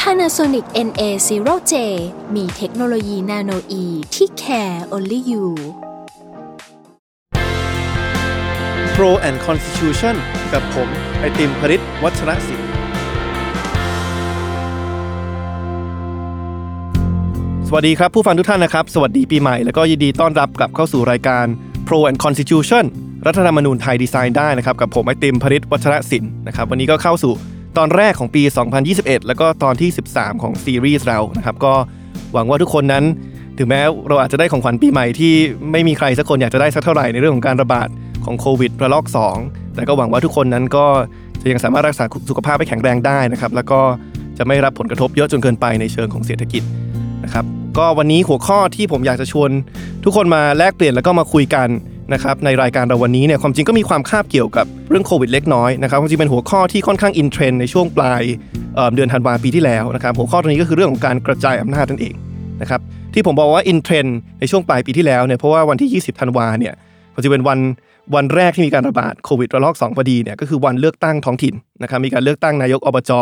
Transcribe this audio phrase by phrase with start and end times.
[0.00, 1.74] Panasonic NA0J
[2.34, 5.44] มีเทคโนโลยีนาโนอีที่ care only you
[8.94, 10.14] Pro and Constitution
[10.52, 10.88] กับผม
[11.20, 12.70] ไอติมพริตวัชรศิลป์
[17.68, 21.46] สวัสดีครับ ผู้ฟังทุกท่านนะครับ สวัสดีปีใหม่ แล้วก็ยินดีต้อนรับกลับเข้าสู่รายการ
[21.86, 22.84] Pro and Constitution
[23.26, 27.32] รัฐธรรมนูญไทยดีไซน์ได้นะครับ กับผมไอติมพริตวัชรศิลป์นะครับ วันนี้ก็เข้าสู่
[27.78, 28.42] ตอนแรกของปี
[28.84, 31.72] 2021 แล้วก็ตอนที่ 13 ของซีรีส์เรานะครับก็
[32.32, 33.04] หวังว่าทุกคนนั้น
[33.58, 35.32] ถึงแม้เราอาจจะได้ของขวัญปีใหม่ที่
[35.72, 37.88] ไม่มีใครสักคนอยากจะได้สักเท่าไหร่ในเรื่องของการระบาด
[38.24, 39.06] ของโควิดระลอก
[39.40, 40.86] 2 แต่ก็หวังว่าทุกคนนั้นก็
[41.40, 43.80] จะยังสามารถรักษาสุขภาพให้แข็งแรงได้นะครับแล้วก็
[44.38, 46.62] จะไม่รับผลกระทบเยอะจนเกินไปในเชิงของเศรษฐกิจ
[47.24, 47.44] นะครับ
[47.78, 49.50] ก็วันนี้หัวข้อที่ผมอยากจะชวน
[50.04, 51.68] ทุกคนมาแลกเปลี่ยนแล้วก็มาคุยกัน
[52.12, 58.22] นะครับในรายการเราวันนี้เนี่ยความจริงก็มีความคาบเกี่ยวกับเรื่องโควิดเล็กน้อยนะครับความจริงเป็นหัวข้อที่ค่อนข้างอินเทรนในช่วงปลาย
[58.94, 62.14] เดือนธันวาปีที่แล้วนะครับหัวข้อตรงนี้ก็คือเรื่องของการกระจายอำนาจนั่นเอง
[62.62, 62.80] นะครับ
[63.14, 64.06] ที่ผมบอกว่าอินเทรน
[64.40, 66.74] ในช่วงปลายปีที่แล้วเนี่ยเพราะว่าวันที่ 20ธันวาเนี่ย
[67.12, 67.58] ความจริงเป็นวัน
[68.14, 73.12] วันแรกที่มีการระบาดโควิดระลอก2พอดีเนี่ยก็คือวันเลือกตั้งท้องถิ่นนะครับมีการเลือกตั้งนายกอบจ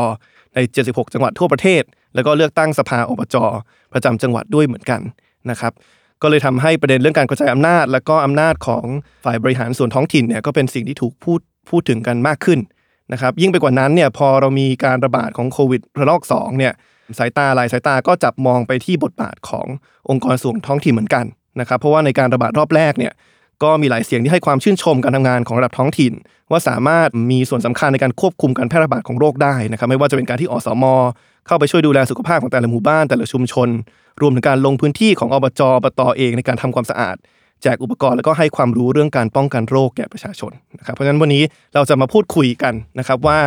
[0.55, 1.83] ใน 76 จังหวัดทั่วประเทศ
[2.14, 3.36] แล้วก็เลือกตั้งสภาอบจ
[3.92, 5.00] ประจำจังหวัดด้วยเหมือนกัน
[5.50, 5.72] นะครับ
[6.23, 8.84] ก็เลยทำให้ประเด็นเรื่องการกระจายอำนาจ และก็อำนาจของ
[9.25, 12.61] ฝ่ายบริหารส่วนท้องถิ่นเนี่ยก็เป็นสิ่งที่ถูกพูดพูดถึงกันมากขึ้น
[13.12, 16.73] นะครับยิ่งไปกว่านั้นเนี่ยพอเรามีการระบาดของโควิดระลอก2เนี่ย
[17.19, 19.67] สายตาหลายสายตาก็จับมองไปที่บทบาทของ
[20.11, 21.25] องค์กรส่วนท้องถิ่นเหมือนกัน
[21.61, 23.12] นะครับเพราะว่าในการระบาดรอบแรกเนี่ย
[23.62, 26.12] ก็มีหลายเสียงที่ให้ความชื่นชมการทำงานของระดับท้องถิ่น
[26.50, 30.84] ว่าสามารถมีส่วนสำคัญในการควบคุมการแพร่ระบาดของโรคได้นะครับไม่ว่าจะเป็นการที่อสม
[31.47, 33.69] เข้าไปช่วยดูแลสุขภาพของแต่ละหมู่บ้านแต่ละชุมชน
[34.20, 37.16] รวมถึงการลงพื้นที่ของอบจอบตเองในการทำความสะอาด
[37.62, 41.42] แจกอุปกรณ์แล้วก็ให้ความรู้เรื่องการป้องกันโรคแก่ประชาชนนะครับเพราะฉะนั้นวันนี้
[41.75, 43.38] เราจะมาพูดคุยกันนะครับว่า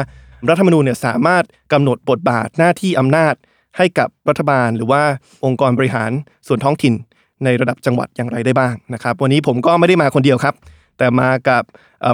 [0.50, 3.34] รัฐธรรมนูญเนี่ยสามารถกำหนดบทบาทหน้าที่อำนาจ
[3.78, 5.02] ให้กับรัฐบาลหรือว่า
[5.46, 6.12] องค์กรบริหาร
[6.48, 6.94] ส่วนท้องถิ่น
[7.44, 10.56] ในระดับจังหวัดอย่างไรได้บ้างนะครับ วันนี้ผมก็ไม่ได้มาคนเดียวครับ
[10.98, 11.64] แต่มากับ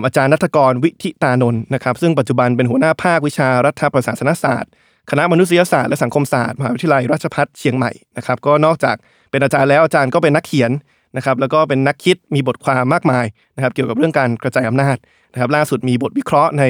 [0.06, 4.72] อาจารย์นัทกรวิทิตานนท์นะครับ ซึ่งปัจจุบันเป็นหัวหน้าภาควิชารัฐประศาสนศาสตร์
[5.10, 8.96] คณะมนุษยศาสตร์และสังคมศาสตร์มหาวิทยาลัยราชภัฏเชียงใหม่นะครับก็นอกจาก
[9.32, 10.72] เป็นอาจารย์แล้วอาจารย์ก็เป็นนักเขียน
[11.18, 13.26] นะครับแล้วก็เป็นนักคิดมีบทความมากมาย
[13.56, 14.98] นะครับเกี่ยวกับเรื่องการกระจายอำนาจ
[15.34, 16.64] นะครับล่าสุดมีบทวิเคราะห์ใน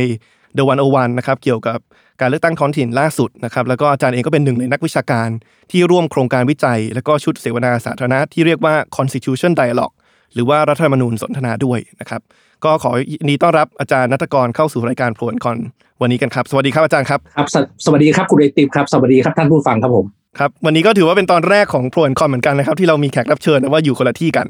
[0.58, 1.80] The 101นะครับเกี่ยวกับ
[2.22, 5.30] การเลือกตั้งท้องถิ่นล่าสุดนะครับแล้วก็อาจารย์เองก็เป็นหนึ่งในนักวิชาการ
[5.72, 9.96] ที่ร่วมโครงการวิจัย และก็ชุดเสวนาสาธารณะที่เรียกว่า Constitution Dialogue
[10.34, 12.22] หรือว่ารัฐธรรมนูญสนทนาด้วยนะครับ
[12.66, 15.58] ก็ขอยินดีต้อนรับอาจารย์นัทกรเข้าสู่รายการโปรนคอน
[16.02, 20.06] วันนี้กันครับ สวัสดีครับอาจารย์ครับครับสสวัสดีครับคุณไอติมครับสวัสดีครับท่านผู้ฟังครับผม
[20.40, 24.48] ครับวันนี้ก็ถือว่าเป็นตอนแรกของโปรนคอนเหมือนกันนะครับที่เรามีแขกรับเชิญนะว่าอยู่คนละที่กัน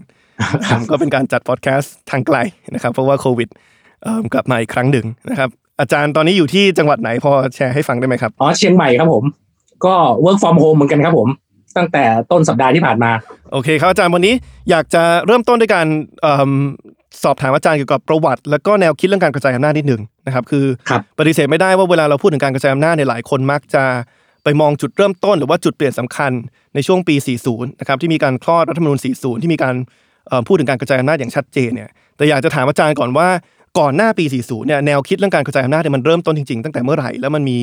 [0.70, 2.38] ครับก็เป็นการจัดพอดแคสต์ทางไกล
[2.74, 3.50] นะครับเพราะว่าโควิด
[4.04, 5.50] เอิ่มกลับมาอีกครั้งหนึ่งนะครับ
[5.80, 9.24] อาจารย์ตอนนี้อยู่ที่จังหวัดไหนพอแชร์ให้ฟังได้ไหมครับอ๋อเชียงใหม่ครับผม
[9.86, 9.94] ก็
[10.24, 11.28] work from home เหมือนกันครับผม
[11.78, 13.12] ตั้งแต่ต้นสัปดาห์ที่ผ่านมา
[13.52, 14.34] โอเคครับอาจารย์วันนี้
[14.70, 15.88] อยากจะเริ่มต้นด้วยการ
[16.22, 16.52] เอิ่ม
[17.24, 23.84] สอบถามอาจารย์เกี่ยวกับประวัติ แล้วก็แนวคิดเรื่องการกระจายอำนาจนิดหนึ่งนะครับ คือครับปฏิเสธไม่ได้ว่าเวลาเราพูดถึงการกระจายอำนาจเนี่ยหลายคนมักจะ
[24.44, 26.32] ไปมองจุดเริ่มต้นหรือว่าจุดเปลี่ยนสำคัญ
[26.76, 27.16] ในช่วงปี
[27.48, 29.76] 40 นะครับที่มีการคลอดรัฐธรรมนูญ 40 ที่มีการ
[30.28, 33.28] เอ่อพูดถึงการกระจายอำนาจอย่างชัดเจนเนี่ยแต่อยากจะถามอาจารย์ก่อนว่า
[33.80, 37.58] ก่อนหน้าปี 40 เนี่ยแนวคิดเรื่องการกระจายอำนาจเนี่ยมันเริ่มต้นจริงๆ ตั้งแต่เมื่อไหร่แล้วมันมี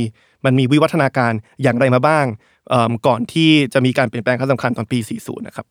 [0.44, 1.32] มันมีวิวัฒนาการ
[1.62, 2.57] อย่างไรมาบ้างเอิ่ม
[3.06, 5.67] ก่อนที่จะมีการเปลี่ยนแปลงครั้งสำคัญตอนปี 40 นะครับ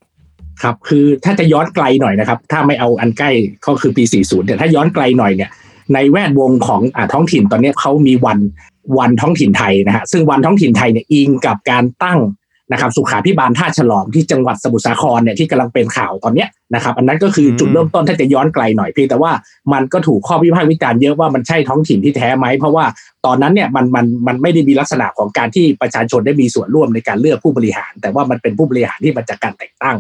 [0.64, 3.32] ครับคือถ้าจะย้อนไกลหน่อยนะครับ ถ้าไม่เอาอันใกล้
[3.66, 5.52] ก็คือปี 40เนี่ยถ้าย้อนไกลหน่อยเนี่ย
[5.94, 8.40] ในแวดวงของอท้องถิ่นตอนนี้เขามีวัน
[9.00, 12.20] วันท้องถิ่นไทยนะฮะซึ่งวันท้องถิ่นไทยเนี่ยอิงกับการตั้ง
[12.72, 19.32] นะครับสุขาพิบาลท่าฉลอมที่จังหวัดสมุทรสาครเนี่ยที่กำลังเป็นข่าวตอนเนี้ยนะครับอันนั้นก็คือจุดเริ่มต้นถ้าจะย้อนไกลหน่อยเพียงแต่ว่า
[19.74, 22.86] มันก็ถูกข้อวิพากษ์วิจารณ์เยอะว่ามันใช่ท้องถิ่นที่แท้ไหมเพราะว่า
[23.26, 29.98] ตอนนั้นเนี่ยมันมันมันไม่ได้มีลักษณะของการที่ประชาชนได้มีส่วนร่วมในการเลือกผู้บริหาร แต่ว่ามันเป็นผู้บริหารที่มาจากการแต่งตั้ง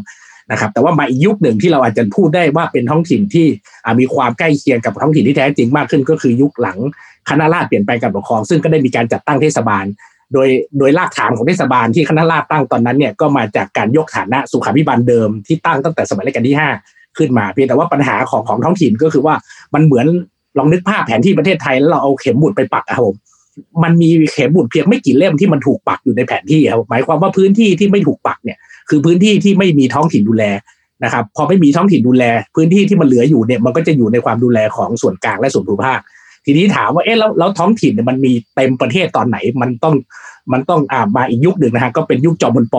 [0.51, 3.47] นะครับแต่ว่ามาอีกยุคหนึ่งที่เราอาจจะพูดได้ว่าเป็นท้องถิ่นที่
[3.85, 6.77] อ่ามีความใกล้เคียงกับท้องถิ่นที่แท้จริงมากขึ้น ก็คือยุคหลัง
[7.29, 9.85] คณะราษฎรเปลี่ยนแปลงการปกครอง ซึ่งก็ได้มีการจัดตั้งเทศบาล
[10.33, 10.47] โดย
[10.79, 16.57] โดยรากฐานของเทศบาลที่คณะราษฎรตั้งตอนนั้นเนี่ยก็มาจากการยกฐานะสุขาภิบาลเดิมที่ตั้งตั้งแต่สมัยรัชกาลที่
[16.87, 19.35] 5 ขึ้นมา เพียงแต่ว่าปัญหาของของท้องถิ่นก็คือว่า
[19.73, 20.05] มันเหมือน
[20.57, 23.15] ลองนึกภาพแผนที่ประเทศไทยแล้วเราเอาเข็มหมุดไปปักอะครับผม
[23.83, 28.57] มันมีเข็มบุดเพียงไม่กี่เล่มที่มันถูกปักอยู่ในแผนที่ครับหมายความว่าพื้นที่ที่ไม่ถูกปักเนี่ย
[28.89, 30.43] คือพื้นที่ที่ไม่มีท้องถิ่นดูแล
[31.03, 32.23] นะครับพอไม่มีท้องถิ่นดูแล
[32.55, 35.99] พื้นที่ที่มันเหลืออยู่เนี่ยมันก็จะอยู่ในความดูแลของส่วนกลางและส่วนภูมิภาค
[36.49, 39.95] ทีนี้ถามว่าเอ๊ะแล้วแล้วท้องถิ่นเนี่ยมันมีเต็มประเทศตอนไหนมันต้อง
[40.51, 42.75] มันต้องอ่ามาอีกยุคหนึ่งนะฮะก็เป็นยุคจอมพลป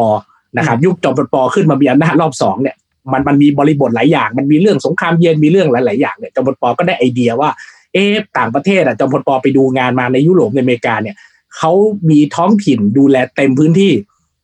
[0.56, 2.76] นะครับยุคจอมพลปขึ้นมามีอำนาจรอบสองเนี่ย
[3.12, 7.50] มันมันมีบริบทหลายอย่าง มันมีเรื่องสงครามเย็นมีเรื่องหลาย ๆ อย่างเนี่ยจอมพลปก็ได้ไอเดียว่า
[7.92, 11.16] เอ๊ะต่างประเทศอะจอมพลปไปดูงานมาในยุโรปในอเมริกาเนี่ย
[11.56, 11.72] เขา
[12.10, 13.92] มีท้องถิ่นดูแลเต็มพื้นที่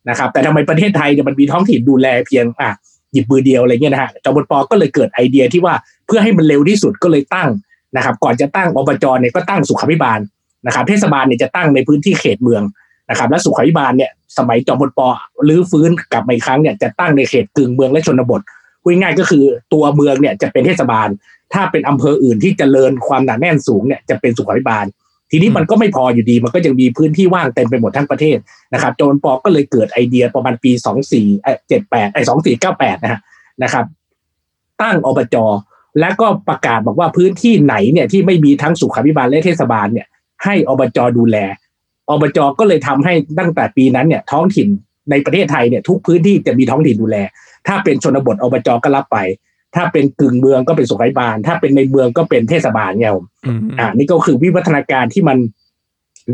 [0.09, 2.71] นะครับแต่ทำไมประเทศไทยเนี่ยมันมีท้องถิ่นดูแลเพียงอะ
[3.11, 5.73] หยิบมือเดียวอะไรเงี้ยนะฮะจอมพลปก็เลยเกิดไอเดียที่ว่า
[6.07, 7.49] เพื่อให้มันเร็วที่สุดก็เลยตั้ง
[7.95, 10.19] นะครับก่อนจะตั้งอบจเนี่ยก็ตั้งสุขาภิบาล
[10.65, 12.63] นะครับเทศบาลเนี่ยจะตั้งในพื้นที่เขตเมือง
[13.09, 14.99] นะครับและสุขาภิบาลเนี่ยสมัยจอมพลป
[15.47, 18.41] รื้อฟื้นกลับมาอีกครั้งเนี่ยจะตั้งในเขตกึ่งเมืองและชนบท
[18.81, 19.43] พูดง่ายๆก็คือ
[19.73, 21.07] ตัวเมืองเนี่ยจะเป็นเทศบาล
[21.53, 24.85] ถ้าเป็นอำเภออื่นที่จเจริญความหนาแน่นสูงเนี่ยจะเป็นสุขาภิบาล
[25.31, 28.37] ทีนี้มันก็ไม่พออยู่ดีมันก็ยังมีพื้นที่ว่างเต็มไปหมดทั้งประเทศ
[28.73, 31.27] นะครับโจนปอก็เลยเกิดไอเดียประมาณปีสองสี่
[31.67, 33.19] เจ็ดแปดไอสองสี่เก้าแปดนะฮะ
[33.63, 33.85] นะครับ
[34.81, 35.35] ตั้งอบจ
[35.99, 40.07] และก็ประกาศบอกว่าพื้นที่ไหนเนี่ยที่ไม่มีทั้งสุขาภิบาลและเทศบาลเนี่ย
[40.43, 41.37] ให้อบจดูแล
[42.09, 44.67] อบจก็เลยทำให้ตั้งแต่ปีนั้นเนี่ยท้องถิ่น
[45.11, 47.17] ในประเทศไทยเนี่ยทุกพื้นที่จะมีท้องถิ่นดูแล
[47.67, 49.17] ถ้าเป็นชนบทอบจก็รับไป
[49.75, 55.37] ถ้าเป็นกึ่งเมืองก็เป็นสุขาภิบาล ถ้าเป็นในเมืองก็เป็นเทศบาลเนี่ยผมอืมอ่านี่ก็คือวิวัฒนาการที่มัน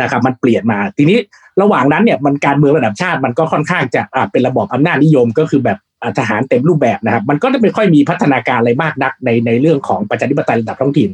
[0.02, 1.18] นะครับมันเปลี่ยนมา ทีนี้
[1.62, 11.10] ระหว่างนั้นเนี่ยมันการเมืองระดับชาติมันก็ค่อนข้างจะอ่าเป็นระบอบอำนาจนิยมก็คือแบบอ่า ทหารเต็มรูปแบบนะครับ มันก็ไม่ค่อยมีพัฒนาการอะไรมากนักในในเรื่องของประชาธิปไตยระดับท้องถิ่น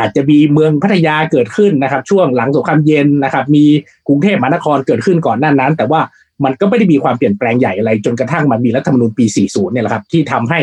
[0.00, 3.64] อาจจะมีเมืองพัทยาเกิดขึ้นนะครับ ช่วงหลังสงครามเย็นนะครับ มี
[4.08, 6.00] กรุงเทพมหานครเกิดขึ้นก่อนหน้านั้น แต่ว่า
[6.44, 10.60] มันก็ไม่ได้มีความเปลี่ยนแปลงใหญ่อะไร จนกระทั่งมันมีรัฐธรรมนูญปี 40 เนี่ยแหละครับ ที่ทำให้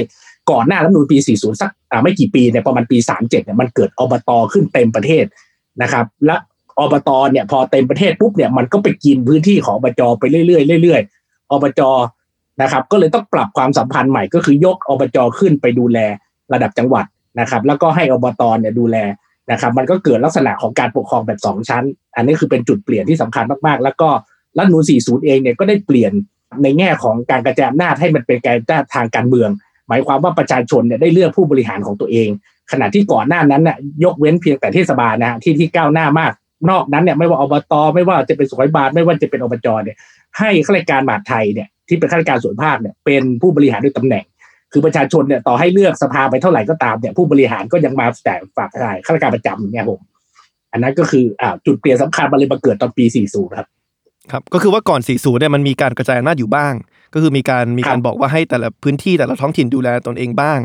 [0.51, 1.71] ก่อนหน้ารัฐธรรมนูญปี 40 สัก
[2.03, 5.25] ไม่กี่ปีเนี่ยประมาณปี 37 เนี่ยมันเกิดอบตขึ้นเต็มประเทศ
[5.81, 6.35] นะครับ และ
[6.79, 10.43] อบตเนี่ยพอเต็มประเทศปุ๊บเนี่ยมันก็ไปกินพื้นที่ของอบจไปเรื่อ
[10.79, 11.81] ยๆเรื่อยๆอบจ
[12.61, 15.99] นะครับ ก็เลยต้องปรับความสัมพันธ์ใหม่ก็คือยกอบจขึ้นไปดูแล
[16.53, 17.05] ระดับจังหวัด
[17.39, 18.97] นะครับ แล้วก็ให้อบตเนี่ยดูแล
[19.51, 21.83] นะครับ มันก็เกิดลักษณะของการปกครองแบบสองชั้น
[22.15, 24.09] อันนี้คือเป็นจุดเปลี่ยนที่สำคัญมากๆ แล้วก็
[24.57, 26.11] รัฐนูล40 เองเนี่ยก็ได้เปลี่ยน
[26.63, 28.57] ในแง่ของการกระจายอำนาจให้มันเป็นการ
[28.95, 29.49] ทางการเมือง
[29.87, 32.29] หมายความว่าประชาชนเนี่ยได้เลือกผู้บริหารของตัวเอง
[32.71, 36.31] ขณะที่ก่อนหน้านั้นน่ะยกเว้นเพียงแต่เทศบาลนะฮะที่ที่ก้าวหน้ามาก
[36.69, 39.97] นอกนั้นเนี่ยไม่ว่าอบต ไม่ว่าจะเป็นสุขบาลไม่ว่าจะเป็นอบจเนี่ย
[40.39, 44.25] ให้ข้าราชการมหาไทยเนี่ย ที่เป็นข้าราชการส่วนภาคเนี่ยเป็นผู้บริหารด้วยตำแหน่ง
[44.71, 49.99] คือประชาชนเนี่ยต่อให้เลือกสภาไปเท่าไหร่ก็ตามเนี่ยผู้บริหารก็ยังมาแต่ฝากขายข้าราชการประจำอย่างเงี้ยผม
[50.71, 53.67] อันนั้นก็คืออ่าจุดเปลี่ยนสำคัญมันเลยมาเกิดตอนปี 40 ครับ
[54.31, 56.73] ครับก็คือว่าก่อน 40 เนี่ยมันมีการกระจายอำนาจอยู่บ้าง
[57.13, 60.59] ก็คือมีการมีการครับบอกว่าให้แต่ละพื้นที่แต่ละท้องถิ่นดูแลตนเองบ้าง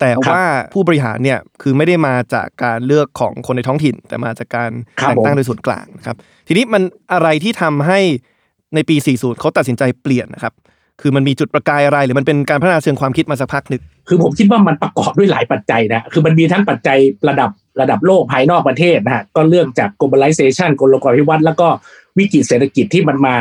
[0.00, 0.44] แต่ครับว่า
[0.74, 4.70] ผู้บริหารเนี่ยคือไม่ได้มาจากการเลือกของคนในท้องถิ่น แต่มาจากการ
[5.00, 6.16] ครับแต่งตั้งผมโดยส่วนกลางนะครับ
[6.46, 6.82] ทีนี้มัน
[7.12, 8.00] อะไรที่ทำให้
[8.74, 10.52] ในปี 40 เขาตัดสินใจเปลี่ยนนะครับ
[11.00, 16.98] คือมันมีจุดประกายอะไร หรือมันเป็นการพัฒนาเชิงความคิดมาสักพักหนึ่งคือผมคิดว่ามันประกอบด้วยหลายปัจจัยนะ คือมันมีทั้งปัจจัย
[17.28, 17.50] ระดับ
[17.80, 21.68] ระดับโลกภายนอกประเทศนะฮะ ก็เรื่องจาก globalization กลโลกาภิวัตน์แล้วก็
[22.18, 23.36] วิกฤตเศรษฐกิจที่มันมา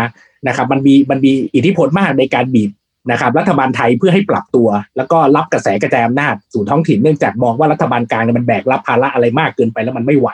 [0.48, 2.72] นะครับ มันมีมันมีอิทธิพลมากในการบีบ
[3.12, 10.30] นะครับรัฐบาลไทยเพื่อให้ปรับตัว แล้วก็รับกระแสกระจายอำนาจสู่ท้องถิ่นเนื่องจากมองว่ารัฐบาลกลางเนี่ยมันแบกรับภาระอะไรมากเกินไปแล้วมันไม่ไหว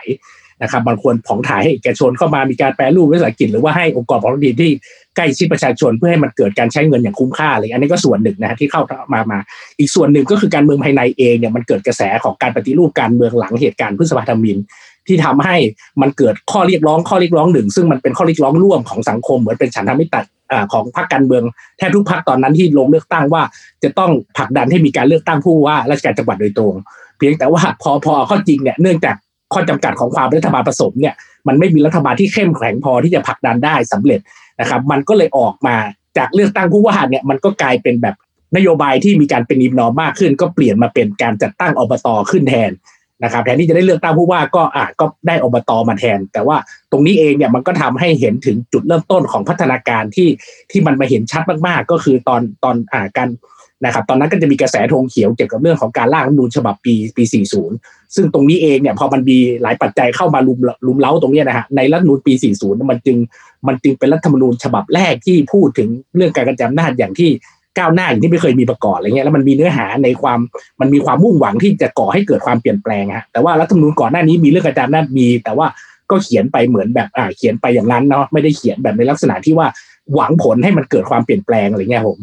[0.61, 4.73] นะครับมันควรผ่องถ่ายให้เอกชนเข้ามามีการแปรรูปวิสาหกิจหรือว่าให้องค์กรของท้องที่
[5.15, 8.81] ใกล้ชิดประชาชนเพื่อให้มันเกิดการใช้เงินอย่างคุ้มค่าอะไรอันนี้ก็ส่วนหนึ่งนะฮะที่เข้า
[9.13, 9.39] มามา
[9.79, 14.57] อีกส่วนหนึ่งก็คือการเมืองภายในเองเนี่ยมันเกิดกระแสของการปฏิรูปการเมืองหลังเหตุการณ์พฤษภาธมิน
[15.07, 15.55] ที่ทำให้
[16.01, 20.27] มันเกิดข้อเรียกร้องข้อเรียกร้องหนึ่ง ซึ่งมันเป็นข้อเรียกร้องร่วมของสังคมเหมือนเป็นฉันทมิตร
[20.73, 21.43] ของพรรคการเมือง
[21.77, 23.43] แทบทุกพรรคตอนนั้นที่ลงเลือกตั้งว่า
[23.83, 26.73] จะต้องผลักดันให้มีการเลือกตั้งผู้ว่าราชการจังหวัดโดยตรง
[27.17, 29.15] เพียงแต่ว่าพอพอข้อจริงเนี่ยเนื่องจาก
[29.53, 31.15] ข้อจำกัดของความรัฐบาลผสมเนี่ย
[31.47, 34.19] มันไม่มีรัฐบาลที่เข้มแข็งพอที่จะผลักดันได้สำเร็จ
[34.59, 35.75] นะครับ มันก็เลยออกมา
[36.17, 38.15] จากเลือกตั้งผู้ว่าเนี่ยมันก็กลายเป็นแบบ
[38.55, 42.71] นโยบายที่มีการเป็นนิมนอมมากขึ้น ก็เปลี่ยนมาเป็นการจัดตั้งอบตขึ้นแทน
[43.23, 46.57] นะครับแทนที่จะได้เลือกตั้งผู้ว่าก็อะก็ได้อบตมาแทน แต่ว่า
[46.91, 50.29] ตรงนี้เองเนี่ยมันก็ทำให้เห็นถึงจุดเริ่มต้นของพัฒนาการที่
[50.71, 53.29] ที่มันมาเห็นชัดมากๆ ก็คือตอนตอนอ่าการ
[53.85, 57.23] นะครับตอนนั้นก็จะมีกระแสธงเขียวเกี่ยวกับเรื่องของการร่างรัฐมนูญฉบับปีปี
[57.69, 63.17] 40 ซึ่งตรงนี้เองเนี่ยพอมันมีหลายปัจจัยเข้ามาลุมลุมเล้าตรงนี้นะฮะในรัฐมนูญปี 40 มันจึง
[63.67, 67.29] มันจึงเป็นรัฐธรรมนูญฉบับแรกที่พูดถึงเรื่องการกระจายอำนาจอย่างที่
[67.77, 70.39] ก้าวหน้าอย่างที่ไม่เคยมีมาก่อนอะไรเงี้ยแล้วมันมีเนื้อหาในความ
[70.81, 75.67] มันมีความมุ่งหวังที่จะก่อให้เกิดความเปลี่ยนแปลงฮะแต่ว่ารัฐธรรมนูญก่อนหน้านี้มีเรื่องกระจายอำนาจมี แต่ว่า
[76.11, 79.67] ก็เขียนไปเหมือนแบบอ่าเขียนไปอย่างนั้นเนาะไม่ได้เขียนแบบในลักษณะที่ว่า
[80.13, 82.17] หวังผลให้มันเกิดความเปลี่ยนแปลงอะไรเงี้ยผม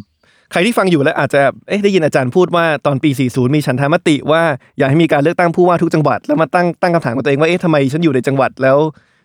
[0.53, 4.43] ใครที่ฟังอยู่แล้วอาจจะเอ๊ะได้ยินอาจารย์พูดว่าตอนปี 40 มีฉันทามติว่า
[4.79, 8.79] อยากให้มีการเลือกตั้งผู้ว่าทุกจังหวัด แล้วมาตั้งตั้งคำถามกับตัวเองว่าเอ๊ะทำไมฉันอยู่ในจังหวัดแล้ว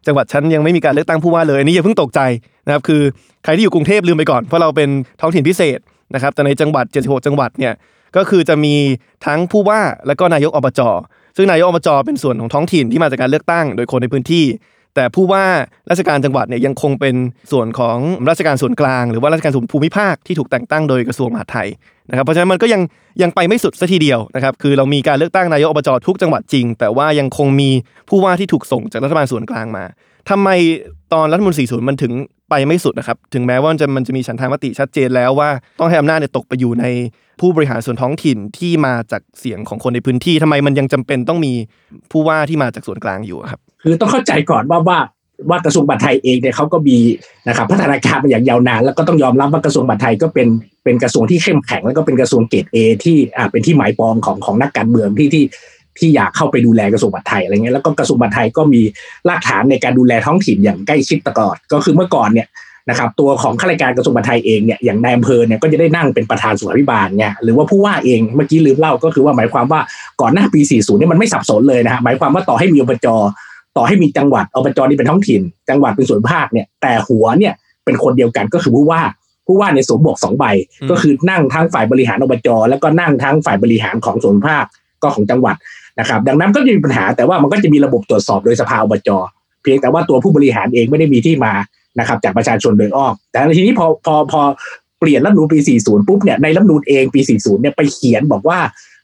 [0.08, 2.22] จังหวัดฉันยังไม่มีการเลือกตั้งผู้ว่าเลยอันนี้อย่าเพิ่งตกใจ
[2.66, 3.01] นะครับคือ
[3.44, 4.90] ใครที่อยู่กรุงเทพลืมไปก่อนเพราะเราเป็น
[5.22, 5.80] ท้องถิ่นพิเศษ
[6.13, 7.74] นะครับแต่ในจังหวัด 76 จังหวัดเนี่ย
[8.16, 8.75] ก็คือจะมี
[9.25, 10.82] ทั้งผู้ว่าแล้วก็นายกอบจ
[11.38, 14.46] ซึ่งนายกอบจเป็นส่วนของท้องถิ่นที่มาจากการเลือกตั้ง โดยคนในพื้นที่
[14.96, 15.46] แต่ผู้ว่า
[15.92, 17.16] ราชการจังหวัดเนี่ยยังคงเป็น
[17.52, 17.98] ส่วนของ
[18.30, 21.68] ราชการส่วนกลาง หรือว่าราชการส่วนภูมิภาคที่ถูกแต่งตั้งโดยกระทรวงมหาดไทย
[22.10, 22.82] นะครับเพราะฉะนั้นมันก็ยัง
[23.22, 27.70] ยังไปไม่สุดสัทีเดียวนะครับคือเรามีการเลือกตั้งนายกอบจทุกจังหวัดจริง แต่ว่ายังคงมี
[28.10, 29.84] ผู้ว่าที่ถูกส่งจากรัฐบาลส่วนกลางมา
[30.30, 30.50] ทำไม
[31.14, 32.14] ตอนรัฐมนตรี40มันถึง
[32.50, 36.86] ไปไม่สุดนะครับถึงแม้ว่าจะมันจะมีฉันทามติชัดเจนแล้วว่าต้องให้อำนาจเนี่ยตกไปอยู่ใน
[37.40, 41.54] ผู้บริหารส่วนท้องถิ่นที่มาจากเสียงของคนในพื้นที่ทำไมมันยังจำเป็นต้องมี
[42.12, 45.00] ผู้ว่าที่มาจากส่วนกลางอยู่ครับ คือต้องเข้าใจก่อนว่าว่า
[45.50, 46.98] ว่ากระทรวงบัตรไทยเองเนี่ยเขาก็มี
[47.48, 50.48] นะครับพัฒนาการมาอย่างยาวนาน แล้วก็ต้องยอมรับว่ากระทรวงบัตรไทยก็เป็น
[50.84, 55.46] เป็นกระทรวงที่เข้มแข็ง แล้วก็เป็นกระทรวงเกรดเอที่อ่าเป็นที่หมายปองของของนักการเมืองที่ที่
[56.00, 58.82] ที่อยากเข้าไปดูแลกระทรวงบัตรไทยอะไรเงี้ยแล้วก็กระทรวงบัตรไทยก็มี
[59.28, 62.48] รากฐานในการดูแลท้องถิ่นอย่างใกล้ชิดตลอดก็คือเมื่อก่อนเนี่ย
[62.90, 69.82] นะครับตัวของข้าราชการกระทรวงบัตรไทยเองเนี่ยอย่างนายอำเภอเนี่ยก็จะได้นั่งเป็นประธานสุขาภิบาลเนี่ยหรือว่าผู้ว่าเองเมื่อกี้ลืมเล่าก็คือว่าหมายความว่า
[70.22, 73.08] ก่อนหน้าปี 40เนี่ยมันไม่สับสนเลยนะฮะหมายความว่าต่อให้มีอบจ
[73.78, 77.54] ต่อให้มีจังหวัดอบจนี่เป็นท้องถิ่น จังหวัดเป็นส่วนภาคเนี่ยแต่หัวเนี่ย
[77.86, 79.01] เป็นคนเดียวกันก็คือผู้ว่า
[79.48, 80.46] ผู้ว่าในสวมบวกสองใบ
[80.82, 84.66] อืมก็คือนั่งทั้งฝ่ายบริหารอบจแล้วก็นั่งทั้งฝ่ายบริหารของส่วนภาค
[85.04, 85.56] ก็ของจังหวัด
[86.00, 89.10] นะครับ ดังนั้นก็จะมีปัญหาแต่ว่ามันก็จะมีระบบตรวจสอบโดยสภาอบจ
[89.63, 91.54] เพียงแต่ว่าตัวผู้บริหารเองไม่ได้มีที่มา
[92.00, 94.42] นะครับ จากประชาชนโดยอ้อมแต่ในทีนี้พอพอพอ
[95.00, 98.60] เปลี่ยนรัฐธรรมนูญปี 40 ปุ๊บเนี่ยในรัฐธรรมนูญเองปี 40 เนี่ยไปเขียนบอกว่า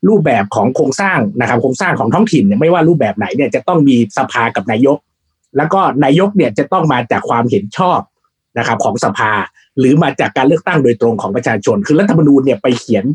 [0.07, 4.97] รูปแบบของโครงสร้างนะครับโครงสร้างของท้องถิ่นเนี่ยไม่ว่ารูปแบบไหนเนี่ยจะต้องมีสภากับนายก
[5.57, 7.99] แล้วก็นายกเนี่ยจะต้องมาจากความเห็นชอบ
[8.57, 9.31] นะครับของสภา
[9.79, 13.05] หรือมาจากการเลือกตั้งโดยตรงของประชาชน คือรัฐธรรมนูญเนี่ยไปเขียน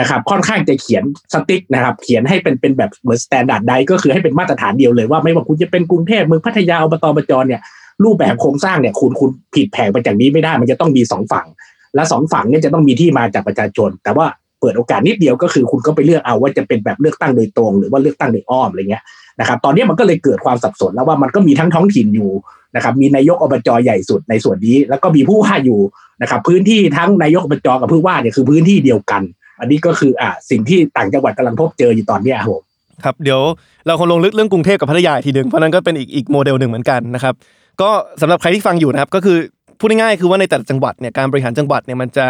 [0.00, 7.60] นะครับค่อนข้างจะเขียน strict นะครับ เขียนให้เป็นเป็นแบบเหมือน standardize ก็คือให้เป็นมาตรฐานเดียวเลยว่าไม่ว่าคุณจะเป็นกรุงเทพเมืองพัทยาอบตอบจเนี่ย
[8.04, 11.46] รูปแบบโครงสร้างเนี่ยคุณคุณผิดแผกไปจากนี้ไม่ได้ มันจะต้องมีสองฝั่ง
[11.94, 14.26] และสองฝั่งเนี่ยจะต้องมีที่มาจากประชาชน แต่ว่า
[14.62, 19.02] เปิดโอกาสนิดเดียวก็คือคุณก็ไปเลือกเอาว่าจะเป็นแบบเลือกตั้งโดยตรง หรือว่าเลือกตั้งโดยอ้อมอะไรเงี้ย
[19.40, 22.30] นะครับตอนนี้มันก็เลยเกิดความสับสนแล้วว่ามันก็มีทั้งท้องถิ่นอยู่
[22.76, 25.80] นะครับมีนายกอบจใหญ่สุดในส่วนนี้ แล้วก็มีผู้ว่าอยู่
[26.22, 29.22] นะครับพื้นที่ทั้งนายกอบจกับผู้ว่าเนี่ยคือพื้นที่เดียวกัน
[29.60, 32.62] อันนี้ก็คืออ่าสิ่งที่ต่างจังหวัดกำลังพบเจออยู่ตอนนี้ครับ
[33.04, 33.40] ครับเดี๋ยว
[33.86, 37.34] เราคงลงลึกเรื่องกรุงเทพกับพัทยาทีหนึ่งเพราะนั้นก็เป็นอีกอีกโมเดลหนึ่งเหมือนกันนะครับ
[37.80, 37.90] ก็
[38.20, 39.36] สำหรับใครที่ฟังอยู่นะครับก็คือ
[39.78, 42.26] พูดง่ายๆคือว่าในแต่ละจังหวัดเนี่ยการบริหารจังหวัดเนี่ยมันจะ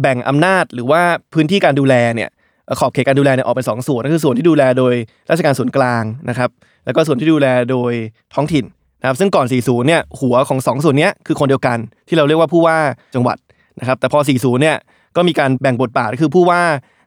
[0.00, 1.02] แบ่งอำนาจหรือว่า
[1.34, 2.30] พื้นที่การดูแลเนี่ย
[2.80, 4.94] ขอบเขตการดูแลเนี่ยออกเป็นสองส่วนก็คือส่วนที่ดูแลโดย
[5.30, 6.50] ราชการส่วนกลางนะครับ
[6.84, 7.92] แล้วก็ส่วนที่ดูแลโดย
[8.34, 8.64] ท้องถิ่น
[9.00, 11.78] นะครับซึ่งก่อน 40 เนี่ยหัวของสองส่วนนี้คือคนเดียวกัน
[12.08, 12.78] ที่เราเรียกว่าผู้ว่า
[13.14, 13.36] จังหวัด
[13.80, 14.76] นะครับแต่พอ 40 เนี่ย
[15.16, 16.62] ก็มีการแบ่งบทบาทคือผู้ว่า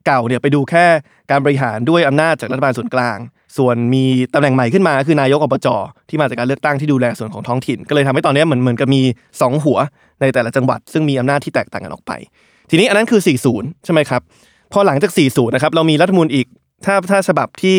[0.05, 0.85] เก่าเนี่ยไปดูแค่
[1.31, 3.17] การบริหารด้วยอำนาจจากรัฐบาลส่วนกลาง
[3.57, 5.67] ส่วนมีตำแหน่งใหม่ขึ้นมาคือนายกอบจ
[6.09, 9.01] ที่มาจากการเลือกตั้งที่ดูแลส่วนของท้องถิ่น ก็เลยทำให้ตอนนี้เหมือนเหมือนกับมี
[9.35, 9.77] 2 หัว
[10.21, 12.11] ในแต่ละจังหวัด ซึ่งมีอำนาจที่แตกต่างกันออกไป
[12.71, 13.21] ทีนี้อันนั้นคือ
[13.53, 14.21] 40 ใช่ไหมครับ
[14.73, 16.47] พอหลังจาก 40 นะครับ เรามีรัฐมนูญอีก
[16.85, 17.77] ถ้าถ้าฉบับที่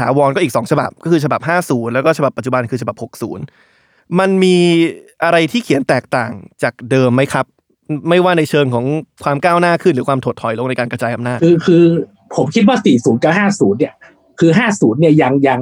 [0.00, 2.96] ถาวรก็อีก 2 ฉบับ ก็คือฉบับ 50 แล้วก็ฉบับปัจจุบันคือฉบับ
[3.58, 4.56] 60 มันมี
[5.24, 6.30] อะไรที่เขียนแตกต่าง
[6.62, 7.46] จากเดิมไหมครับ
[8.08, 8.84] ไม่ว่าในเชิงของ
[9.24, 11.84] ความก้าวหน้าขึ้นหรือความถดถอยลงในการกระจายอำนาจ คือคือ
[12.36, 13.94] ผมคิดว่า 40 กับ 50 เนี่ย
[14.40, 15.60] คือ 50 เนี่ยยังยัง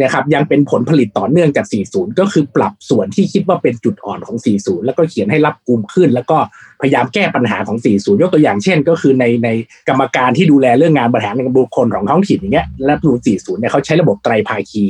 [0.00, 6.38] นี่ยครับยังเป็นผลผลิตต่อเนื่องจาก 40 ก็คือปรับส่วนที่คิดว่าเป็นจุดอ่อนของ 40 แล้วก็เขียนให้รับกลุ่มขึ้น แล้วก็
[6.80, 9.48] พยายามแก้ปัญหาของ 40 ยกตัวอย่างเช่น ก็คือในใน
[9.88, 14.84] กรรมการที่ดูแลเรื่องงานบริหารบุคคลของท้องถิ่นอย่างเงี้ยรัฐธรรมนูญ40 เนี่ยเขาใช้ระบบไตรภาคี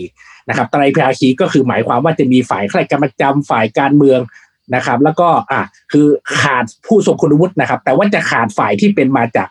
[0.49, 4.21] นะครับไตรภาคีก็คือหมายความว่าจะมีฝ่ายข้ารกรระจำฝ่ายการเมือง
[4.75, 6.07] นะครับ แล้วก็อะคือ
[6.41, 9.49] ขาดผู้ทรงคุณวุฒินะครับ แต่ว่าจะขาดฝ่ายที่เป็นมาจาก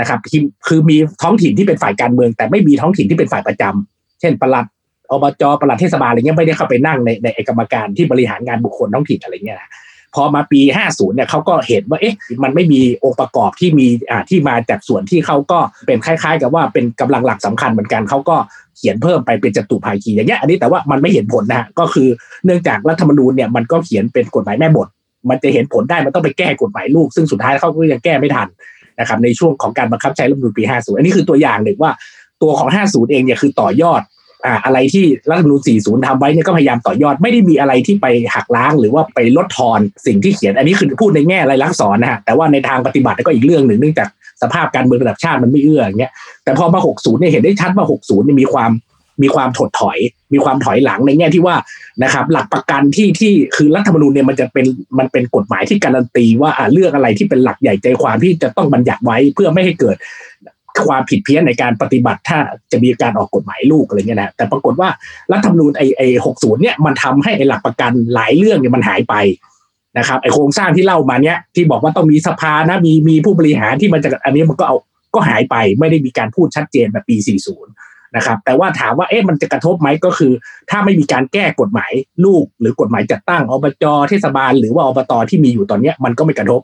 [0.00, 0.20] นะครับ
[0.68, 4.66] คือมีท้องถิ่นที่เป็นฝ่ายการเมือง แต่ไม่มีท้องถิ่นที่เป็นฝ่ายประจำเช่นปลัด
[5.14, 9.70] อบจประหลัดเทศบาลอะไรเงี้ยไม่ได้เข้าไปนั่งในในกรรมการที่บริหารงานบุคคลท้องถิ่นอะไรเงี้ยนะ
[10.14, 18.36] พอมาปี 50 เนี่ยเขาก็เห็นว่าเอ๊ะมันไม่มีองค์ประกอบที่มีอ่าที่มาจากส่วนที่เขาก็เป็นคล้าย ๆ กับว่าเป็นกำลังหลักสำคัญเหมือนกันเขาก็
[18.76, 22.08] เขียนเพิ่มไปเป็นจตุภาคีอย่างเงี้ยอันนี้แต่ว่ามันไม่เห็นผลนะฮะก็คือ
[22.44, 24.88] เนื่องจากรัฐธรรมนูญเนี่ยมันก็เขียนเป็นกฎหมายแม่บท
[25.30, 28.48] มันจะเห็นผลได้มันต้องไปแก้กฎหมายลูก ซึ่งสุดท้ายเขาก็ยังแก้ไม่ทัน
[29.00, 31.92] นะครับในช่วงของการบังคับใช้รัฐธรรมนูญปี 50 อันนี้คือตัวอย่างหนึ่งว่า
[32.42, 34.02] ตัวของ 50 เองเนี่ยคือต่อยอด
[34.46, 44.08] อ่าอะไรที่รัฐธรรมนูญ40ทำไว้เนี่ยก็พยายามต่อยอดไม่ได้มีอะไรที่ไปหักล้าง หรือว่าไปลดทอนสิ่งที่เขียน อันนี้คือพูดในแง่รายลักษณ์สอนนะฮะแต่ว่าในทางปฏิบัติก็อีกเรื่องหนึ่งเนื่องจาก
[44.42, 46.12] สภาพการเมืองระดับชาติมันไม่เอื้ออย่างเงี้ย
[46.44, 48.70] แต่พอมา 60เนี่ยเห็นได้ชัดว่า 60เนี่ยมีความ
[49.22, 49.98] มีความถดถอย
[50.32, 51.56] มีความถอยหลังในแง่ที่ว่า
[52.02, 54.66] นะครับ หลักประกันที่ที่คือรัฐธรรมนูญเนี่ยมันจะเป็น
[54.98, 59.96] มันเป็นกฎหมายที่การันตีว่าอ่าเรื่องอะไรที่เป็นหลักใหญ่ใจความที่จะต้องบัญญัติไว้เพื่อไม่ให้เกิด
[60.86, 62.38] ความผิดเพี้ยนในการปฏิบัติถ้า
[62.72, 64.88] จะมีการออกกฎหมายลูกอะไรเงี้ยนะแต่ปรากฏว่า
[65.32, 69.14] รัฐธรรมนูญไอไอหกศูนย์เนี่ยมันทำให้ไอหลักประกันหลายเรื่องเนี่ยมันหายไป
[69.98, 74.76] นะครับไอโครงสร้างที่เล่ามาเนี้ยที่บอกว่าต้องมีสภานะมีมีผู้บริหารที่มันจะอันนี้มันก็เอา
[75.14, 80.32] ก็หายไปไม่ได้มีการพูดชัดเจนแบบปี 40 นะครับ แต่ว่าถามว่าเอ๊ะมันจะกระทบไหมก็คือ
[80.70, 81.92] ถ้าไม่มีการแก้กฎหมาย
[82.24, 86.60] ลูก หรือกฎหมายจัดตั้งอบจเทศบาล หรือว่าอบตที่มีอยู่ตอนเนี้ยมันก็ไม่กระทบ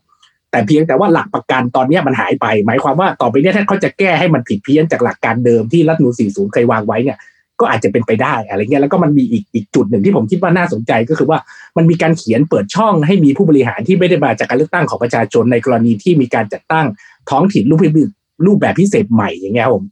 [0.51, 7.19] แต่เพียงแต่ว่าหลักประกันตอนนี้มันหายไป หมายความว่าต่อไปนี้ถ้าเขาจะแก้ให้มันผิดเพี้ยนจากหลักการเดิมที่รัฐมนูล40 เคยวางไว้เนี่ย
[7.61, 11.39] ก็อาจจะเป็นไปได้อะไรเงี้ยแล้วก็มันมีอีกอีกจุดหนึ่งที่ผมคิดว่าน่าสนใจก็คือว่า
[11.77, 16.87] มันมีการเขียนเปิดช่องให้มีผู้บริหารที่ไม่ได้มาจากการเลือกตั้งของประชาชนในกรณีที่มีการจัดตั้ง
[17.31, 18.11] ท้องถิ่นรูปแบบ
[18.47, 19.85] รูปแบบพิเศษใหม่อย่างเงี้ยผม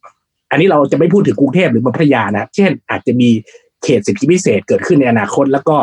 [0.51, 3.29] อันนี้เราจะไม่พูดถึงกรุงเทพหรือมพัทยานะ เช่นอาจจะมี
[3.85, 5.77] เขตสิทธิพิเศษเกิดขึ้นในอนาคต แล้วก็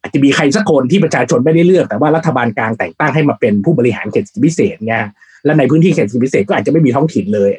[0.00, 5.04] อาจจะมีใครสักคนที่ประชาชนไม่ได้เลือกแต่ว่ารัฐบาลกลางแต่งตั้งให้มาเป็นผู้บริหารเขตพิเศษเนี่ย
[5.44, 7.50] และในพื้นที่เขตพิเศษก็อาจจะไม่มีท้องถิ่นเลย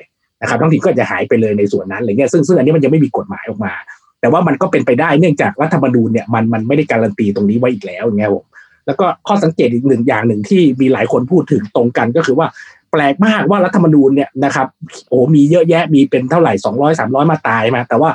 [0.42, 3.74] นะครับท้องถิ่นก็จะหายไปเลยในส่วนนั้นอะไรเงี้ยซึ่งซึ่งอันนี้มันยังไม่มีกฎหมายออกมา
[4.22, 8.46] แต่ว่ามันก็เป็นไปได้เนื่องจากรัฐธรรมนูญเนี่ยมันมันไม่ได้การันตีตรงนี้ไว้อีกแล้วอย่างเงี้ยผม
[8.86, 12.48] แล้วก็ข้อสังเกตอีกหนึ่งอย่างหนึ่งที่มีหลายคนพูดถึงตรงกันก็คือว่า
[12.92, 14.68] แปลกมากว่ารัฐธรรมนูญเนี่ยนะครับ
[15.10, 18.10] โอ้มีเยอะแยะมีเป็นเท่าไหร่สองร้อยสามร้อยมาตายมา แต่ว่า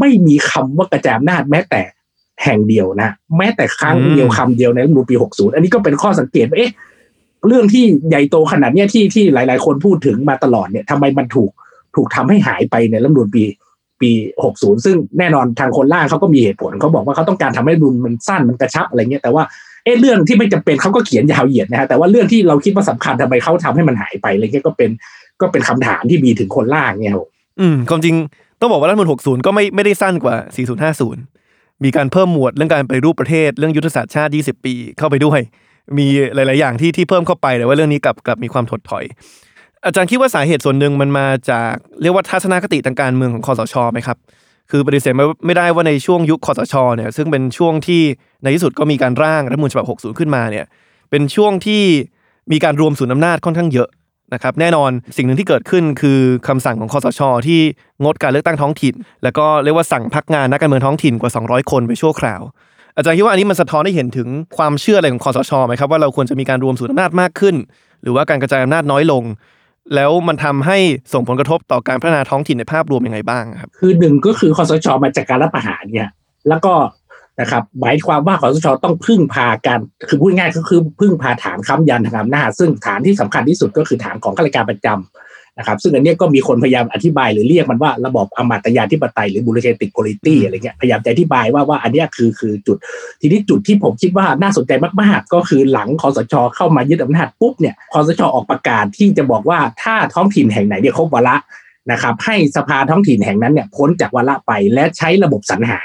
[0.00, 1.82] ไม่มีคำว่ากระจายอำนาจแม้แต่
[2.44, 6.72] แห่งเดียวนะ แม้แต่ครั้งเดียวคำเดียวในรัฐธรรมนูญปีหกศูนย์อันนี้ก็เป็นข้อสังเกตว่าเอ๊ะ
[7.46, 11.50] เรื่องที่ใหญ่โตขนาดเนี้ยที่ที่หลาย ๆ คนพูดถึงมาตลอดเนี่ยทำไมมันถูก
[11.96, 13.44] ถูกทำให้หายไปในรัฐธรรมนูญปี
[14.00, 14.10] ปี
[14.44, 19.44] หกศูนย์ซึ่งแน่นอนทางคนล่างเขาก็มีเหตุผลเขาบอกว่าเขาต้องการทำให้รัฐธรรมนูญมันสั้นมันกระชับอะไรเงี้ยแต่ว่า
[19.84, 24.90] เอ้เรื่องที่ไม่จำเป็นเขาก็เขียนยาวเหยียดนะฮะแต่ว่าเรื่องที่เราคิดว่าสำคัญทำไมเขาทำให้มันหายไปอะไรเงี้ยก็เป็น
[25.40, 27.28] ก็เป็นคำถามที่มีถึงคนล่างเนี่ยครับ
[27.60, 28.14] อืมความจริง
[28.60, 30.36] ต้องบอกว่ารัฐธรรมนูญ60 ก็ไม่ไม่ได้สั้นกว่า
[30.92, 31.29] 4050
[31.84, 35.40] มีการเพิ่มหมวดเรื่องการไปรูปประเทศเรื่องยุทธศาสตร์ชาติ 20 ปี เข้าไปด้วย
[35.98, 39.04] มีหลาย ๆ อย่างที่ที่เพิ่มเข้าไปแต่ว่าเรื่องนี้กลับกลับมีความถดถอย
[39.86, 44.18] อาจารย์คิดว่าสาเหตุส่วนหนึ่งมันมาจากเรียกว่าทัศนคติทางการเมืองของคอสชไหมครับ
[44.70, 45.12] คือปฏิเสธ
[45.46, 48.02] ไม่ได้ว่าในช่วงยุคคอสชเนี่ยซึ่งเป็นช่วงที่
[48.42, 50.66] ในที่สุดก็มีการร่างรัฐธรรมนูญฉบับ 60 ขึ้นมาเนี่ย
[51.10, 51.82] เป็นช่วงที่
[52.52, 53.88] มีการรวมศูนย์อำนาจค่อนข้างเยอะ
[54.34, 56.18] นะครับแน่นอนสิ่งหนึ่งที่เกิดขึ้นคือ
[56.48, 57.60] คำสั่งของคอสช ที่
[58.02, 62.42] งดการเลือกตั้งท้องถิ่น แล้วก็เรียกว่าสั่งพักงานนักการเมืองท้องถิ่นกว่า 200 คนไปชั่วคราว
[62.96, 67.56] อาจารย์คิดว่าอันนี้มันสะท้อนให้เห็นถึงความเชื่ออะไรของคอสชไหมครับว่าเราควรจะมีการรวมศูนย์อำนาจมากขึ้น
[68.02, 69.22] หรือว่าการกระจายอำนาจน้อยลง
[69.94, 70.78] แล้วมันทำให้
[71.12, 76.08] ส่งผลกระทบต่อการพัฒนาท้องถิ่นในภาพรวมยังไงบ้างครับคือหนึ่งก็คือคสช.มาจากการรัฐประหารเนี่ย
[76.48, 76.72] แล้วก็
[77.40, 92.76] นะครับหมายความว่าคสช.ต้องพึ่งพาการคือพูดง่ายก็คือพึ่งพาฐานค้ำยันทางอำนาจซึ่งฐานที่สำคัญที่สุดก็คือฐานของข้าราชการประจำนะครับ ซึ่งอันนี้ก็มีคนพยายามอธิบายหรือเรียกมันว่าระบอบอำมาตยาธิปไตยหรือ bureaucratic polity อะไรเงี้ยพยายามจะอธิบายว่าว่าอันนี้คือคือจุด
[93.20, 94.72] ทีนี้จุดที่ผมคิดว่าน่าสนใจ
[95.02, 101.36] มากๆ ก็คือหลังคสช.เข้ามายึดอำนาจปุ๊บเนี่ยคสช.ออกประกาศที่จะบอกว่าถ้าท้องถิ่นแห่งไหนเนี่ยครบวาระ
[101.92, 105.80] นะครับให้สภาท้องถิ่นแห่งนั้นเนี่ยพ้นจากวาระไปและใช้ระบบสรรหา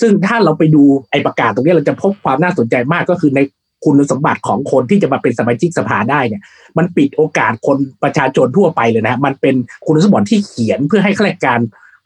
[0.00, 3.40] ซึ่งถ้าเราไปดูไอ้ประกาศตรงนี้เราจะพบความน่าสนใจมากก็คือใน
[3.84, 6.42] คุณสมบัติของคนที่จะมาเป็นสมาชิกสภาได้เนี่ย
[6.78, 9.54] มันปิดโอกาสคนประชาชนทั่วไปเลยนะมันเป็น
[9.86, 11.60] คุณสมบัติที่เขียนเพื่อให้ข้าราชการ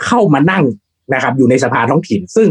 [0.04, 0.64] เข้ามานั่ง
[1.14, 2.48] นะครับ อยู่ในสภาท้องถิ่น ซึ่ง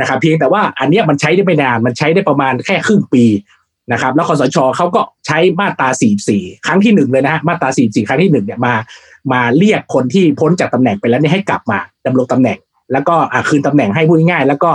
[0.00, 3.24] นะครับ เพียงแต่ว่าอันเนี้ยมันใช้ได้ไม่นานมันใช้ได้ประมาณแค่ครึ่งปี
[3.92, 5.88] นะครับ แล้วคอสชเขาก็ใช้มาตรา
[6.26, 8.74] 44 ครั้งที่หนึ่งเลยนะฮะมาตรา 44 ครั้งที่หนึ่งเนี่ยมา
[9.32, 12.58] มาเรียกคนที่พ้นจากตำแหน่งไปแล้วเนี่ยให้กลับมาดำรงตำแหน่ง
[12.92, 13.14] แล้วก็
[13.48, 14.70] คืนตำแหน่งให้พูดง่ายๆแล้วก็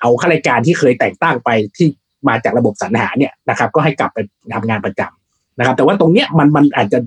[0.00, 1.88] เอาข้าราชการที่เคยแต่งตั้งไปที่
[2.28, 4.18] มาจากระบบสรรหาเนี่ยนะครับ ก็ให้กลับไป
[4.54, 6.98] ทำงานประจำนะครับ แต่ว่าตรงเนี้ยมันมันอาจจะ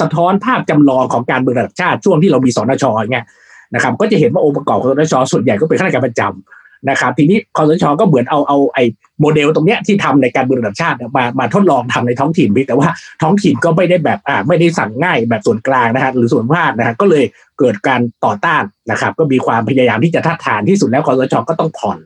[0.00, 3.26] สะท้อนภาพจำลองของการเมืองระดับชาติช่วงที่เรามีสนชอย่างเงี้ย
[3.74, 8.84] นะครับ ก็จะเห็นว่าองค์ประกอบของสนชส่วนใหญ่ก็เป็นข้าราชการประจำ นะครับทีนี้คอสชก็เหมือนเอาเอาไอ้
[9.20, 12.88] โมเดลตรงเนี้ยที่ทำในการเมืองรชาติมามาทดลองทำในท้องถิ่นพียงแต่ว่า
[13.22, 17.24] ท้องถิ่นก็ไม่ได้แบบอ่าไม่ได้สั่งง่ายแบบส่วนกลางนะฮะหรือส่วนภาคนะฮะก็เลย
[17.58, 21.98] เกิดการต่อต้านนะครับก็มีความพยายามที่จะทัดทานที่สุดแล้วคอสชก็ต้องผ่อน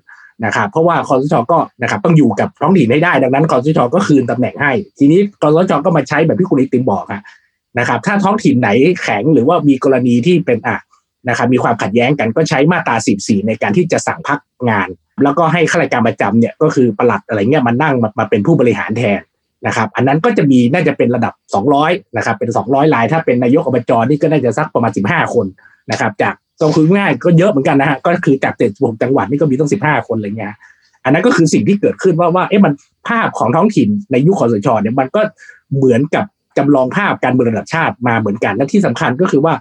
[0.44, 7.22] นะครับเพราะว่าคอสชก็นะครับต้องอยู่กับท้องถิ่นให้ได้ ดังนั้นคอสชก็คืนตำแหน่งให้ ทีนี้คอสชก็มาใช้แบบที่คุณอิติมบอกอะ
[7.78, 8.68] นะครับถ้าท้องถิ่นไหน
[9.02, 10.76] แข็งหรือว่ามีกรณีที่เป็นอะ
[11.28, 14.88] นะครับมีความขัดแย้งกันก็ใช้มาตรา14 ในการที่จะสั่งพักงาน
[15.24, 19.20] แล้วก็ให้ข้าราชการประจำเนี่ยก็คือประหลัดอะไรเงี้ยมานั่งมามาเป็นผู้บริหารแทน
[19.66, 21.32] นะครับอันนั้นก็จะมีน่าจะเป็นระดับ
[21.74, 25.46] 200นะครับเป็น 200รายถ้าเป็นนายกอบจนี่ก็น่าจะสักประมาณ 15 คน
[25.90, 30.54] นะครับจากตรงคือง่ายก็เยอะเหมือนกันนะฮะก็คือจาก76จังหวัดนี่ก็มีต้อง15 คนอะไรเงี้ย
[31.04, 32.72] อันนั้นก็คือสิ่งที่เกิดขึ้นว่าว่าเอ๊ะมัน
[33.08, 35.20] ภาพของท้องถิ่นในยุคคอสชเนี่ยมันก็
[35.76, 36.24] เหมือนกับ
[36.58, 39.54] จำลองภาพการเมืองระดับชาติมาเหมือนกันและที่สำคัญก็คือว่า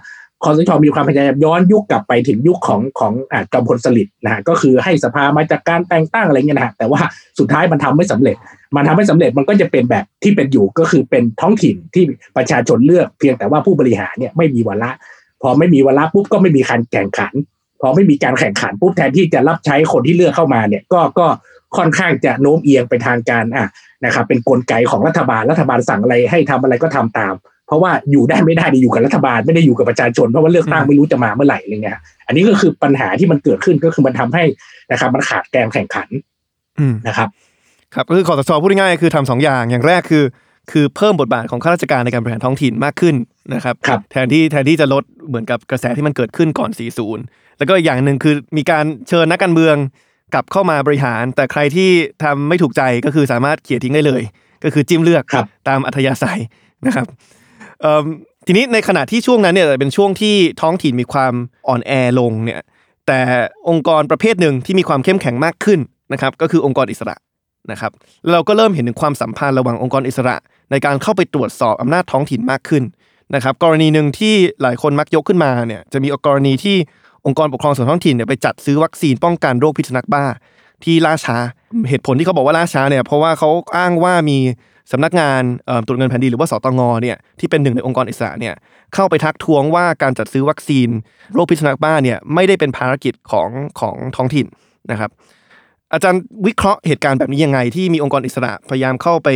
[0.44, 7.00] คอสชมีความพยายามย้อนยุคกลับไปถึงยุคของของอ่าจอมพลสฤษดิ์นะฮะก็คือให้สภามาจากการแต่งตั้งอะไรเงี้ยนะฮะแต่ว่า
[7.38, 8.36] สุดท้ายมันทำไม่สำเร็จ
[8.76, 12.04] มันทำไม่สำเร็จมันก็จะเป็นแบบที่เป็นอยู่ก็คือเป็นท้องถิ่นที่
[12.36, 14.90] ประชาชนเลือกเพียงแต่ว่าผู้บริหารเนี่ยไม่มีวาระ
[15.42, 17.32] พอไม่มีวาระปุ๊บก็ไม่มีการแข่งขัน
[17.80, 21.26] พอไม่มีการแข่งขันปุ๊บแทนที่จะรับใช้คนที่เลือกเข้ามาเนี่ยก็ก็
[21.76, 23.66] ค่อนข้างจะโน้มเอียงไปทางการอะ
[24.04, 27.34] นะครับเป็นนกลไกของรัฐบาลรัฐบาลสั่งอะไรให้ทำอะไรก็ทำตาม
[27.66, 34.42] เพราะว่าอยู่ได้ไม่ได้ดีอยู่กับรัฐบาลไม่ได้อยู่กับประชาชนเพราะว่าเลือกตั้งไม่รู้จะมาเมื่อไหร่อะไรเงี้ยอันนี้ก็คือปัญหาที่มันเกิดขึ้นก็คือมันทำให้
[34.92, 36.08] นะครับ มันขาดแกนแข่งขัน
[36.78, 37.28] อืมนะครับ
[37.94, 40.24] ครับก็คือขอสชพูดง่ายๆคือทำสองอย่างอย่างแรกคือ
[40.72, 43.14] คือเพิ่มบทบาทของข้าราชการในการบริหารท้องถิ่นมากขึ้น
[43.54, 46.70] นะครับครับแทนที่แทนที่จะลดเหมือนกับกระแสที่มันเกิดขึ้นก่อน
[47.14, 49.76] 40 แล้วก็อีกอย่างหนึ่งคือมีการเชิญนักการเมือง
[50.34, 51.90] กลับเข้ามาบริหาร แต่ใครที่
[52.22, 54.22] ทำไม่ถูกใจก็คือสามารถเขี่ยทิ้งได้เลย
[54.64, 56.40] ก็คือจิ้มเลือกครับตามอัธยาศัย
[56.86, 57.32] นะครับเอิ่ม
[58.46, 61.32] ทีนี้ในขณะที่ช่วงนั้นเนี่ยเป็นช่วงที่ท้องถิ่นมีความ
[61.68, 62.60] อ่อนแอลงเนี่ย
[63.06, 63.18] แต่
[63.68, 65.80] องค์กรประเภทหนึ่งที่มีความเข้มแข็งมากขึ้น
[66.12, 67.16] นะครับก็คือองค์กรอิสระ
[67.70, 67.92] นะครับ
[68.22, 70.36] แล้วเราก็เริ่มเห็นถึงความสัมพันธ์ระหว่างองค์กรอิสระ
[70.70, 72.82] ในการเข้าไปตรวจสอบอำนาจท้องถิ่นมากขึ้น
[73.34, 76.76] นะครับกรณีหนึ่งที่หลายคนมักยกขึ้นมาเนี่ยจะมีกรณีที่
[77.26, 80.24] องค์กรปกครองส่วนท้องถิ่นเนี่ยไปจัดซื้อวัคซีนป้องกันโรคพิษสุนัขบ้า
[80.84, 81.36] ที่ล่าช้า
[81.88, 84.38] เหตุผลที่เขาบอกว่าล่าช้าเนี่ยเพราะว่าเขาอ้างว่ามี
[84.92, 88.54] สำนักงานเอ่อตรวจเงินแผ่นดินหรือว่าสตงเนี่ยที่เป็นหนึ่งในองค์กรอิสระเนี่ย
[88.94, 90.88] เข้าไปทักท้วงว่าการจัดซื้อวัคซีน
[91.34, 93.48] โรคพิษสุนัขบ้าเนี่ยไม่ได้เป็นภารกิจของ
[93.80, 94.46] ของท้องถิ่น
[94.90, 95.10] นะครับ
[95.92, 99.28] อาจารย์วิเคราะห์เหตุการณ์แบบนี้ยังไง ที่มีองค์กรอิสระพยายามเข้าไป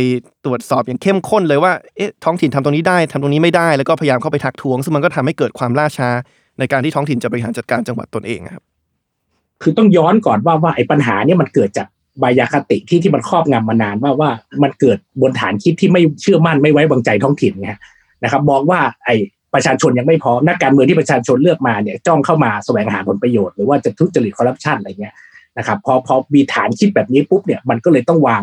[0.45, 6.09] ตรวจสอบอย่างเข้มข้นเลยว่าเอ๊ะท้องถิ่นทำตรงนี้ได้ทำตรงนี้ไม่ได้แล้วก็พยายามเข้าไปทักท้วง ซึ่งมันก็ทำให้เกิดความล่าช้า
[6.59, 8.63] ในการที่ท้องถิ่นจะบริหารจัดการจังหวัดตนเองครับ
[9.61, 11.87] คือต้องย้อนก่อนว่าว่าไอ้ปัญหาเนี่ยมันเกิดจาก
[12.21, 14.29] บายาคติที่ที่มันครอบงำมานานว่าว่า
[14.63, 17.71] มันเกิดบนฐานคิดที่ไม่เชื่อมั่นไม่ไว้วางใจท้องถิ่นไง
[18.23, 19.15] นะครับมองว่าไอ้
[19.53, 25.13] ประชาชนยังไม่พร้อมนักการเมืองที่ประชาชนเลือกมาเนี่ยจ้องเข้ามาแสวงหาผลประโยชน์หรือว่าจะทุจริตคอร์รัปชันอะไรเงี้ย
[25.57, 28.41] นะครับพอพอมีฐานคิดแบบนี้ปุ๊บเนี่ยมันก็เลยต้องวาง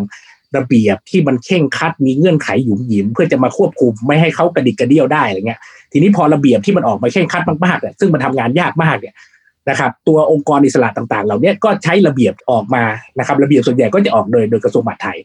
[0.57, 5.61] ระเบียบที่มันเข่งคัดมีเงื่อนไขหยุ่มหยิม เพื่อจะมาควบคุมไม่ให้เขากระดิกกระเดี่ยวได้อะไรเงี้ย
[5.92, 9.14] ทีนี้พอระเบียบที่มันออกมาเข่งคัดมากๆเนี่ยซึ่งมันทำงานยากมากเนี่ย
[9.70, 12.85] นะครับตัวองค์กรอิสระต่างๆ เหล่านี้ก็ใช้ระเบียบออกมา
[13.18, 15.18] นะครับระเบียบส่วนใหญ่ก็จะออกโดยโดยกระทรวงมหาดไทย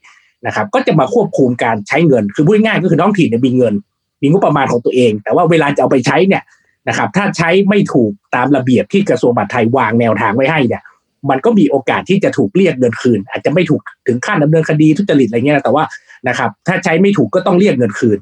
[0.48, 3.74] นะครับ ก็จะมาควบคุมการใช้เงิน คือพูดง่ายก็คือท้องถิ่นเนี่ยมีเงิน
[4.22, 6.44] มีงบประมาณของตัวเอง แต่ว่าเวลาจะเอาไปใช้เนี่ย
[6.88, 10.82] นะครับ ถ้าใช้ไม่ถูกตามระเบียบที่กระทรวงมหาดไทยวางแนวทางไว้ให้เนี่ย
[11.30, 15.84] มันก็มีโอกาสที่จะถูกเรียกเงินคืน อาจจะไม่ถูกถึงขั้นดำเนินคดีทุจริตอะไรเงี้ยแต่ว่า
[16.28, 18.18] นะครับ ถ้าใช้ไม่ถูกก็ต้องเรียกเงินคืน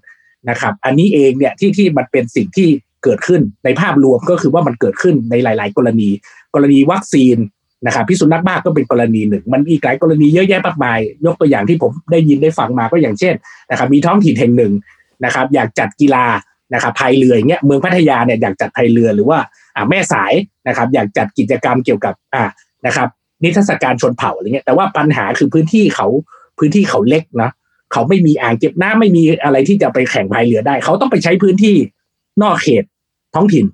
[0.49, 2.69] นะครับ อันนี้เองเนี่ยที่ที่มันเป็นสิ่งที่
[3.03, 6.09] เกิดขึ้นในภาพรวมก็คือว่ามันเกิดขึ้นในหลาย ๆ กรณี
[6.53, 7.37] กรณีวัคซีน
[7.85, 13.33] นะครับพิษสุนัขบ้าก็เป็นกรณีหนึ่ง มันอีกหลายกรณีเยอะแยะมากมาย ยกตัวอย่างที่ผมได้ยินได้ฟังมาก็อย่างเช่น
[13.71, 14.73] นะครับมีท้องถิ่นแห่งหนึ่ง
[15.25, 16.25] นะครับ อยากจัดกีฬา
[16.73, 19.39] นะครับพายเรืออย่างเงี้ยเมืองพัทยาเนี่ยอยากจัดพายเรือหรือว่า
[19.75, 20.33] อ่าแม่สาย
[20.67, 22.43] นะครับ อยากจัดกิจกรรมเกี่ยวกับอ่า
[22.85, 23.07] นะครับ
[23.43, 26.07] นิทรรศการชนเผ่าอะไรเงี้ยแต่ว่าปัญหาคือพื้นที่เขา
[26.59, 27.49] พื้นที่เขาเล็กนะ
[27.93, 31.75] เขาไม่มีอ่างเก็บน้ำไม่มีอะไรที่จะไปแข่งพายเรือได้ เขาต้องไปใช้พื้นที่
[32.43, 32.83] นอกเขต
[33.35, 33.65] ท้องถิ่น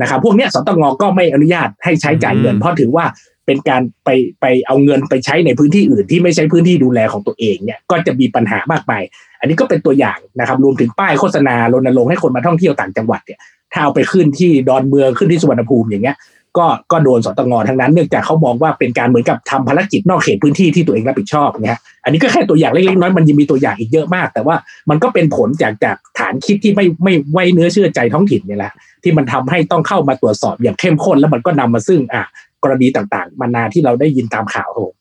[0.00, 3.04] นะครับ พวกเนี้ยสตงก็ไม่อนุญาตให้ใช้จ่ายเงิน เพราะถือว่า
[3.46, 9.02] เป็นการไปไปเอาเงินไปใช้ในพื้นที่อื่นที่ไม่ใช่พื้นที่ดูแลของตัวเองเนี่ยก็จะมีปัญหามากมาย
[9.40, 13.40] อันนี้ก็เป็นตัวอย่างนะครับ รวมถึงป้ายโฆษณารณรงค์ให้คนมาท่องเที่ยวต่างจังหวัดเนี่ย
[13.72, 16.16] ถ้าเอาไปขึ้นที่ดอนเมืองขึ้นที่สุวรรณภูมิอย่างเงี้ย
[16.58, 24.56] ก็ก็โดนสตงทั้งนั้นเนื่องจากเขามองว่าเป็นการเหมือนกับทำภารกิจนอกเขตพื้นที่ที่ตัวเองรับผิดชอบเนี่ยอันนี้ก็แค่ตัวอย่างเล็กๆน้อยมันยังมีตัวอย่างอีกเยอะมาก แต่ว่า
[24.90, 32.24] มันก็เป็นผลจากจากฐานคิดที่ไม่ไม่ไว้เนื้อเชื่อใจท้องถิ่นนี่แหละที่มันทำให้ต้องเข้ามาตรวจสอบอย่างเข้มข้น แล้วมันก็นำมาซึ่งอะ
[32.62, 34.94] กรณีต่างๆ มานาที่เราได้ยินตามข่าวครับผม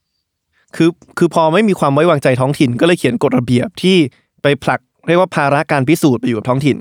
[0.75, 3.97] คือคือพอไม่มีความไว้วางใจท้องถิ่น ก็เลยเขียนกฎระเบียบที่
[4.41, 6.77] ไปผลักเรียกว่าภาระการพิสูจน์ไปอยู่กับท้องถิ่น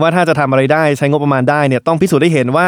[0.00, 2.66] ว่าถ้าจะทำอะไรได้ใช้งบประมาณได้เนี่ยต้องพิสูจน์ได้เห็นว่า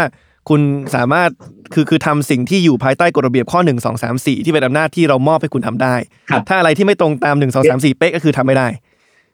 [0.48, 0.60] คุณ
[0.94, 1.30] สามารถ
[1.74, 5.94] คือคือทำสิ่งที่อยู่ภายใต้กฎระเบียบข้อ1 2 3 4 ที่เป็นอำนาจที่เรามอบให้คุณทำได้
[6.30, 8.68] ครับถ้าอะไรที่ไม่ตรงตาม 1 2 3 4 เป๊ะก็คือทำไม่ได้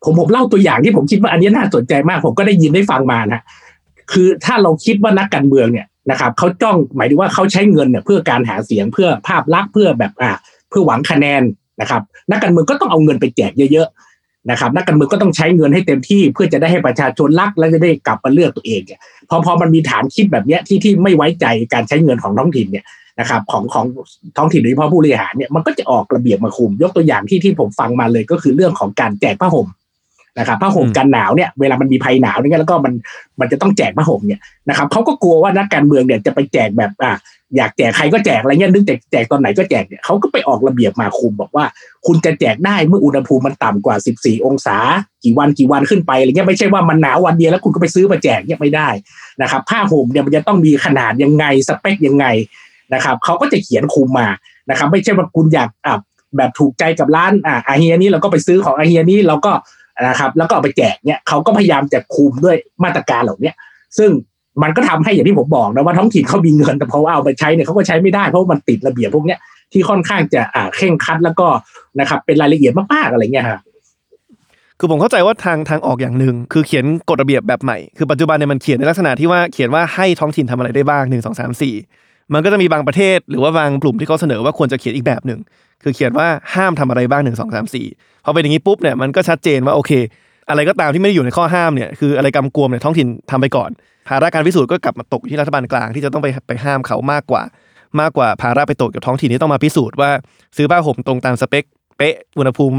[0.05, 3.41] ผมผมเล่าตัวอย่างที่ผมคิดว่าอันนี้น่าสนใจมาก ผมก็ได้ยินได้ฟังมานะ
[4.13, 10.33] คือถ้าเราคิดว่านักการเมืองเนี่ยนะครับเขาจ้องหมายถึงว่าเขาใช้เงินเนี่ยเพื่อการหาเสียงเพื่อภาพลักษณ์เพื่อแบบอ่า
[10.69, 11.43] เพื่อหวังคะแนน
[11.81, 14.14] นะครับ นักการเมืองก็ต้องเอาเงินไปแจกเยอะๆ
[14.51, 22.85] นะครับนักการเมืองก็ต้องใช้เงินให้เต็มที่เพื่อจะได้ให้ประชาชนรัก และจะได้กลับมาเลือกตัวเองเนี่ยพอพอมันมีฐานคิดแบบเนี้ยที่ที่ไม่ไว้ใจการใช้เงินของท้องถิ่นเนี่ย
[23.21, 23.85] นะครับของของ
[24.37, 29.69] ท้องถิ่นโดยเฉพาะผู้บริหารเนี่ยมันก็จะออกระเบียบมาคุม ยกตัวอย่างที่ที่ผมฟังมาเลยก็คือเรื่องของการแจกผ้าห่ม
[30.39, 32.93] นะครับผ้าห่มอืมกันหนาวเนี่ยเวลามันมีภัยหนาวเนี่ยแล้วก็มัน
[33.41, 37.13] มันจะต้องแจกผ้าห่มเนี่ยนะครับเขาก็กลัวว่านักการเมืองเนี่ยจะไปแจกแบบอะ
[37.57, 41.65] อยากแจกใครก็แจกอะไรเงี้ยนึกแจกแจกตอนไหนก็แจกเนี่ยเขาก็ไปออกระเบียบมาคุมบอกว่า
[42.07, 44.77] คุณจะแจกได้เมื่ออุณหภูมิมันต่ำกว่า 14 องศา
[45.25, 48.89] กี่วันกี่วันขึ้นไปอะไรเงี้ยไม่ใช่ว่ามันหนาววันเดียวแล้วคุณก็ไปซื้อมาแจกเนี่ยไม่ได้
[49.43, 52.27] นะครับ ผ้าห่มเนี่ยมันจะต้องมีขนาดยังไงสเปคยังไง
[52.95, 54.29] นะครับเขาก็จะเขียนคุมมา
[54.71, 55.95] นะครับ ไม่ใช่ว่าคุณอยากอะ
[56.37, 59.53] แบบถูกใจกับร้านอะอาเฮียนี้เราก็ไปซื้อของอาเฮียนี้เราก็
[60.09, 63.53] นะครับแล้วก็เอาไปแจกเนี่ยเขาก็พยายามจะคุมด้วยมาตรการเหล่านี้
[63.99, 64.11] ซึ่ง
[64.63, 69.39] มันก็ทำให้อย่างที่ผมบอกนะว่าท้องถิ่นเขามีเงินแต่พอเอาไปใช้เนี่ยเขาก็ใช้ไม่ได้เพราะมันติดระเบียบพวกเนี้ย
[69.73, 71.47] ที่ค่อนข้างจะอ่าเข่งคัดแล้วก็
[72.01, 73.61] นะครับเป็นรายละเอียดมากๆอะไรเงี้ยฮะ
[74.79, 81.75] คือผมเข้าใจว่าทางทางออกอย่างหนึ่งคือเขียนกฎระเบียบแบบใหม่คือปัจจุบันเนี่ยมันเขียนในลักษณะที่ว่าเขียนว่าให้ท้องถิ่นทำอะไรได้บ้างหนึ่งสองสามสี่
[82.33, 85.41] มันก็จะมีบางประเทศ หรือว่าบางกลุ่มที่เขาเสนอว่าควรจะเขียนอีกแบบหนึ่ง
[85.83, 87.87] คือเขียนว่าห้ามทำอะไรบ้างหนึ่งสองสามสี่
[88.25, 89.93] พอเป็นอย่างนี้ปุ๊บเนี่ยมันก็ชัดเจนว่าโอเค
[90.49, 93.71] อะไรก็ตามที่ไม่ได้อยู่ในข้อห้ามเนี่ยคืออะไรกำกวมเนี่ยท้องถิ่นทำไปก่อน
[94.09, 97.43] ภาระการพิสูจน์ก็กลับมาตกอยู่ที่รัฐบาลกลางที่จะต้องไปไปห้ามเขามากกว่า
[98.01, 100.11] มากกว่าภาระไปตกกับท้องถิ่นที่ต้องมาพิสูจน์ว่า
[100.57, 101.65] ซื้อผ้าห่มตรงตามสเปค
[101.99, 102.79] เป๊ะอุณหภูมิ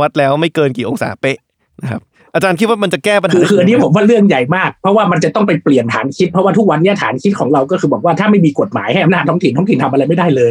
[0.00, 1.38] วัดแล้วไม่เกินกี่องศาเป๊ะ
[1.82, 2.00] นะครับ
[2.34, 10.50] อาจารย์คิดว่ามันจะแก้ปัญหาคือคืออันนี้ได้ผมว่าเรื่องใหญ่มาก เพราะว่ามันจะต้องไปเปลี่ยนฐานคิด เพราะว่าทุกวันเนี้ยฐานคิดของเราก็คือบอกว่าถ้าไม่มีกฎหมายให้อำนาจท้องถิ่นท้องถิ่นทำอะไรไม่ได้เลย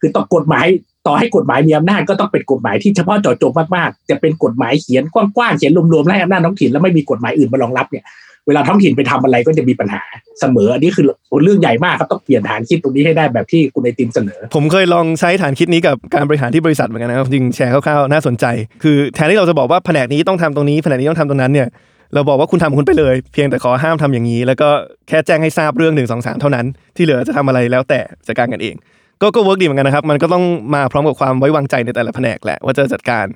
[0.00, 0.66] คือต้องกฎหมาย
[1.06, 8.04] ต่อให้กฎหมายมีอำนาจก็ต้องเป็นกฎหมายที่เฉพาะเจาะจงมากๆจะเป็นกฎหมายเขียนกว้างๆเขียนรวมๆให้อำนาจท้องถิ่นแล้วไม่มีกฎหมายอื่นมารองรับเนี่ย
[8.46, 10.02] เวลาท้องถิ่นไปทำอะไรก็จะมีปัญหา
[10.40, 11.04] เสมอ อันนี้คือ
[11.42, 18.44] เรื่องใหญ่มากครับต้องเปลี่ยนฐานคิดตรงนี้ให้ได้แบบที่คุณไอติมเสนอ ผมเคยลองใช้ฐานคิดนี้กับการบริหารที่บริษัทเหมือนกันนะครับจริงแชร์คร่าวๆน่าสนใจ
[18.82, 21.68] คือแทนที่เราจะบอกว่าแผนกนี้ต้องทำตรงนี้แผนกนี้ต้องทำตรงนั้นเนี่ย
[22.14, 24.68] เราบอกว่าคุณทำคุณไปเลย เพียงแต่ขอห้ามทำอย่างนี้ แล้วก็
[25.08, 28.74] แค่แจ้งให้ทราบเรื่องหนึ่งสองสามเท่านั้น ที่เหลือจะทำอะไรแล้วแต่จัดการกันเอง
[29.22, 33.26] ก็ก็เวิร์กดีเหมือนกันนะครับ มันก็ต้องมาพร้อมกับความไว้วางใจในแต่ละแผนกแหละว่าจะจัดการ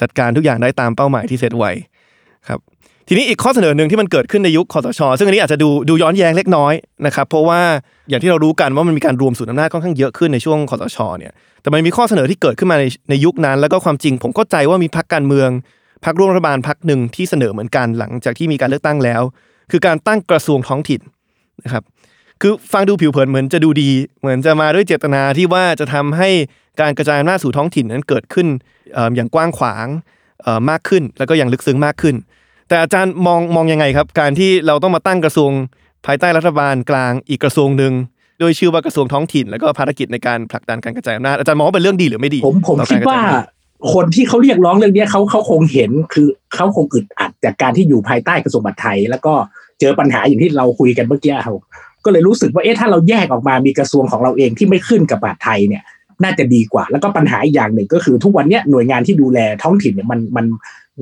[0.00, 1.72] จัดการทุกอย่างได้ตามเป้าหมายที่เซตไว้
[2.48, 2.60] ครับ
[3.12, 6.74] ทีนี้อีกข้อเสนอหนึ่งที่มันเกิดขึ้นในยุคคอสช ซึ่งอันนี้อาจจะดูดูย้อนแย้งเล็กน้อย
[7.06, 7.60] นะครับเพราะว่า
[8.08, 15.50] อย่างที่เรารู้กันว่ามันมีการรวมศูนย์อำนาจค่อนข้างเยอะขึ้นในช่วงคอสชเนี่ยแต่มันมีข้อเสนอที่เกิดขึ้นมาในในยุคนั้น แล้วก็ความจริงผมเข้าใจว่ามีพรรคการเมือง
[16.04, 19.22] พรรคร่วมรัฐบาลพรรคหนึ่งที่เสนอเหมือนกันหลังจากที่มีการเลือกตั้งแล้ว
[19.70, 21.00] คือการตั้งกระทรวงท้องถิ่น
[21.64, 21.82] นะครับ
[22.40, 26.30] คือฟังดูผิวเผินเหมือนจะดูดี เหมือนจะมาด้วยเจตนาที่ว่าจะทำให้
[26.80, 28.46] การกระจายอำนาจสู่ท้องถิ่นนั้นเกิดขึ้น
[29.16, 29.86] อย่างกว้างขวาง
[30.70, 32.16] มากขึ้น แล้วก็อย่างลึกซึ้งมากขึ้น
[32.72, 35.50] แต่อาจารย์มองมองยังไงครับ การที่เราต้องมาตั้งกระทรวง
[36.06, 37.92] ภายใต้รัฐบาลกลางอีกกระทรวงหนึ่ง
[38.40, 43.44] โดยชื่อว่ากระทรวงท้องถิ่น แล้วก็ภารกิจในการผลักดันการกระจายอำนาจอาจารย์มองว่าเป็นเรื่องดีหรือไม่ดี ผมผมต่อกคิรดกระจยว่าอำนาจ
[43.94, 49.34] คนที่เขาเรียกร้องเรื่องเนี้ยเขาเขาคงเห็นคือเขาคงอึดอัดจากการที่อยู่ภายใต้กระทรวงมหาดไทย แล้วก็
[49.80, 51.54] เจอปัญหาอย่างที่เราคุยกันเมื่อกี้ครับ
[52.04, 55.82] ก็เลยรู้สึกว่าเอ๊ะถ้าเราแยกออกมามีกระทรวงของเราเองที่ไม่ขึ้นกับมหาดไทยเนี่ย
[56.22, 60.46] น่าจะดีกว่า แล้วก็ปัญหาอีกอย่างหนึ่งก็คือทุกวันเนี้ยหน่วยงานที่ดูแลท้องถิ่นเนี่ยมันมัน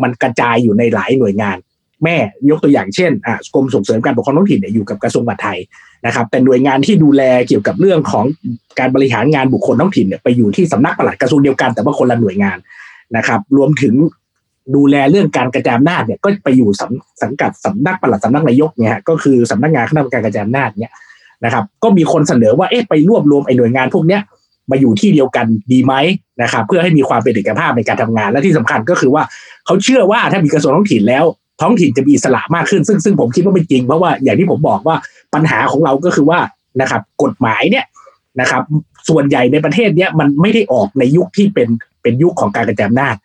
[0.02, 1.56] มันกระจายอยู่ในหลายหน่วยงาน
[2.04, 2.16] แม่
[2.50, 3.10] ยกตัวอย่างเช่น
[3.54, 5.58] กรมส่งเสริมการปกครองท้องถิ่นเนี่ยอยู่กับกระทรวงมหาดไทย
[6.06, 8.24] นะครับ แต่หน่วยงานที่ดูแลเกี่ยวกับเรื่องของ
[8.78, 12.58] การบริหารงานบุคคลท้องถิ่นเนี่ยไปอยู่ที่สำนักปลัดกระทรวงเดียวกันแต่ว่าคนละหน่วยงาน
[13.16, 13.94] นะครับ รวมถึง
[14.76, 16.82] ดูแลเรื่องการกระจายอำนาจเนี่ยก็ไปอยู่ส
[17.22, 20.92] สังกัดสำนักปลัดสำนักนายกเนี่ยฮะก็คือสำนักงานคณะกรรมการกระจายอำนาจเนี่ย
[21.44, 24.20] นะครับ ก็มีคนเสนอว่าเอ๊ะไปรวบรวมไอ้หน่วยงานพวกเนี้ย
[24.70, 25.94] มาอยู่ที่เดียวกันดีไหม
[26.42, 29.22] นะครับเพื่อให้มีความเป็นเอกภาพในการทำงานและที่สำคัญก็คือว่า
[29.66, 31.24] เขาเชื่อว่าถ้ามีกระทรวงท้องถิ่นแล้ว
[31.62, 34.96] ท้องถิ่นจะมีอิสระมากขึ้น ซึ่งซึ่งผมคิดว่าไม่จริงเพราะว่าอย่างที่ผมบอกว่า
[35.34, 36.40] ปัญหาของเราก็คือว่า
[36.80, 37.84] นะครับกฎหมายเนี่ย
[38.40, 38.62] นะครับ
[39.08, 41.68] ส่วนใหญ่ในประเทศเนี้ยมันไม่ได้ออกในยุคที่เป็น
[42.02, 43.16] เป็นยุคของการกระจายอำนาจ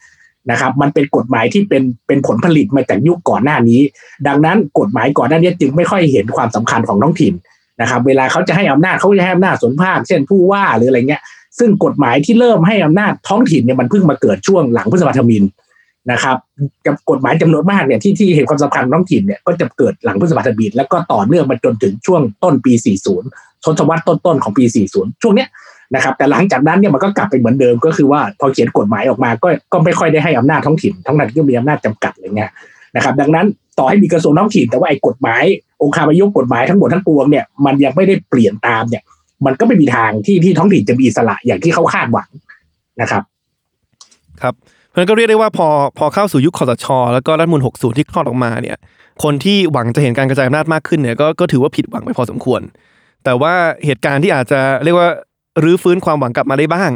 [0.52, 3.82] นะครับ มันเป็นกฎหมายที่เป็นเป็นผลผลิตมาจากยุคก่อนหน้านี้
[4.28, 7.34] ดังนั้นกฎหมายก่อนหน้านี้จึงไม่ค่อยเห็นความสำคัญของท้องถิ่น
[7.82, 11.22] นะครับ เวลาเขาจะให้อำนาจเขาจะให้อำนาจส่วนภาคเช่นผู้ว่าหรืออะไรเงี้ย
[11.60, 15.44] ซึ่งกฎหมายที่เริ่มให้อำนาจท้องถิ่นเนี่ยมันเพิ่งมาเกิดช่วงหลังพฤษภาธมิน
[16.12, 16.38] นะครับ
[16.86, 22.74] กับกฎหมายจำนวนมากเนี่ยที่ที่เห็นความสำคัญท้องถิ่นเนี่ยก็จะเกิดหลังพฤษภาธมินแล้วก็ต่อเนื่องมาจนถึงช่วงต้นปี
[23.20, 24.64] 40 ทศวรรษต้นๆของปี
[24.94, 25.50] 40 ช่วงเนี้ย
[25.96, 32.52] นะครับแต่หลังจากนั้นเนี่ยมันก็กลับไปเหมือนเดิมก็คือว่าพอเขียนกฎหมายออกมาก็ก็ไม่ค่อยได้ให้อำนาจท้องถิ่นท้องถิ่นก็มีอำนาจจำกัดอะไรเงี้ย
[32.96, 33.46] นะครับดังนั้น
[33.80, 35.44] ต่อให้มีกระทรวงท้องถิ่นแต่ว่าไอ้กฎหมาย
[35.82, 39.04] องค์คาพยพกฎหมายทั้งหมดทั้งปวงเนี่ยมันยังไม่ได้เปลี่ยนตามเนี่ย
[39.46, 42.30] มันก็ไม่มีทางที่ที่ท้องถิ่นจะมีอิสระอย่างที่เขาคาดหวัง
[43.02, 43.24] นะครับ
[44.42, 44.54] ครับ
[44.90, 45.68] เพราะนั้นก็เรียกได้ว่าพอ
[45.98, 48.78] พอเข้าสู่ยุคคอสช แล้วก็รัฐมนูล60 ที่คลอดออกมาเนี่ย
[49.24, 52.62] คนที่หวังจะเห็นการกระจายอำนาจมากขึ้นเนี่ยก็ก็ถือว่าผิดหวังไปพอสมควร
[53.24, 53.54] แต่ว่า
[53.86, 55.10] เหตุการณ์ที่อาจจะเรียกว่า
[55.64, 56.92] รื้อฟื้นความหวังกลับมาได้บ้าง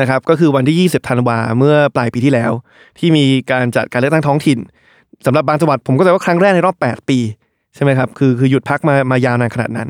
[0.00, 2.52] นะครับ ก็คือวันที่ 20 ธันวาเมื่อปลายปีที่แล้ว
[2.98, 4.58] ที่มีการจัดการเลือกตั้งท้องถิ่น
[5.26, 7.18] สำหรับบางจังหวัดผมก็จะว่าครั้งแรกในรอบ 8 ปี
[7.74, 9.88] ใช่ไหมครับคือคือหยุดพักมามายาวนานขนาดนั้น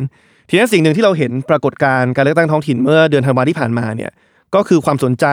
[0.48, 4.10] ทีนี้สิ่งหนึ่งที่เราเห็นปรากฏการณ์การเลือกตั้งท้องถิ่นเมื่อเดือนธันวาที่ผ่านมาเนี่ย
[4.54, 5.26] ก็คือความสนใจ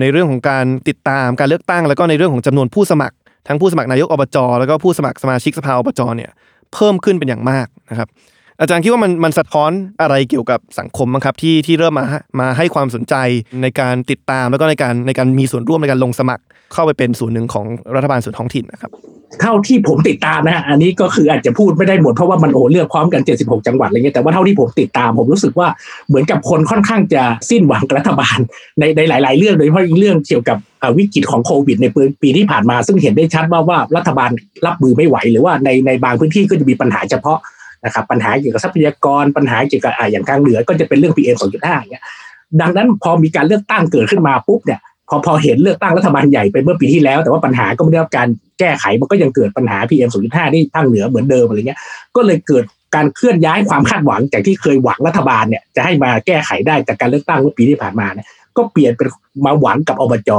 [0.00, 3.16] ในเรื่องของการติดตามการเลือกตั้ง แล้วก็ในเรื่องของจำนวนผู้สมัคร
[3.48, 6.30] ทั้งผู้สมัครนายกอบจแล้วก็ผู้สมัครสมาชิกสภาอบจเนี่ย
[6.72, 8.08] เพิ่มขึ้นเป็นอย่างมากนะครับ
[8.60, 9.70] อาจารย์คิดว่ามันมันสะท้อน
[10.02, 12.06] อะไรเกี่ยวกับสังคมบ้างครับที่ที่เริ่มมา
[12.40, 13.14] มาให้ความสนใจ
[13.62, 16.42] ในการติดตามแล้วก็ในการในการมีส่วนร่วมในการลงสมัคร
[16.72, 17.66] เข้าไปเป็นส่วนหนึ่งของ
[17.96, 18.90] รัฐบาลส่วนท้องถิ่นนะครับ
[19.40, 25.68] เท่าที่ผมติดตามนะฮะอันนี้ก็คืออาจจะพูดไม่ได้หมดเพราะว่ามันโอเลือกพร้อมกัน 76 จังหวัดอะไรเงี้ยแต่ว่าเท่าที่ผมติดตามผมรู้สึกว่า
[26.08, 28.38] เหมือนกับคนค่อนข้างจะสิ้นหวังรัฐบาล
[28.78, 34.30] ในในหลาย ๆ เรื่องโดยเฉพาะเรื่องเกี่ยวกับอ่าวิกฤตของโควิดในปีปีที่ผ่านมา ซึ่งเห็นได้ชัดว่าว่ารัฐบาล
[34.66, 37.38] รับมือไม่ไหว หรือว่าในในบางพื้นที่ก็จะมีปัญหาเฉพาะ
[37.84, 42.04] นะครับปัญหาเกี่ยวกับทรัพยากรปัญหาเกี่ยวกับอ่าอย่างทางเหนือก็จะเป็นเรื่อง PM 2.5อย่างเงี้ย
[42.60, 51.78] ดังนั้นพอมีการเลือกตั้งเกิดขึ้นมาปุ๊บเนี่ยพอพอเห็นเลือกตั้งรัฐบาลใหญ่ไปเมื่อปีที่แล้ว แต่ว่าปัญหาก็ไม่ได้รับการแก้ไขมันก็ยังเกิดปัญหา PM 2.5ที่ภาคเหนือเหมือนเดิมอะไรเงี้ย
[52.16, 52.64] ก็เลยเกิด
[52.94, 59.08] การเคลื่อนย้ายความคาดหวังจากที่เคยหวังรัฐบาลเนี่ยจะให้มาแก้ไขได้จากการเลือกตั้งเมื่อปีที่ผ่านมาเนี่ยก็เปลี่ยนเป็น
[59.46, 60.30] มาหวังกับอบจ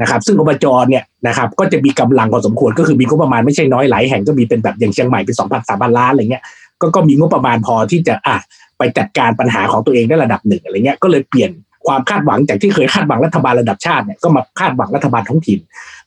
[0.00, 6.42] นะครับซึ่งอบจเนี่ยนะครับก็จะมีกำลังพอสมควรก็คือมีงบประมาณไม่ใช่น้อยหลายแห่งก็มีเป็นแบบอย่างเชียงใหม่เป็นสองพันสามพันล้านอะไรเงี้ย
[6.80, 8.36] ก็ก็มีงบประมาณพอที่จะอะ
[8.78, 11.50] ไปจัดการปัญหาของตัวเองได้ระดับหนึ่งอะไรเงี้ยก็เลยเปลี่ยน
[11.86, 15.58] ความคาดหวังจากที่เคยคาดหวังรัฐบาลระดับชาติเนี่ยก็มาคาดหวังรัฐบาลท้องถิ่น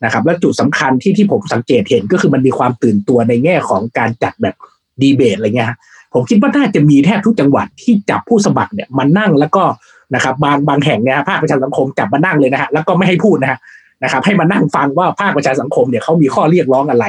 [0.03, 4.55] นะครับและจุดสำคัญที่ที่ผมสังเกตเห็นก็คือมันมีความตื่นตัวในแง่ของการจัดแบบ
[5.01, 5.69] ดีเบตอะไรเงี้ย
[6.13, 9.63] ผมคิดว่าน่าจะมีแทบทุกจังหวัดที่จับผู้สมัครเนี่ยมานั่งแล้วก็
[10.15, 13.60] นะครับบางบางแห่งเนี่ยภาคประชาสังคมจับมานั่งเลยนะฮะแล้วก็ไม่ให้พูดนะฮะ
[14.03, 17.05] นะครับให้มานั่งฟังว่าภาคประชาสังคมเนี่ยเขามีข้อเรียกร้องอะไร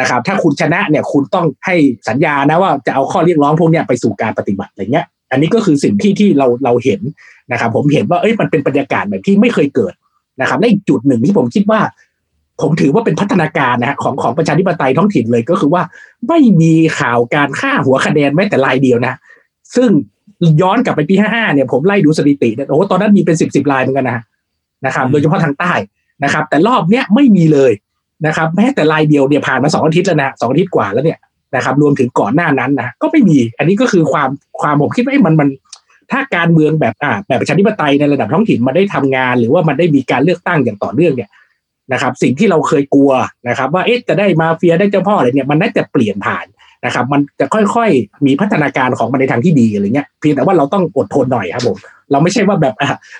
[0.00, 1.74] นะครับ ถ้าคุณชนะเนี่ยคุณต้องให้
[2.08, 7.00] สัญญานะว่าจะเอาข้อเรียกร้องพวกนี้ไปสู่การปฏิบัติอะไรเงี้ย อันนี้ก็คือสิ่งที่ที่เราเราเห็น
[7.52, 9.94] นะครับ ผมเห็นว่าเอ้ยมันเป็นบรรยากาศแบบที่ไม่เคยเกิด
[10.40, 11.80] นะครับและอีกจุดหนึ่งที่ผมคิดว่า
[12.62, 15.82] ผมถือว่าเป็นพัฒนาการนะฮะของของประชาธิปไตยท้องถิ่นเลยก็คือว่า
[16.28, 19.14] ไม่มีข่าวการฆ่าหัวคะแนนแม้แต่รายเดียวนะ
[19.74, 19.90] ซึ่ง
[20.62, 24.22] ย้อนกลับไปปีห้าห้าเนี่ยผมไล่ดูสถิติเนี่ยโอ้ตอนนั้นมีเป็นสิบสิบลายเหมือนกันนะ
[24.86, 25.72] นะครับ โดยเฉพาะทางใต้
[26.24, 27.72] นะครับ แต่รอบเนี้ยไม่มีเลย
[28.26, 31.18] นะครับแม้แต่ลายเดียวเนี่ยผ่านมาสองอาทิตย์แล้วนะสองอาทิตย์กว่าแล้วเนี่ย
[31.56, 34.28] นะครับรวมถึงก่อนหน้านั้นนะก็ไม่มี อันนี้ก็คือความ
[34.60, 35.48] ความผมคิดว่ามันมัน
[36.10, 41.30] ถ้าการเมืองแบบอ่าแบบประชาธิปไตยในระดับท้องถิ่นมันได้ทำงาน หรือว่ามันได้มีการเลือกตั้งอย่างต่อเนื่องเนี่ย
[41.92, 43.10] นะครับ สิ่งที่เราเคยกลัว
[43.48, 46.46] นะครับ ว่าเอ๊ะจะได้มาเฟียได้เจ้าพ่ออะไรเนี่ยมันน่าจะเปลี่ยนผ่าน
[46.86, 51.76] นะครับ มันจะค่อยๆมีพัฒนาการของมันในทางที่ดีอะไรเงี้ยเพียงแต่ว่าเราต้องอดทนหน่อยครับผม
[52.10, 52.74] เราไม่ใช่ว่าแบบ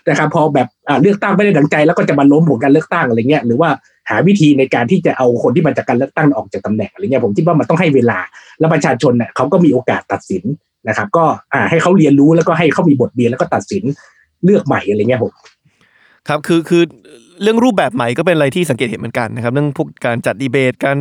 [0.08, 0.68] นะครับพอแบบ
[1.02, 3.70] เลือกตั้งไม่ได้ดังใจ แล้วก็จะมาล้มผลการเลือกตั้งอะไรเงี้ยหรือว่า
[4.10, 8.18] หาวิธีในการที่จะเอาคนที่มาจากการเลือกตั้งออกจากตำแหน่งอะไรเงี้ยผมคิดว่ามันต้องให้เวลา
[8.60, 10.44] แล้วประชาชนเนี่ยเขาก็มีโอกาสตัดสิน
[10.88, 13.82] นะครับ ก็อ่าให้เขาเรียนรู้แล้วก็ให้เขามีบทเรียนแล้วก็ตัดสิน
[14.44, 15.32] เลือกใหม่อะไรเงี้ยผม
[16.28, 16.82] ครับคือคือ
[17.42, 20.98] เรื่องรูปแบบใหม่ก็เป็นอะไรที่สังเกตเห็นเหมือนกันนะครับเรื่องพวกการจัดดีเบตการ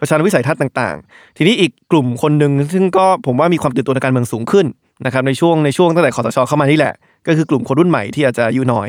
[0.00, 4.66] ประชาวิสัยทัศน์ต่างๆ ทีนี้อีกกลุ่มคนหนึ่งซึ่งก็ผมว่ามีความตื่นตัวในการเมืองสูงขึ้น
[5.04, 6.94] นะครับในช่วงในช่วงตั้งแต่คอสชเข้ามานี่แหละ
[7.26, 8.88] ก็คือกลุ่มคนรุ่นใหม่ที่อาจจะอายุน้อย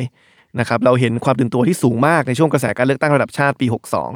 [0.59, 3.67] นะครับเราเห็นความตื่นตัวที่สูงมากในช่วงกระแสการเลือกตั้งระดับชาติปี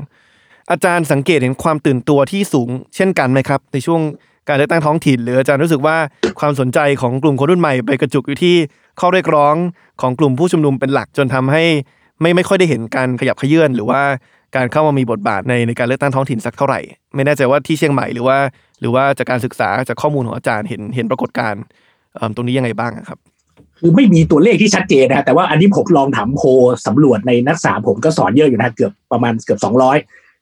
[0.10, 4.02] 62 อาจารย์สังเกตเห็นความตื่นตัวที่สูงเช่นกันไหมครับในช่วง
[4.47, 5.97] การเลือกตั้งท้องถิ่น หรืออาจารย์รู้สึกว่า
[6.39, 8.56] ความสนใจของกลุ่มคนรุ่นใหม่ไปกระจุกอยู่ที่
[8.99, 9.56] ข้อเรียกร้อง
[10.02, 11.63] ของกลุ่มผู้ชุมนุมเป็นหลักจนทำให้
[12.21, 14.02] ไม่ไม่ค่อยได้เห็นการขยับขยื่นหรือว่า
[14.56, 16.80] การเข้ามามีบทบาทในในการเลือกตั้งท้องถิ่นสักเท่าไหร่
[17.15, 18.38] ไม่แน่ใจว่าที่เชียงใหม่หรือว่า
[18.80, 21.62] หรือว่าจากการศึกษาจากข้อมูลของอาจารย์เห็นเห็นปรากฏการณ์
[22.36, 23.19] ตรงนี้ยังไงบ้างครับ
[23.80, 26.42] คือไม่มีตัวเลขที่ชัดเจนนะแต่ว่าอันนี้ผมลองถามโพ
[26.88, 29.98] สำรวจในนักศึกษาผมก็สอนเยอะอยู่นะเกือบประมาณเกือบสองร้อย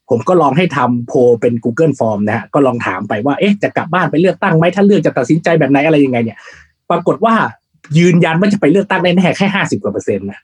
[0.10, 6.38] ผมก็ลองให้ทำโพเป็น Google Form นะฮะก็ลองถามไปว่าเอ๊ะจะกลับบ้านไปเลือกตั้งไหมถ้าเลือกจะตัดสินใจแบบไหนอะไรยังไง เนี่ย
[6.90, 7.36] ปรากฏว่า
[7.98, 10.42] ยืนยันว่าจะไปเลือกตั้งได้แน่แค่ห้าสิบกว่าเปอร์เซ็นต์นะ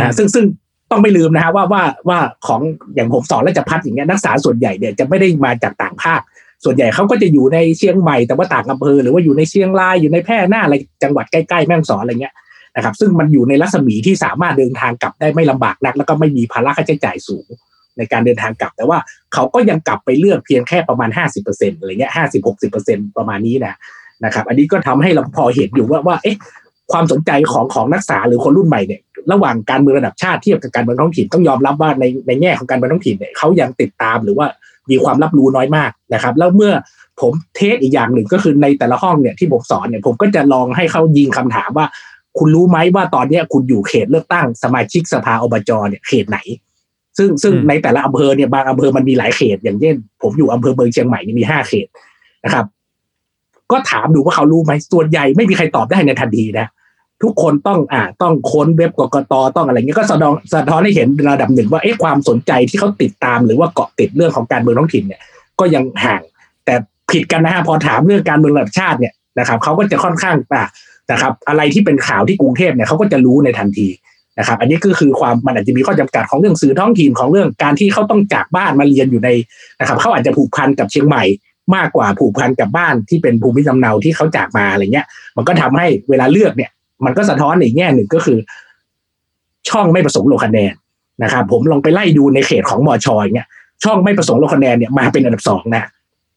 [0.00, 0.44] นะซึ่งซึ่ง
[0.90, 2.60] ต้องไม่ลืมนะฮะว่าว่าว่าของ
[2.94, 6.20] อย่างผมสอนแล้วจะพัดอย่างเงี้ยนักศึกษาส่วนใหญ่เนี่ยจะไม่ได้มาจากต่างภาค
[6.64, 12.34] ส่วนใหญ่เขาก็จะอยู่ในเชียงใหม่แต่ว่าต่างอำเภอหรือว่าอยู่ในเชียงรายอยู่ในแพร่หน้าอะไรจังหวัดใกล้ๆแม่ฮ่องสอนอะไรเงี้ย
[12.76, 17.46] นะครับ ซึ่งมันอยู่ในรัศมีที่สามารถเดินทางกลับได้ไม่ลำบากนัก แล้วก็ไม่มีภาระค่าใช้จ่ายสูง
[17.98, 18.98] ในการเดินทางกลับ แต่ว่า
[19.34, 21.10] เขาก็ยังกลับไปเลือกเพียงแค่ประมาณ
[21.44, 23.74] 50%อะไรเงี้ยห้าสิบหกสิบเปอร์เซ็นประมาณนี้นะ
[24.24, 26.36] นะครับ อันนี้ก็ทำให้เราพอเห็นอยู่ว่าว่าเอ๊ะ
[26.92, 29.00] ความสนใจของของนักศึกษาหรือคนรุ่นใหม่เนี่ย
[29.32, 34.46] ระหว่างการเมืองระดับชาติเทียบกับการเมืองท้องถิ่นต้องยอมรับว่าในในแง่ของการเมืองท้องถิ่นเนี่ยเขายังติดตามหรือว่า
[34.90, 36.72] มีความรับรู้น้อยมากนะครับ แล้วเมื่อ
[37.20, 41.86] ผมเทสอีกอย่างหนึ่งก็คือในแต่ละห้องเนี่ยที่ผมสอนเนี่ยผมก็จะลองให้เขายิงคำถามว่า
[42.38, 46.38] คุณรู้ไหมว่าตอนนี้คุณอยู่เขตเลือกตั้งสมาชิกสภาอบจเนี่ยเขตไหน
[47.18, 51.88] ซึ่งซึ่งในแต่ละอำเภอเนี่ยบางอำเภอมันมีหลายเขต อย่างเช่น ผมอยู่อำเภอเมืองเชียงใหม่มีห้าเขต
[52.44, 52.66] นะครับ
[53.72, 56.66] ก็ถามดูว่าเขารู้ไหมส่วนใหญ่ไม่มีใครตอบได้ในทันทีนะ
[57.22, 65.20] ทุกคนต้องอ่าต้องค้นเว็บกกตต้องอะไรเงี้ยก็สะท้อนสะท้อนให้เห็นระดับหนึ่งว่าเอ๊ะความสนใจที่เขาติดตามหรือว่าเกาะติดเรื่องของการเมืองท้องถิ่นเนี่ย
[65.60, 66.22] ก็ยังห่าง
[66.64, 66.74] แต่
[67.10, 70.64] ผิดกันนะฮะพอถามเรื่องการเมืองระดับชาติเนี่ยนะครับเขาก็จะค่อนข้างอ่า
[71.12, 73.88] นะครับ อะไรที่เป็นข่าวที่กรุงเทพเนี่ยเขาก็จะรู้ในทันที
[74.38, 79.30] นะครับ อันนี้ก็คือความมันอาจจะมีข้อจำกัดของเรื่องสื่อท้องถิ่นของเรื่องการที่เขาต้องจากบ้านมาเรียนอยู่ใน
[79.80, 81.24] นะครับเขาอาจจะผูกพันกับเชียงใหม่
[81.76, 85.06] มากกว่าผูกพันกับบ้านที่เป็นภูมิลำเนาที่เขาจากมาอะไรเงี้ย
[85.36, 86.70] มันก็ทำให้เวลาเลือกเนี่ย
[87.04, 88.38] มันก็สะท้อนอีกแง่หนึ่งก็คือ
[89.68, 90.72] ช่องไม่ประสงค์ลงคะแนน
[91.22, 93.46] นะครับ ผมลองไปไล่ดูในเขตของมอชอยเนี่ย
[93.84, 95.84] ช่องไม่ประสงค์ลงคะแนนเนี่ยมาเป็นอันดับสองนะ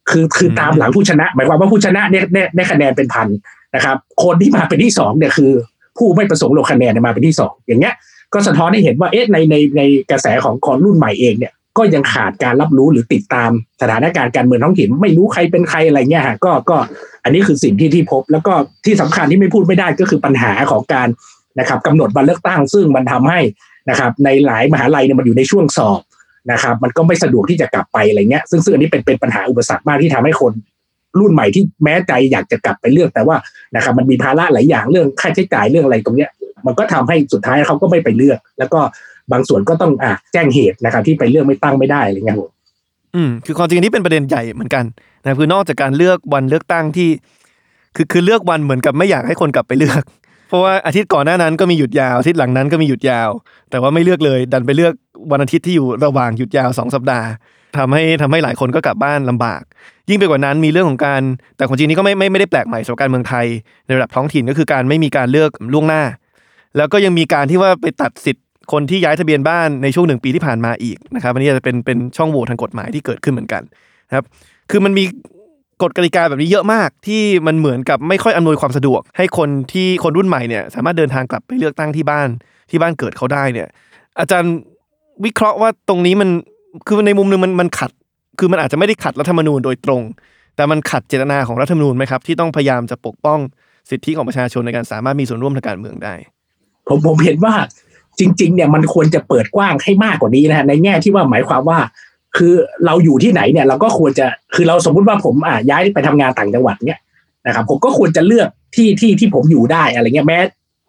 [0.09, 2.23] คือคือตามหลังผู้ชนะ หมายความว่าผู้ชนะเนี่ย
[2.55, 3.27] ได้คะแนนเป็นพัน
[3.75, 5.51] นะครับ คนที่มาเป็นที่สองเนี่ยคือ
[5.97, 7.93] ผู้ไม่ประสงค์ลงคะแนนมาเป็นที่สองอย่างเงี้ย
[8.33, 9.81] ก็สะท้อนให้เห็นว่าเอ๊ะในในใน
[10.11, 13.51] กระแสของคนรุ่นใหม่เองเนี่ย ก็ยังขาดการรับรู้หรือติดตาม
[13.81, 16.77] สถานการณ์การเมืองท้องถิ่นไม่รู้ใครเป็นใครอะไรเงี้ยฮะก็ก็
[17.23, 18.53] อันนี้คือสิ่งที่ที่พบ แล้วก็
[18.85, 21.07] ที่สำคัญที่ไม่พูดไม่ได้ก็คือปัญหาของการ
[21.59, 23.39] นะครับกำหนดวันเลือกตั้งซึ่งมันทำให้
[23.89, 26.01] นะครับในหลายมหาลัยเนี่ยมันอยู่ในช่วงสอบ
[26.51, 30.53] นะครับ มันก็ไม่สะดวกที่จะกลับไปอะไรเงี้ยซึ่งซึ่งอันนี้เป็นเป็นปัญหาอุปสรรคมากที่ทำให้คน
[31.19, 33.37] รุ่นใหม่ที่แม้ใจอยากจะกลับไปเลือกแต่ว่า
[33.75, 36.29] นะครับมันมีภาระหลายอย่างเรื่องค่าใช้จ่ายเรื่องอะไรตรงเนี้ย
[36.67, 38.79] มันก็ทำให้สุดท้ายเขาก็ไม่ไปเลือก แล้วก็
[39.31, 42.51] บางส่วนก็ต้องอะแจ้งเหตุนะครับที่ไปเลือกไม่ตั้งไม่ได้อะไรเงี้ยครับผม
[43.15, 44.83] อืมคือความจริงนี่เป็นประเด็นใหญ่เหมือนกัน
[45.21, 47.09] นะคือนอกจากการเลือกวันเลือกตั้งที่
[47.95, 50.03] คือคือเลือกวันเหมือนกับไม่อยากให้คนกลับไปเลือก
[50.49, 53.29] เพราะว่าอาทิตย์ก่อนหน้านั้นก็มีหยุดยาวอาทิตย์หลังนั้นก็มีหยุดยาว
[53.69, 54.93] แต่ว่าไม่เลือกเลย ดันไปเลือก
[55.31, 57.27] วันอาทิตย์ที่อยู่ระหว่างหยุดยาวสองสัปดาห์
[57.77, 59.61] ทำให้ทำให้หลายคนก็กลับบ้านลำบาก
[60.09, 61.21] ยิ่งไปกว่านั้นมีเรื่องของการ
[61.57, 63.45] แต่ความจริงนี้ก็ไม่ไม่ไม่ได้แปลกใหม่สำหรับการเมืองไทย
[63.85, 66.03] ในระดับท้องถิ่นก็คือการไม่มีการเลือกล่วงหน้า
[66.77, 73.63] แล้วก็ยังมีการที่ว่าไปตัดสิทธิ์คนที่ย้ายทะเบียนบ้านในช่วงหนึ่งปีที่ผ่านมาอีกนะครับอันนี้จะเป็นเป็นช่องโหว่ทางกฎหมายที่เกิดขึ้นเหมือนกัน
[74.09, 74.25] นะครับ
[74.69, 75.03] คือมันมี
[75.81, 82.27] กฎกติกาแบบนี้เยอะมากที่มันเหมือนกับไม่ค่อยอำนวยความสะดวก ให้คนที่คนรุ่นใหม่เนี่ยสามารถเดินทางกลับไปเลือกตั้งที่บ้าน
[82.69, 83.67] ที่บ้านเกิดเขาได้เนี่ย
[84.19, 84.53] อาจารย์
[85.25, 86.29] วิเคราะห์ว่าตรงนี้มัน
[86.87, 87.91] คือในมุมหนึ่งมันมันขัด
[88.39, 90.01] คือมันอาจจะไม่ได้ขัดรัฐธรรมนูญโดยตรง
[90.55, 93.39] แต่มันขัดเจตนาของรัฐธรรมนูญไหมครับที่ต้องพยายามจะปกป้อง
[93.89, 96.13] สิทธิของประชาชนในการสามารถมีส่วนร่วมทางการเมืองได้
[96.89, 97.53] ผมผมเห็นว่า
[98.19, 101.79] จริง ๆ เนี่ยมันควรจะเปิดกว้างให้มากกว่านี้นะฮะในแง่ที่ว่าหมายความว่า
[102.37, 102.53] คือ
[102.85, 104.25] เราอยู่ที่ไหนเนี่ย เราก็ควรจะ
[104.55, 106.99] คือเราสมมุติว่าผมอ่าย้ายไปทำงานต่างจังหวัดเนี่ย
[107.47, 110.39] นะครับ ผมก็ควรจะเลือกที่ที่ที่ผมอยู่ได้อะไรเงี้ยแม้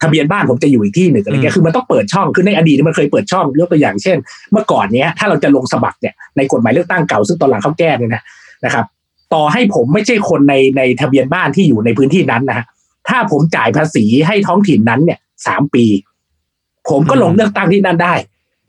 [0.03, 4.17] ทะเบียนบ้านผมจะอยู่อีกที่หนึ่งอะไรเงี้ยคือมันต้องเปิดช่องคือในอดีตมันเคยเปิดช่องยกตัวอย่างเช่น
[4.53, 8.23] เมื่อก่อนเนี้ยถ้าเราจะลงสมัครเนี่ยในกฎหมายเลือกตั้งเก่าซึ่งตอนหลังเขาแก้เนี่ยนะ
[8.65, 8.85] นะครับ
[9.35, 12.65] ต่อให้ผมไม่ใช่คนในในทะเบียนบ้านที่อยู่ในพื้นที่นั้นนะฮะ
[13.09, 15.85] ถ้าผมจ่ายภาษีให้ท้องถิ่นนั้นเนี่ย สามปี
[16.91, 18.15] ผมก็ลงเลือกตั้งที่นั่นได้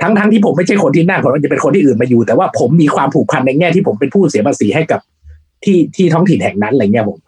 [0.02, 5.00] ทั้งทั้งที่ผมไม่ใช่คนที่นั่นผมอาจจะเป็นคนที่อื่นมาอยู่ แต่ว่าผมมีความผูกพันในแง่ที่ผมเป็นผู้เสียภาษีให้กับ
[5.64, 7.20] ที่ที่ท้องถิ่นแห่งนั้นอะไรเงี้ยผม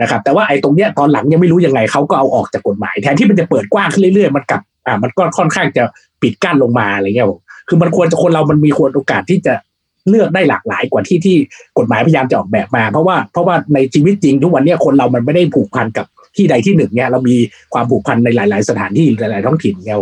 [0.00, 5.82] นะครับ แต่ว่าไอ้ตรงเนี้ยตอนหลังยังไม่รู้ยังไงเขาก็เอาออกจากกฎหมายแทนที่มันจะเปิดกว้างขึ้นเรื่อยๆมันกลับอ่ามันก็ค่อนข้างจะ
[6.22, 9.54] ปิดกั้นลงมาอะไรเงี้ยผมคือมันควรจะคนเรามันมีควรโอกาสที่จะ
[10.08, 11.36] เลือกได้หลากหลายกว่าที่ที่
[11.78, 17.36] กฎหมายพยายามจะออกแบบมา เพราะว่าเพราะว่าในชีวิตจริงทุกวันเนี้ยคนเรามันไม่ได้ผูกพันกับ ที่ใดที่หนึ่งเนี่ยเรามี
[17.74, 19.98] ความผูกพันในหลาย ๆ สถานที่หลาย ๆ ท้องถิ่นเนี่ย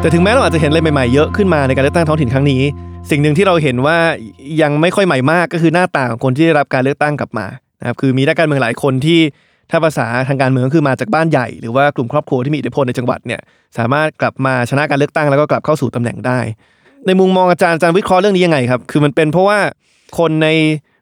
[0.00, 2.62] แต่ถึงแม้เราอาจจะเห็นอะไรใหม่ๆเยอะขึ้นมาในการเลือกตั้งท้องถิ่นครั้งนี้
[3.10, 3.98] สิ่งหนึ่งที่เราเห็นว่า
[4.62, 7.46] ยังไม่ค่อยใหม่มากก็คือหน้าตาของคนที่ได้รับการเลือกตั้งกลับมา
[7.80, 9.20] นะครับคือมีนักการเมืองหลายคนที่
[9.70, 13.40] ถ้าภาษาทางการเมืองก็คือมาจากบ้านใหญ่หรือว่ากลุ่มครอบครัวที่มีอิทธิพลในจังหวัดเนี่ย
[13.78, 16.38] สามารถกลับมาชนะการเลือกตั้งแล้วก็กลับเข้าสู่ตำแหน่งได้
[17.06, 19.58] ในมุมมองอาจารย์อาจารย์วิเคราะห์เรื่องนี้ยังไงครับคือมันเป็นเพราะว่า
[20.18, 20.48] คนใน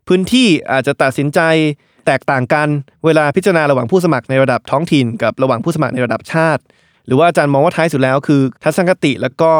[0.08, 1.40] พื้นที่อาจจะตัดสินใจ
[2.06, 2.68] แตกต่างกัน
[3.04, 6.62] เวลาพิจารณาระหว่างผู้สมัครในระดับท้องถิ่น กับระหว่างผู้สมัครในระดับชาติ
[7.06, 9.52] หรือว่าอาจารย์มองว่าท้ายสุดแล้วคือ ทัศนคติแล้วก็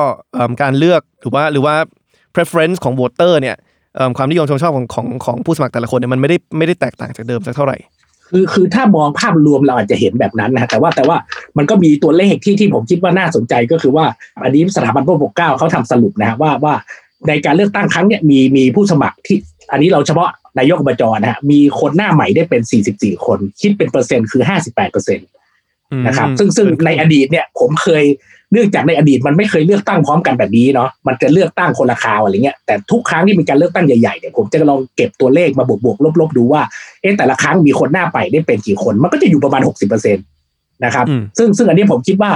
[0.62, 1.76] การเลือกหรือว่าหรือว่า
[2.34, 3.56] preference ของ voter เนี่ย
[3.96, 7.76] เอิ่มความนิยมชมชอบของของของผู้สมัครแต่ละคนเนี่ยมันไม่ได้ไม่ได้แตกต่างจากเดิมสักเท่าไหร่
[8.28, 11.16] คือคือถ้ามองภาพรวมเราอาจจะเห็นแบบนั้นนะแต่ว่าแต่ว่า
[11.58, 14.04] มันก็มีตัวเลขที่ที่ผมคิดว่าน่าสนใจก็คือว่า
[14.42, 16.74] อันนี้สถาบันพระปกเกล้าเขาทำสรุปนะฮะว่าว่า
[17.28, 19.38] ในการเลือกตั้งครั้งเนี้ยมีมีผู้สมัครที่
[19.72, 20.28] อันนี้เราเฉพาะ
[20.58, 22.62] นายกอบจนะฮะมีคนหน้าใหม่ได้เป็น
[22.94, 25.28] 44 คน คิดเป็นเปอร์เซ็นต์คือ 58เปอร์เซ็นต์
[26.06, 28.04] นะครับซึ่งซึ่งในอดีตเนี่ยผมเคย
[28.52, 36.62] เนื่องจากในอดีตมันไม่เคยเลือกตั้งพร้อมกันแบบนี้เนาะมันจะเลือกตั้งคนละคราวอะไรเงี้ยแต่ทุกครั้งที่มีการเลือกตั้งใหญ่ๆเนี่ยผมจะลองเก็บตัวเลขมาบวกบวกๆลบๆดูว่า
[37.02, 42.32] เอ๊ะแต่ละครั้งมีคนหน้าไปได้เป็นกี่คนมันก็จะอยู่ประมาณ60%นะครับอืมซึ่งซึ่งอันนี้ผมคิดว่า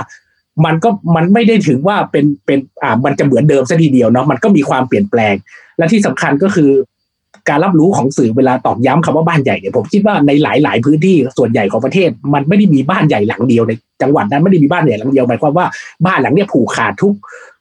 [0.65, 5.35] มันก็มันไม่ได้ถึงว่าเป็นเป็นอ่ามันจะเหมือนเดิมซะทีเดียวเนาะมันก็มีความเปลี่ยนแปลง
[5.79, 6.71] และที่สำคัญก็คือ
[7.49, 13.73] การรับรู้ของสื่อเวลาตอกย้ำคำว่าบ้านใหญ่เนี่ยผมคิดว่าในหลาย ๆ พื้นที่ส่วนใหญ่ของประเทศ มันไม่ได้มีบ้านใหญ่หลังเดียวใน
[14.03, 15.67] จังหวัดนั้นไม่ได้มีบ้านใหญ่หลังเดียวหมายความว่า
[16.07, 17.15] บ้านหลังเนี่ยผูกขาดทุก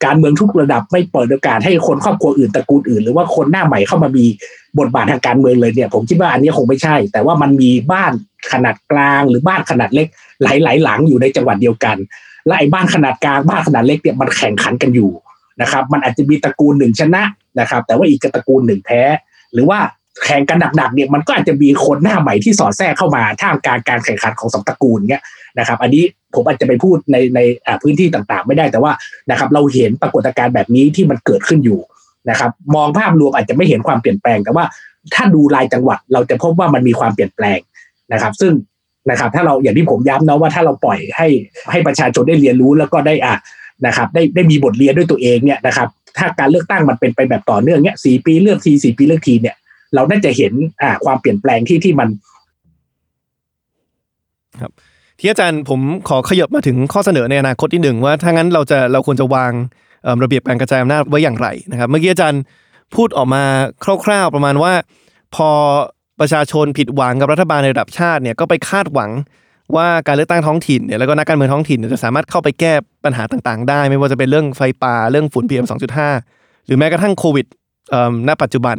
[0.06, 4.26] การเมืองทุกระดับไม่เปิดโอกาสให้คนครอบครัวอื่นตระกูลอื่น หรือว่าคนหน้าใหม่เข้ามามี
[4.80, 8.12] บทบาททางการเมืองเลยเนี่ย ผมคิดว่าอันนี้คงไม่ใช่ แต่ว่ามันมีบ้าน
[8.52, 10.08] ขนาดกลางหรือบ้านขนาดเล็ก
[10.44, 11.98] หลาย ๆ หลังอยู่ในจังหวัดเดียวกัน
[12.48, 15.12] และไอ้บ้านขนาดกลางบ้านขนาดเล็กเนี่ยมันแข่งขันกันอยู่
[15.62, 17.24] นะครับ มันอาจจะมีตระกูลหนึ่งชนะ
[17.60, 19.02] นะครับ แต่ว่าอีกตระกูลหนึ่งแพ้
[19.54, 19.80] หรือว่า
[20.26, 25.24] แข่งกันหนักๆเนี่ยมันก็อาจจะมีคนหน้าใหม่ที่สอดแทรกเข้ามาท่ามกลางการแข่งขันของสองตระกูลเนี่ย
[25.60, 26.04] นะครับ อันนี้
[26.36, 27.40] ผมอาจจะไปพูดในใน
[27.82, 28.92] พื้นที่ต่างๆ ไม่ได้แต่ว่า
[29.30, 31.80] นะครับ เราเห็นปรากฏการณ์แบบนี้ที่มันเกิดขึ้นอยู่
[32.30, 34.66] นะครับ มองภาพรวมอาจจะไม่เห็นความเปลี่ยนแปลง แต่ว่า
[35.16, 37.60] ถ้าดูรายจังหวัดเราจะพบว่ามันมีความเปลี่ยนแปลง
[38.14, 38.54] นะครับ ซึ่ง
[39.10, 41.28] นะครับ ถ้าเราอย่างที่ผมย้ำนะว่าถ้าเราปล่อยให้
[41.72, 43.36] ให้ประชาชนได้เรียนรู้แล้วก็ได้อะ
[43.86, 45.88] นะครับ ได้ได้มีบทเรียนด้วยตัวเองเนี่ยนะครับ
[46.18, 49.56] ถ้าการเลือกตั้งมันเป็นไปแบบต่อเนื่องเนี่ยสี่ปีเลือกทีสี่ปีเลือกทีเนี่ย
[49.94, 52.10] เราน่าจะเห็นอ่าความเปลี่ยนแปลงที่ที่มัน
[54.62, 54.72] ครับ
[55.20, 59.52] ที่อาจารย์ผมขอขยับมาถึงข้อเสนอในอนาคตที่หนึ่งว่าถ้างั้นเราจะเราควรจะวาง
[60.24, 62.42] ระเบียบการกระจายอำนาจไว้อย่างไรนะครับ เมื่อกี้อาจารย์
[62.96, 63.44] พูดออกมา
[64.06, 64.74] คร่าวๆประมาณว่า
[65.36, 65.50] พอ
[66.20, 69.10] ประชาชนผิดหวังกับรัฐบาลในระดับชาติเนี่ยก็ไปคาดหวัง
[69.76, 72.74] ว่าการเลือกตั้งท้องถิ่นเนี่ยแล้วก็นักการเมืองท้องถิ่นเนี่ยจะสามารถเข้าไปแก้
[73.06, 75.66] ปัญหาต่างๆ ได้ ไม่ว่าจะเป็นเรื่องไฟป่าเรื่องฝุ่น PM
[76.16, 77.46] 2.5หรือแม้กระทั่งโควิด
[77.90, 78.76] เอิ่มณปัจจุบัน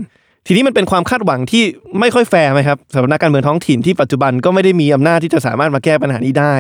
[0.47, 1.63] ทีนี้มันเป็นความคาดหวังที่
[2.01, 6.55] ไม่ค่อยแฟร์ไหมครับสำหรับนักการเมืองท้องถิ่นที่ปัจจุบันก็ไม่ได้มีอำนาจที่จะสามารถมาแก้ปัญหานี้ได้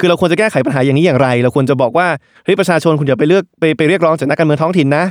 [0.00, 2.08] คือเราควรจะแก้ไขปัญหาอย่างนี้อย่างไร เราควรจะบอกว่า
[2.44, 5.04] เฮ้ยประชาชนคุณอย่าไปเลือกไปไปเรียกร้องจากนักการเมืองท้องถิ่นนะ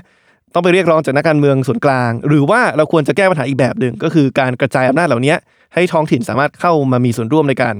[0.54, 5.36] ต้องไปเรียกร้องจากนักการเมืองส่วนกลาง หรือว่าเราควรจะแก้ปัญหาอีกแบบหนึ่งก็คือการกระจายอำนาจเหล่านี้
[5.74, 7.76] ให้ท้องถิ่นสามารถเข้ามามีส่วนร่วมในการ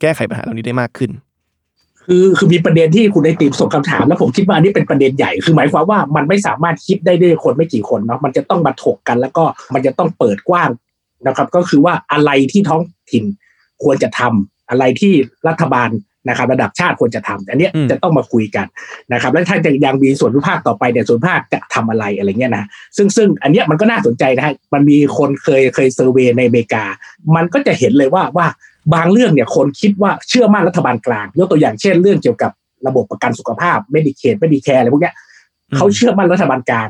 [0.00, 1.10] แก้ไขปัญหาเหล่านี้ได้มากขึ้น
[2.10, 9.44] คือคือมีประเด็นที่คุณไอติมส่งคำถาม แล้วผมคิดว่าอันนี้เป็นประเด็นใหญ่คือหมายความว่ามันไม่สามารถคิดได้ด้วยคนไม่กี่คนเนาะมันจะต้องมาถกกัน แล้วก็
[9.74, 10.70] มันจะต้องเปิดกว้าง
[11.26, 12.82] นะครับ ก็คือว่าอะไรที่ท้อง
[13.12, 13.24] ถิ่น
[13.82, 15.12] ควรจะทำอะไรที่
[15.48, 15.90] รัฐบาล
[16.28, 18.66] นะครับ ระดับชาติควรจะทำอันเนี้ยอืมจะต้องมาคุยกัน
[19.12, 22.64] นะครับ แล้วถ้าจะยังมีส่วนวิพากษ์ต่อไปเนี่ยส่วนวิพากษ์จะทำอะไรอะไรเงี้ยนะ
[22.96, 26.84] ซึ่งซึ่งอันเนี้ยมันก็น่าสนใจนะฮะมันมีคนเคยเคยเซอร์เวยในอเมริกา
[27.36, 28.46] มันก็จะเห็นเลยว่าว่า
[28.94, 32.50] บางเรื่องเนี่ยคนคิดว่าเชื่อมั่นรัฐบาลกลางยกตัวอย่างเช่น เรื่องเกี่ยวกับ
[32.86, 35.14] ระบบประกันสุขภาพไม่ดีเคไม่ดีแคร์อะไรพวกเนี้ย
[35.70, 36.88] อืมเขาเชื่อมั่นรัฐบาลกลาง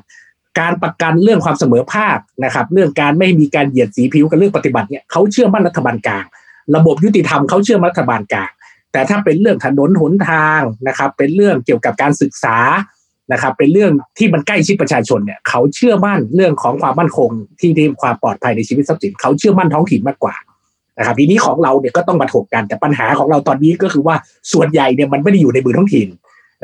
[0.60, 6.24] การประกันเรื่องความเสมอภาคนะครับ เรื่องการไม่มีการเหยียดสีผิวกับเรื่องปฏิบัติเนี่ยเขาเชื่อมั่นรัฐบาลกลาง
[6.76, 8.50] ระบบยุติธรรมเขาเชื่อมั่นรัฐบาลกลาง
[8.92, 12.56] แต่ถ้าเป็นเรื่องถนนหนทางนะครับ เป็นเรื่องเกี่ยวกับการศึกษา
[13.32, 17.30] นะครับ เป็นเรื่องที่มันใกล้ชิดประชาชนเนี่ยเขาเชื่อมั่นเรื่องของความมั่นคง
[17.60, 20.34] ที่ที่ความปลอดภัยในชีวิตทรัพย์สินเขาเชื่อมั่นท้องถิ่นมากกว่า
[20.98, 24.16] นะครับทีนี้ของเราเนี่ยก็ต้องมาถกกันแต่ปัญหาของเราตอนนี้ก็คือว่า
[24.52, 26.08] ส่วนใหญ่เนี่ยมันไม่ได้อยู่ในมือท้องถิ่น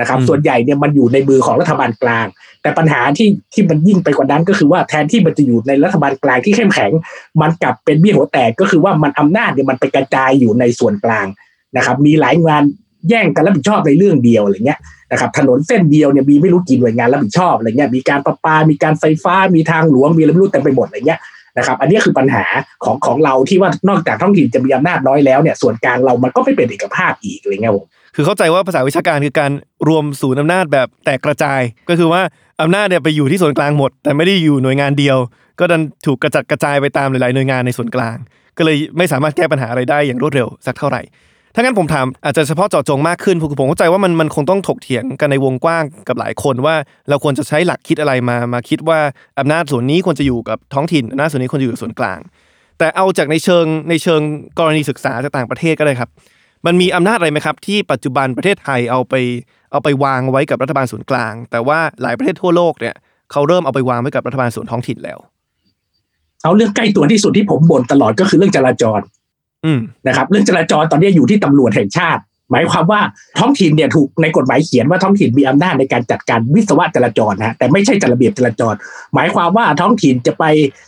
[0.01, 2.27] นะครับอืมส่วนใหญ่เนี่ยมันอยู่ในมือของรัฐบาลกลาง
[2.63, 6.93] แต่ปัญหาที่ที่มันยิ่งไปกว่านั้นก็คือว่าแทนที่มันจะอยู่ในรัฐบาลกลางที่เข้มแข็ง
[7.41, 11.27] มันกลับเป็นเบี้ยหัวแตกก็คือว่ามันอำนาจเนี่ยมันไปกระจายอยู่ในส่วนกลาง
[11.77, 12.63] นะครับ มีหลายงาน
[13.09, 14.79] แย่งกันรับผิดชอบในเรื่องเดียวอะไรเงี้ย
[15.13, 21.21] นะครับถนนเส้นเดียวเนี่ยมีไม่รู้กี่หน่วยงานรับผิดชอบอะไรเงี้ยมีการประปา มีการไฟฟ้ามีทางหลวงมีอะไรไม่รู้เต็มไปหมดอะไรเงี้ย
[21.59, 22.45] นะครับ อันนี้คือปัญหา
[22.85, 29.51] ของของเราที่ว่านอกจากท้องถิ่นจะมีอำนาจน้อยแล้วเนี่ยส่วนกลางเรามันก็ไม่เป็นเอกภาพอีกอะไรเงี้ยผมคือเข้าใจว่าภาษาวิชาการคือการ
[29.89, 32.23] รวมศูนย์อำนาจแบบแตกกระจาย ก็คือว่า
[32.63, 35.19] อำนาจเนี่ยไปอยู่ที่ส่วนกลางหมด แต่ไม่ได้อยู่หน่วยงานเดียว
[35.61, 38.17] ก็ดันถูกกระจัดกระจายไปตามหลายๆหน่วยงานในส่วนกลาง
[38.59, 41.03] ก็เลยไม่สามารถแก้ปัญหาอะไรได้อย่างรวดเร็วสักเท่าไหร่
[41.57, 46.75] ถ้างั้นผมถามอาจจะเฉพาะเจาะจงมากขึ้นผมเข้าใจว่ามันมันคงต้องถกเถียงกันในวงกว้างกับหลายคนว่า
[47.09, 48.99] เราควรจะใช้หลักคิดอะไรมามาคิดว่า
[49.39, 52.21] อำนาจส่วนนี้ควรจะอยู่กับท้องถิ่นอำนาจส่วนนี้ควรจะอยู่กับส่วนกลาง
[52.79, 54.21] แต่เอาจากในเชิงในเชิง
[54.59, 56.11] กรณีศึกษาจากต่างประเทศก็ได้ครับ
[56.67, 59.15] มันมีอำนาจอะไรไหมครับ ที่ปัจจุบันประเทศไทยเอาไป
[59.73, 62.95] เอาไปวางไว้กับรัฐบาลส่วนกลาง แต่ว่าหลายประเทศทั่วโลกเนี่ย
[63.33, 65.19] เขาเริ่มเอาไปวางไว้กับรัฐบาลส่วนท้องถิ่นแล้ว
[66.43, 69.01] เอาเรื่องใกล้ตัวที่สุดที่ผมบ่นตลอดก็คือเรื่องจราจร
[70.07, 73.01] นะครับ เรื่องจราจรตอนนี้อยู่ที่ตำรวจแห่งชาติ หมายความว่า
[73.39, 78.75] ท้องถิ่นเนี่ยถูกในกฎหมายเขียนว่าท้องถิ่นมีอำนาจในการจัดการวิศวะจราจรนะฮะแต่ไม่ใช่จัดระเบียบจราจร
[79.15, 80.45] หมายความว่าท้องถิ่นจะไป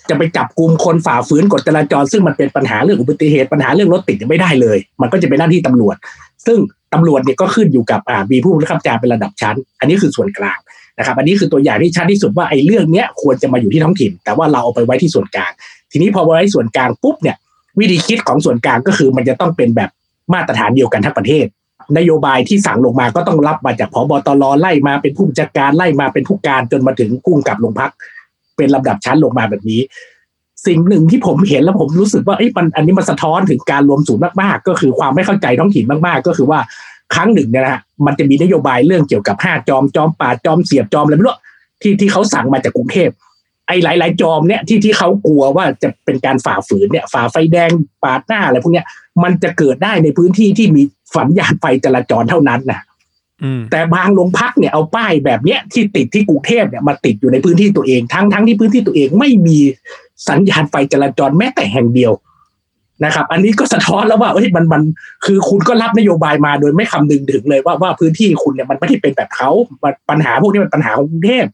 [0.09, 5.97] จะไปจับกลุ่มคนฝ่าฝืนกฎจราจร ซึ่งมันเป็นปัญหาเรื่องอุบัติเหตุปัญหาเรื่องรถติดไม่ได้เลย มันก็จะเป็นหน้าที่ตำรวจ
[6.47, 6.59] ซึ่ง
[6.95, 10.59] ตำรวจเนี่ยก็ขึ้นอยู่กับอ่ามีผู้บังคับบัญชาเป็นระดับชั้น อันนี้คือส่วนกลาง
[10.99, 15.53] นะครับอันนี้คือตัวอย่างที่ชัดที่สุดว่าไอ้เรื่องเนี้ยควรจะมาอยู่ที่ท้องถิ่น แต่ว่าเราเอาไปไว้ที่ส่วนกลาง
[15.93, 17.37] ทีนี้พอไว้ส่วนกลางปุ๊บเนี่ย
[17.81, 19.91] วิธีคิดของส่วนกลางก็คือมันจะต้องเป็นแบบ
[20.33, 21.47] มาตรฐานเดียวกันทั้งประเทศ
[21.99, 27.91] นโยบายที่สั่งลงมาก็ต้องรับมาจากพบตรไล่มาเป็นผู้บัญชาการไล่มาเป็นผู้การจนมาถึงผู้กำกับโรงพัก
[28.57, 29.81] เป็นลำดับชั้นลงมาแบบนี้
[30.67, 36.59] สิ่งหนึ่งที่ผมเห็นแล้วผมรู้สึกว่าไอ้มันอันนี้มันสะท้อนถึงการรวมศูนย์มากๆ ก็คือความไม่เข้าใจท้องถิ่นมากๆ ก็คือว่า
[37.15, 41.37] ครั้งหนึ่งเนี่ยนะฮะมันจะมีนโยบายเรื่องเกี่ยวกับห้าจอมจอมป่าจอมเสียบจอมอะไรไม่รู้
[41.83, 43.11] ที่ที่เขาสั่งมาจากกรุงเทพ
[43.67, 47.71] ไอ้หลาย ๆ จอมเนี่ยที่ที่เขากลัวว่าจะเป็นการฝ่าฝืนเนี่ยฝ่าไฟแดง
[48.03, 48.87] ปาดหน้าอะไรพวกเนี้ย
[49.23, 50.83] มันจะเกิดได้ในพื้นที่ที่มี
[51.17, 52.81] สัญญาณไฟจราจรเท่านั้นนะ
[53.43, 59.59] อืมแต่บางโรงพักเนี่ยเอาป้ายแบบเนี้ยที่ติดที่กรุงเทพเนี่ยมาติดอยู่ในพื้นที่ตัวเองทั้งทั้งที่พื้นที่ตัวเองไม่มี
[60.29, 62.13] สัญญาณไฟจราจรแม้แต่แห่งเดียว
[63.05, 64.83] นะครับ อันนี้ก็สะท้อนแล้วว่าเอ้ยมันมัน
[65.25, 69.51] คือคุณก็รับนโยบายมาโดยไม่คำนึงถึงเลยว่าว่าพื้นที่คุณเนี่ยมันไม่ได้เป็นแบบเขา
[69.83, 71.45] มันปัญหาพวกนี้มันปัญหาของกรุงเทพ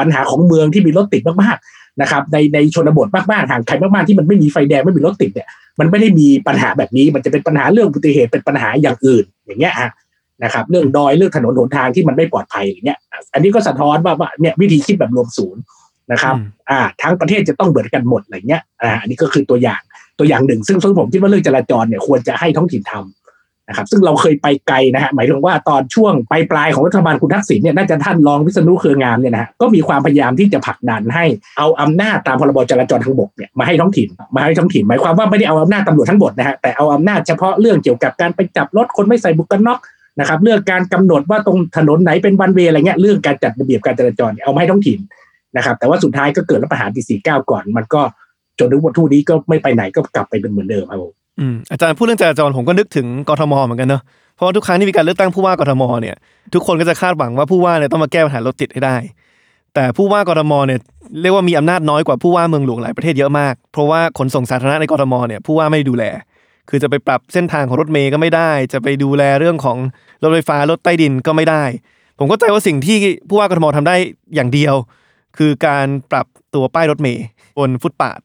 [0.00, 5.48] ปัญหาของเมืองที่มีรถติดมากๆนะครับ ในในชนบทมากๆห่างไกลมากๆที่มันไม่มีไฟแดงไม่มีรถติดเนี่ย
[5.80, 9.90] มันไม่ได้มีปัญหาแบบนี้ มันจะเป็นปัญหาเรื่องอุบัติเหตุเป็นปัญหาอย่างอื่น อย่างเงี้ยฮะ
[10.44, 12.98] นะครับ เรื่องดอยเรื่องถนนหนทางที่มันไม่ปลอดภัยอย่างเงี้ย
[13.34, 15.62] อันนี้ก็สะท้อนว่าว่าเนี่ยวิธีคิดแบบรวมศูนย์
[16.12, 19.80] นะครับอืมอ่า ทั้งประเทศจะต้องเหมือนกันหมดอะไรเงี้ย อ่า อันนี้ก็คือตัวอย่าง
[20.18, 22.92] ตัวอย่างหนึ่ง ซึ่งซึ่งผมคิดว่าเรื่องจราจรเนี่ยควรจะให้ท้องถิ่นท
[23.70, 31.24] นะครับซึ่งเราเคยไปไกลนะฮะหมายถึงว่าตอนช่วงปลายปลายของรัฐบาลคุณทักษิณเนี่ยน่าจะท่านรองวิษณุเครืองามเนี่ยนะฮะก็มีความพยายามที่จะผลักดันให้
[31.58, 39.80] เอาอำนาจตามพรบจราจรทางบกเนี่ยมาให้ท้องถิ่นมาให้ท้องถิ่น หมายความว่าไม่ได้เอาอำนาจตำรวจทั้งหมดนะฮะแต่เอาอำนาจเฉพาะเรื่องเกี่ยวกับการไปจับรถคนไม่ใส่บุกันน็อก
[40.20, 44.98] นะครับเรื่องการกำหนดว่าตรงถนนไหนเป็นวันเวอะไรเงี้ยเรื่องการจัดระเบียบการจราจรเนี่ยเอามาให้ท้องถิ่น
[45.56, 48.02] นะครับแต่ว่าสุดท้ายก็เกิดรัฐประหารปี49ก่อน มันก็
[48.58, 54.02] จนถึงวันทุกนี้ก็ไม่ไปไหนก็กลับไปเป็นเหมือนเดิมครับผม อืมอาจารย์พูดเรื่องจราจรผมก็นึกถึงกทมเหมือนกันเนอะ
[54.34, 56.16] เพราะว่าทุกครั้งที่มีการเลือกตั้งผู้ว่ากทมเนี่ย
[56.54, 58.96] ทุกคนก็จะคาดหวังว่าผู้ว่าเนี่ยต้องมาแก้ปัญหารถติดให้ได้
[59.74, 60.80] แต่ผู้ว่ากทมเนี่ย
[61.20, 66.04] เรียกว่ามีอำนาจน้อยกว่าผู้ว่าเมืองหลวงหลายประเทศเยอะมาก เพราะว่าขนส่งสาธารณะในกทมเนี่ยผู้ว่าไม่ดูแล
[66.68, 69.76] คือจะไปปรับเส้นทางของรถเมย์ก็ไม่ได้ จะไปดูแลเรื่องของ
[70.22, 71.64] รถไฟฟ้ารถใต้ดินก็ไม่ได้
[72.18, 72.96] ผมก็ใจว่าสิ่งที่
[73.28, 73.96] ผู้ว่ากทมทำได้
[74.34, 74.74] อย่างเดียว
[75.38, 77.24] คือการปรับตัวป้ายรถเมย์
[77.58, 78.20] บนฟุตปาด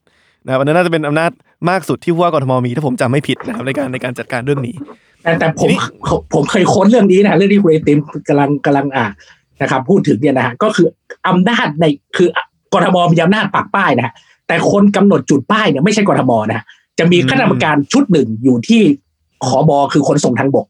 [0.46, 1.32] นะครับอันนั้นน่าจะเป็นอำนาจ
[1.70, 4.76] มากสุดที่ผู้ว่ากทมมีถ้าผมจำไม่ผิดนะครับในการในการจัดการเรื่องนี้
[5.24, 8.00] แต่แต่ผมทีนี้ผมผมเคยค้นเรื่องนี้นะเรื่องที่คุณไอติม
[8.30, 9.12] กำลังกำลังอ่าน
[9.62, 10.88] นะครับ พูดถึงเนี่ยนะฮะก็คือ
[11.28, 11.86] อำนาจใน
[12.18, 12.30] คือ
[12.74, 14.14] กทมมีอำนาจปักป้ายนะฮะ
[14.48, 16.66] แต่คนกำหนดจุดป้ายเนี่ยไม่ใช่กทมนะฮะ
[17.00, 18.82] จะมีคณะกรรมการชุดหนึ่งอยู่ที่
[19.46, 20.68] ขอบอคือขนส่งทางบก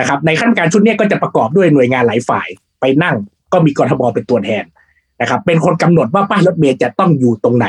[0.00, 2.48] นะครับ ในคณะกรรมการชุดเนี้ยก็จะประกอบด้วยหน่วยงานหลายฝ่าย
[2.80, 3.16] ไปนั่ง
[3.52, 4.64] ก็มีกทมเป็นตัวแทน
[5.20, 7.66] นะครับ เป็นคนกำหนดว่าป้ายรถเมล์จะต้องอยู่ตรงไหน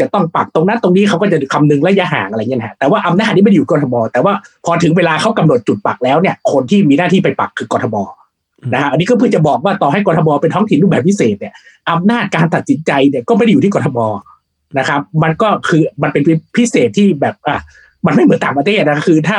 [0.00, 4.32] จะต้องปักตรงนั้นตรงนี้เขาก็จะคำนึงระยะห่างอะไรเงี้ยนะฮะแต่ว่าอำนาจนี้ไม่ได้อยู่กรทมแต่ว่า
[4.64, 7.96] พอถึงเวลาเขากำหนดจุดปักแล้วเนี่ย คนที่มีหน้าที่ไปปักคือกรทม
[8.72, 11.54] นะฮะอันนี้ก็เพื่อจะบอกว่าต่อให้กรทมเป็นท้องถิ่นรูปแบบพิเศษเนี่ย
[11.90, 13.98] อำนาจการตัดสินใจเนี่ยก็ไม่ได้อยู่ที่กรทม
[14.78, 16.22] นะครับ มันก็คือมันเป็น
[16.56, 17.58] พิเศษที่แบบอะ
[18.06, 19.38] มันไม่เหมือนต่างประเทศนะคือ ถ้า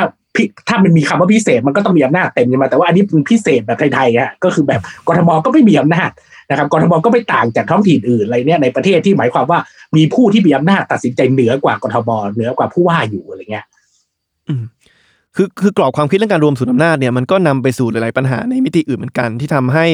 [0.68, 6.10] ถ้ามันมีคำว่าพิเศษมันก็ต้องมีอำนาจเต็มใช่ไหมแต่ว่าอันนี้เป็นพิเศษแบบไทยๆฮะก็คือแบบกรทมก็ไม่มีอำนาจ
[6.52, 9.60] นะครับกรทมก็ไม่ต่างจากท้องถิ่นอื่นอะไรเนี่ยในประเทศที่หมายความว่า
[9.96, 13.66] มีผู้ที่มีอำนาจตัดสินใจเหนือกว่ากทมเหนือกว่าผู้ว่าอยู่อะไรเงี้ย
[15.36, 19.86] คือคือกรอบความคิดเรื่องการรวมศูนย์อำนาจเนี่ยมันก็นำไปสู่หลาย ๆ ปัญหาในมิติอื่นเหมือนกัน ที่ทำให้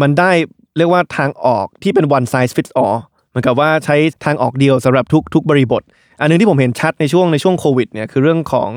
[0.00, 0.30] มันได้
[0.76, 5.82] เรียกว่าทางออกที่เป็น one size fits all เหมือนกับว่าใช้ทางออกเดียวสำหรับทุกทุกบริบท
[6.20, 8.70] อันหนึงที่ผมเห็นชัดในช่วงในช่วงโควิดเนี่ยคือเรื่องของ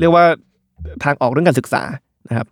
[0.00, 0.24] เรียกว่า
[1.04, 1.82] ทางออกเรื่องการศึกษา
[2.28, 2.46] นะครับ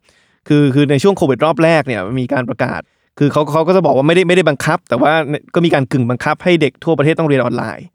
[0.49, 2.81] คือคือในช่วงโควิดรอบแรกเนี่ยมีการประกาศ
[3.19, 5.13] คือเขาเขาก็จะบอกว่าไม่ได้ไม่ได้บังคับ แต่ว่า
[5.55, 7.87] ก็มีการกึ่งบังคับให้เด็กทั่วประเทศต้องเรียนออนไลน์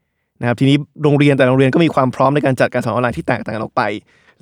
[0.41, 3.81] นะครับทีนี้โรงเรียนแต่โรงเรียนก็มีความพร้อมในการจัดการสอนออนไลน์ที่แตกต่างกันออกไป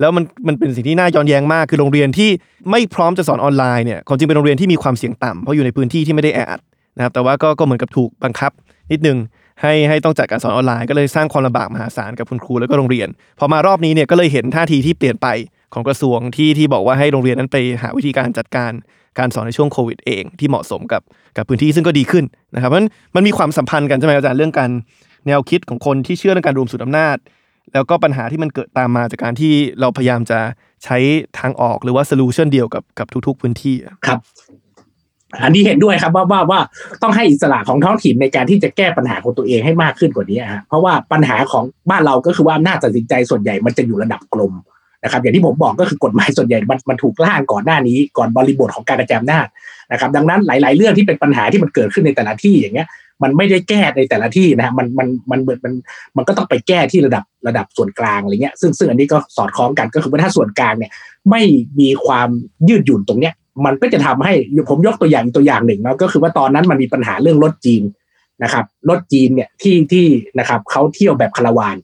[0.00, 2.30] แล้วมันมันเป็นสิ่งที่น่าย้อนแย้งมากคือโรงเรียนที่
[2.70, 6.60] ไม่พร้อมจะสอนออนไลน์เนี่ยความจริงเป็นโรงเรียนที่มีความเสี่ยงต่ำเพราะอยู่ในพื้นที่ที่ไม่ได้แออัด
[6.96, 8.52] นะครับแต่ว่าก็ก็เหมือนกับถูกบังคับ
[8.92, 9.16] นิดนึง
[9.62, 13.08] ให้ให้ต้องจัดการสอนออนไลน์ก็เลยสร้างความลำบากมหาศาลกับคุณครูแล้วก็โรงเรียน
[13.38, 15.28] พอมารอบนี้เนี่ยก็เลยเห็นท่าทีที่เปลี่ยนไป
[15.74, 18.72] ของกระทรวงที่ที่บอกว่าให้โรงเรียนนั้นไปหาวิธีการจัดการ
[19.18, 21.02] การสอนในช่วงโควิดเองที่เหมาะสมกับ
[21.36, 24.70] กับพื้นที่ซึ่งก็ดีขึ้นนะครับเพราะฉะนั้นมันมีความสัมพันธ์กันใช่ไหมอาจารย์เรื่องการ
[25.26, 27.16] แนวคิดของคนที่เชื่อเรื่องการรวมศูนย์อำนาจ
[27.72, 30.38] แล้วก็ปัญหาที่มันเกิดตามมาจากการที่เราพยายามจะ
[30.84, 30.96] ใช้
[31.38, 33.74] ทางออกหรือว่าโซลูชันเดียวกับกับทุก ๆ พื้นที่
[34.06, 34.20] ครับ
[35.42, 36.60] อันนี้เห็นด้วยครับว่าว่าว่า
[37.02, 44.52] ต้องให้อิสระของท้องถิ่นในการที่จะแก้ปัญหาของตัวเองให้มากขึ้นกว่านี้ฮะเพราะว่าปัญหาของบ้านเราก็คือว่าอำนาจตัดสินใจส่วนใหญ่มันจะอยู่ระดับกลม
[45.04, 49.46] นะครับอย่างที่ผมบอกก็คือกฎหมายส่วนใหญ่มันมันถูกร่างก่อนหน้านี้ ก่อนบริบทของการกระจายอำนาจ
[49.92, 52.88] นะครับ ดังนั้นหลาย ๆ เรื่องที่เป็นปัญหาที่มันเกิดขึ้นในแต่ละที่อย่างเงี้ย
[53.22, 55.72] มันไม่ได้แก้ในแต่ละที่นะฮะมันมันมันมันมัน
[56.16, 60.90] มันก็ต้องไปแก้ที่ระดับระดับส่วนกลางอะไรเงี้ยซึ่งซึ่งอันนี้ก็สอดคล้องกันก็คือว่าถ้าส่วนกลางเนี่ย
[61.30, 61.42] ไม่
[61.80, 62.28] มีความ
[62.68, 63.34] ยืดหยุ่นตรงเนี้ย
[63.64, 64.34] มันก็จะทำให้
[64.68, 67.82] ผมยกตัวอย่างตัวอย่างหนึ่งนะก็คือว่าตอนนั้นมันมีปัญหาเรื่องรถจีน
[68.42, 70.06] นะครับรถจีนเนี่ยที่ที่
[70.38, 71.76] นะครับเขาเที่ยวแบบคาราวาน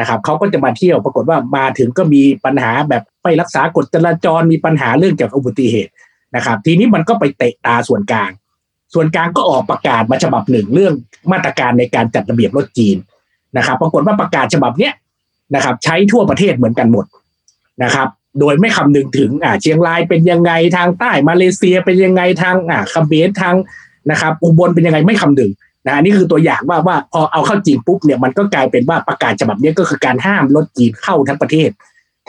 [0.00, 5.92] นะครับเขาก็จะมาเที่ยวปรากฏว่ามาถึงก็มีปัญหาแบบไม่รักษากฎจราจรมีปัญหาเรื่องเกี่ยวกับอุบัติเหตุ
[6.36, 8.30] นะครับ ทีนี้มันก็ไปเตะตาส่วนกลาง
[8.94, 10.94] ส่วนกลางก็ออกประกาศมาฉบับหนึ่งเรื่อง
[11.32, 12.96] มาตรการในการจัดระเบียบรถจีน
[13.56, 14.92] นะครับ ปรากฏว่าประกาศฉบับเนี้ย
[15.54, 17.06] นะครับ ใช้ทั่วประเทศเหมือนกันหมด
[17.82, 18.08] นะครับ
[18.40, 23.54] โดยไม่คำนึงถึงอ่าเชียงรายเป็นยังไงทางใต้มาเลเซียเป็นยังไงทางอ่าเขมรทาง
[24.10, 25.50] นะครับอุบลเป็นยังไงไม่คำนึง
[25.86, 31.70] นะอันนี้คือตัวอย่างว่าว่าพอเอาเข้าจีนปุ๊บเนี่ยมันก็กลายเป็นว่าประกาศฉบับนี้ก็คือการห้ามรถจีนเข้าทั้งประเทศ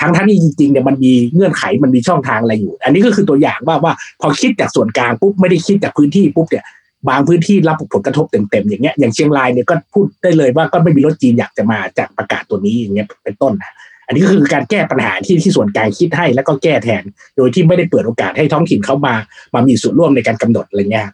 [0.02, 6.66] ทั้งทั้งที่จริงๆเนี่ยมันมีเงื่อนไขมันมีช่องทางอะไรอยู่ อันนี้ก็คือตัวอย่างว่าว่าพอคิดจากส่วนกลางปุ๊บไม่ได้คิดจากพื้นที่ปุ๊บเนี่ย
[7.10, 13.72] บางพื้นที่รับผลกระทบเต็มๆอย่างเงี้ยอย่างเชียงรายเนี่ยก็พูดได้เลยว่าก็ไม่มีรถจีนอยากจะมาจากประกาศตัวนี้อย่างเงี้ยเป็นต้นนะ
[14.08, 17.04] อันนี้ก็คือการแก้ปัญหาที่ที่ส่วนกลางคิดให้แล้วก็แก้แทน
[17.38, 19.14] โดยที่ไม่ได้เปิดโอกาสให้ท้องถิ่นเข้ามา
[19.54, 21.08] มามีส่วนร่วมในการกำหนดอะไรเงี้ย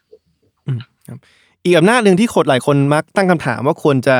[1.65, 4.17] อีกอำนาจหนึ่งที่คนหลายคนมักตั้งคำถามว่าควรจะ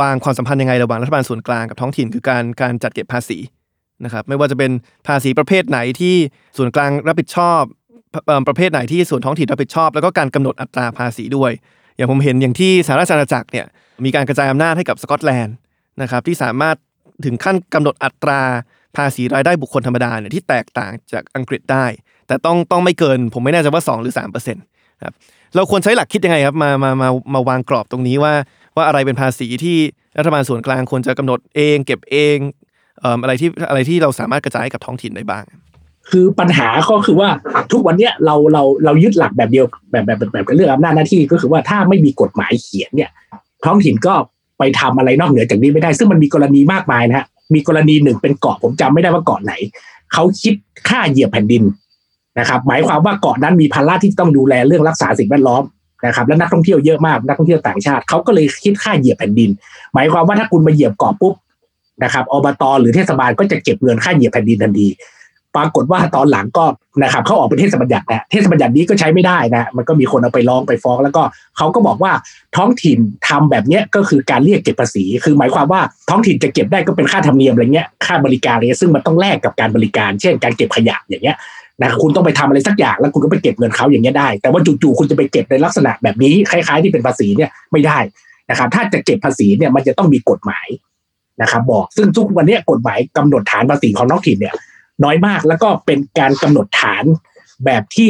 [0.00, 3.38] วางความสัมพันธ์ยังไงระหว่างรัฐบาลส่วนกลางกับท้องถิ่นคือการการจัดเก็บภาษี
[4.04, 4.70] นะครับไม่ว่าจะเป็น
[5.06, 6.14] ภาษีประเภทไหนที่
[6.56, 7.62] ส่วนกลางรับผิดชอบ
[8.48, 11.52] ประเภทไหนที่ส่วนท้องถิ่นรับผิดชอบ แล้วก็การกำหนดอัตราภาษีด้วย
[11.96, 13.66] อย่างผมเห็นอย่างที่สหราชอาณาจักรเนี่ย
[14.04, 15.54] มีการกระจายอำนาจให้กับสกอตแลนด์
[16.02, 16.76] นะครับที่สามารถ
[17.24, 18.40] ถึงขั้นกำหนดอัตรา
[18.96, 21.86] ภาษีรายได้บุคคลธรรมดาเนี่ยที่แตกต่างจากอังกฤษได้
[22.26, 24.24] แต่ต้องต้องไม่เกินผมไม่แน่ใจว่า 2 หรือ3%
[25.04, 25.14] ครับ
[25.56, 28.32] เราควรใช้หลักคิดยังไงครับมามามามาวางกรอบตรงนี้ว่า
[28.76, 29.78] ว่าอะไรเป็นภาษีที่
[30.18, 32.36] รัฐบาลส่วนกลางควรจะกำหนดเอง เก็บเอง
[33.00, 35.44] เออะไรที่อะไรที่เราสามารถกระจายให้กับท้องถิ่นได้บ้าง
[36.10, 37.28] คือปัญหาก็คือว่า
[37.72, 43.10] ทุกวันเนี้ยเราเราเรายึดหลักแบบเดียวแบบแบบแบบแบบเรื่องอำนาจหน้าที่ก็คือว่าถ้าไม่มีกฎหมายเขียนเนี่ย
[43.64, 44.14] ท้องถิ่นก็
[44.58, 49.52] ไปทำอะไรนอกเหนือจากนี้ไม่ได้ ซึ่งมันมีกรณีมากมายนะฮะมีกรณีหนึ่งเป็นเกาะผมจำไม่ได้ว่าเกาะไหน
[50.12, 50.54] เขาคิด
[50.88, 51.62] ค่าเหยียบแผ่นดิน
[52.38, 55.62] นะครับ หมายความว่าเกาะนั้นมีภาระที่ต้องดูแลเรื่องรักษาสิ่งแวดล้อม
[56.06, 59.50] นะครับ และนักท่องเที่ยวเยอะมากนักท่องเที่ยวต่างชาติเขาก็เลยคิดค่าเหยียบแผ่นดิน
[59.94, 61.34] หมายความว่าถ้าคุณมาเหยียบเกาะปุ๊บ
[62.04, 64.88] นะครับอบตหรือเทศบาลก็จะเก็บเงินค่าเหยียบแผ่นดินทันที
[65.56, 66.64] ปรากฏว่าตอนหลังก็
[67.02, 71.22] นะครับเขาออกเป็นเทศบัญญัตินะเทศบัญญัตินี้ก็ใช้ไม่ได้นะมันก็มีคนเอาไปร้องไปฟ้อง แล้วก็
[71.56, 72.12] เขาก็บอกว่า
[72.56, 75.80] ท้องถิ่นทำแบบเนี้ยก็คือการเรียกเก็บภาษี คือหมายความว่า
[76.10, 81.36] ท้องถิ่นจะเก็บได้ก็เป็นค่าธรรมเนียมอะไรเงี้ยค่าบริการอะไรซึ่งมันต้องแลกกับการบริการ เช่น การเก็บขยะอย่างเงี้ย
[81.80, 87.98] นะคุณต้องไปทำอะไรสักอย่างแล้วคุณก็ไปเก็บเงินเขาอย่างเงี้ยได้ แต่ว่าจู่ๆคุณจะไปเก็บในลักษณะแบบนี้คล้าย ๆ ที่เป็นภาษีเนี่ยไม่ได้
[88.50, 90.68] นะครับ ถ้าจะเก็บภาษีเนี่ยมันจะต้องมีกฎหมาย
[91.42, 94.54] นะครับบอกซึ่งทุกวันนี้กฎหมายกำหนดฐานภาษีของท้องถิ่นเนี่ย
[95.04, 97.04] น้อยมากแล้วก็เป็นการกำหนดฐาน
[97.64, 98.08] แบบที่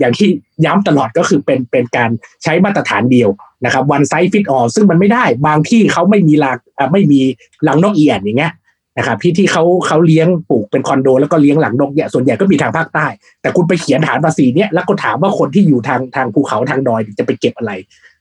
[0.00, 0.28] อย่างที่
[0.64, 2.10] ย้ำตลอดก็คือเป็นเป็นการ
[2.42, 3.30] ใช้มาตรฐานเดียว
[3.64, 6.58] นะครับ one size fits all ซึ่งมันไม่ได้ บางที่เขาไม่มีลาก
[6.92, 7.20] ไม่มี
[7.64, 8.52] หลังนกเอียนอย่างเงี้ย
[8.98, 13.06] นะครับที่ที่เขาเขาเลี้ยงปลูกเป็นคอนโด แล้วก็เลี้ยงรังนกเนี่ยส่วนใหญ่ก็มีทางภาคใต้
[13.42, 17.72] แต่คุณไปเขียนฐานภาษีเนี่ยแล้วก็ถามว่าคนที่อยู่ทางทางภูเขาทางดอยจะไปเก็บอะไร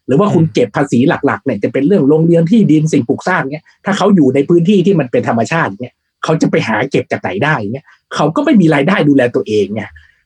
[0.07, 5.93] หรือว่าคุณเก็บภาษีหลักๆเนี่ยจะเป็นเรื่องโรงเรียนที่ดินสิ่งปลูกสร้างเนี่ยถ้าเขาอยู่ในพื้นที่ที่มันเป็นธรรมชาติเนี่ย
[6.23, 9.83] เขาจะไปหาเก็บจากไหนได้เนี่ยเขาก็ไม่มีรายได้ดูแลตัวเองไง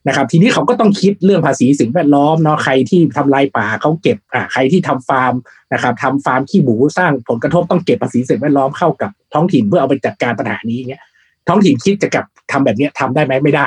[0.08, 5.34] นะครับ ทีนี้เขาก็ต้องคิดเรื่องภาษีสิ่งแวดล้อมเนาะใครที่ทำลายป่าเขาเก็บอ่าใครที่ทำฟาร์ม
[5.72, 11.02] นะครับทำฟาร์มขี้หมูสร้างผลกระทบต้องเก็บภาษีสิ่งแวดล้อมเข้ากับท้องถิ่นเพื่อเอาไปจัดการปัญหานี้เงี้ย
[11.48, 13.66] ท้องถิ่นคิดจะกับทำแบบเนี้ยทำได้ไหมไม่ได้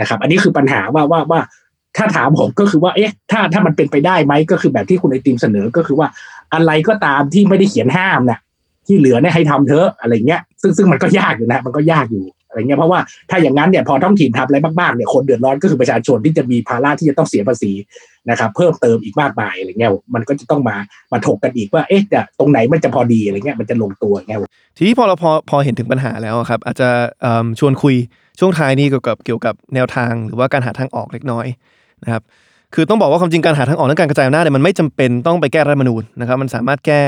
[0.00, 1.40] นะครับ อันนี้คือปัญหาว่าว่าว่า
[1.96, 6.08] ถ้าถามผมก็คือว่าเอ๊ะถ้าถ้ามันเป็นไปได้ไหมก็คือแบบที่คุณไอติมเสนอก็คือว่า
[6.54, 8.38] อะไรก็ตามที่ไม่ได้เขียนห้ามนะ
[8.86, 17.72] ที่เหลือเนี่ยให้ทำเถอะอะไรเงี้ย ซึ่งซึ่งมันก็ยากอยู่นะ มันก็ยากอยู่ อะไรเงี้ยเพราะว่าถ้าอย่างนั้นเนี่ยพอท้องถิ่นทำอะไรมากๆเนี่ยคนเดือดร้อนก็คือประชาชนที่จะมีภาระที่จะต้องเสียภาษี
[18.30, 20.76] นะครับเพิ่มเติมอีกมากมายอะไรเงี้ยมันก็จะต้องมา
[21.12, 24.40] มาถกกันอีกว่าเอ๊ะจะตรงไหนมันจะพอดีอะไรเงี้ยมันจะลงตัวเงี้ย
[24.76, 26.88] ทีนี้พอเราพอพอเห็นถึงปัญหาแล้วครับ อาจจะ
[27.60, 27.94] ชวนคุย
[28.40, 31.46] ช่วงท้ายนี้เกี่ยวกับเกี่ยวกับแนวทางหรือว่าการหาทางออกเล็กน้อย
[32.04, 32.22] นะครับ
[32.74, 37.00] คือต้องบอกว่าความจริงการหาทางออกเรื่องการกระจายอำนาจเนี่ยมันไม่จำเป็นต้องไปแก้รัฐธรรมนูญนะครับมันสามารถแก้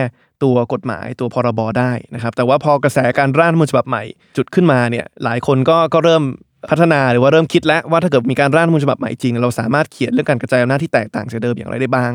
[0.45, 4.03] ตัวกฎหมายตัวพรบได้นะครับแต่ว่าพอกระแสการร่างรัฐธรรมนูญฉบับใหม่
[4.37, 6.23] จุดขึ้นมาเนี่ยหลายคนก็ก็เริ่ม
[6.71, 12.13] พัฒนาหรือว่าเริ่มคิดแล้วว่าถ้าเกิดมีการร่างรัฐธรรมนูญฉบับใหม่จริง เราสามารถเขียนเรื่องการกระจายอำนาจที่แตกต่างจากเดิมอย่างไรได้บ้าง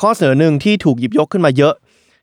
[0.00, 1.74] ข้อเสนอหนึ่งที่ถูกหยิบยกขึ้นมาเยอะ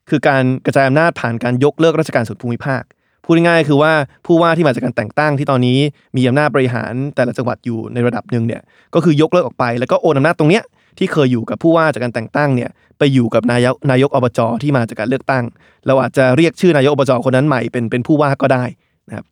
[0.09, 2.83] คือการกระจายอำนาจผ่านการยกเลิกราชการส่วนภูมิภาค
[3.25, 3.93] พูดง่ายๆคือว่า
[4.25, 5.79] ผู้ว่าที่มาจากการแต่งตั้งที่ตอนนี้
[6.17, 8.61] มีอำนาจบริหารแต่ละจังหวัดอยู่ในระดับหนึ่งเนี่ย
[8.93, 10.63] ก็คือยกเลิกออกไปแล้วก็โอนอำนาจตรงเนี้ย
[10.99, 12.69] ที่เคยอยู่กับผู้ว่าจากการแต่งตั้งเนี่ย
[12.99, 15.43] ไปอยู่กับนายกนายกอบจที่มาจากการเลือกตั้ง
[15.87, 18.63] เราอาจจะเรียกชื่อนายกอบจคนนั้นใหม่เป็นเป็นผู้ว่าก็ได้
[19.09, 19.25] นะครับ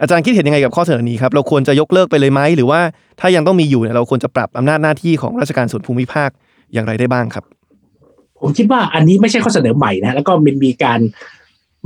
[0.00, 2.80] อาจารย์คิดเห็นยังไงกับข้อเสนอนี้ครับเราควรจะยกเลิกไปเลยไหมหรือว่า
[3.20, 6.30] ถ้ายังต้องมีอยู่เนี่ยเราควรจะปรับอำนาจหน้าที่ของราชการส่วนภูมิภาค
[6.72, 7.44] อย่างไรได้บ้างครับ
[8.40, 11.00] ผมคิดว่าอันนี้ไม่ใช่ข้อเสนอใหม่นะแล้วก็มันมีการ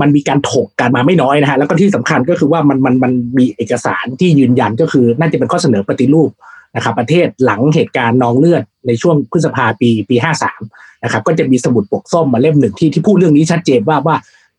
[0.01, 6.31] มันมีการถกกันมาไม่น้อยนะฮะแล้วก็ที่สำคัญก็คือว่ามันมันมันมีเอกสารที่ยืนยันก็คือน่าจะเป็นข้อเสนอปฏิรูป
[6.77, 10.61] นะครับประเทศหลังเหตุการณ์นองเลือดในช่วงพฤษภาปีปีห้าสาม
[11.05, 14.17] นะครับก็จะมีสมุดปกส้มมาเล่มหนึ่งที่ที่พูดเรื่องนี้ชัดเจนว่าว่า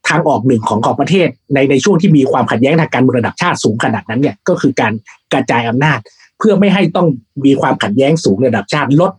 [0.09, 4.93] ทางออกหนึ่งของของประเทศในในช่วงที่มีความขัดแย้งทางการเมืองระดับชาติสูงขนาดนั้นเนี่ยก็คือการ
[5.33, 5.99] กระจายอำนาจ
[6.39, 7.07] เพื่อไม่ให้ต้อง
[7.45, 9.11] มีความขัดแย้งสูงระดับชาติลด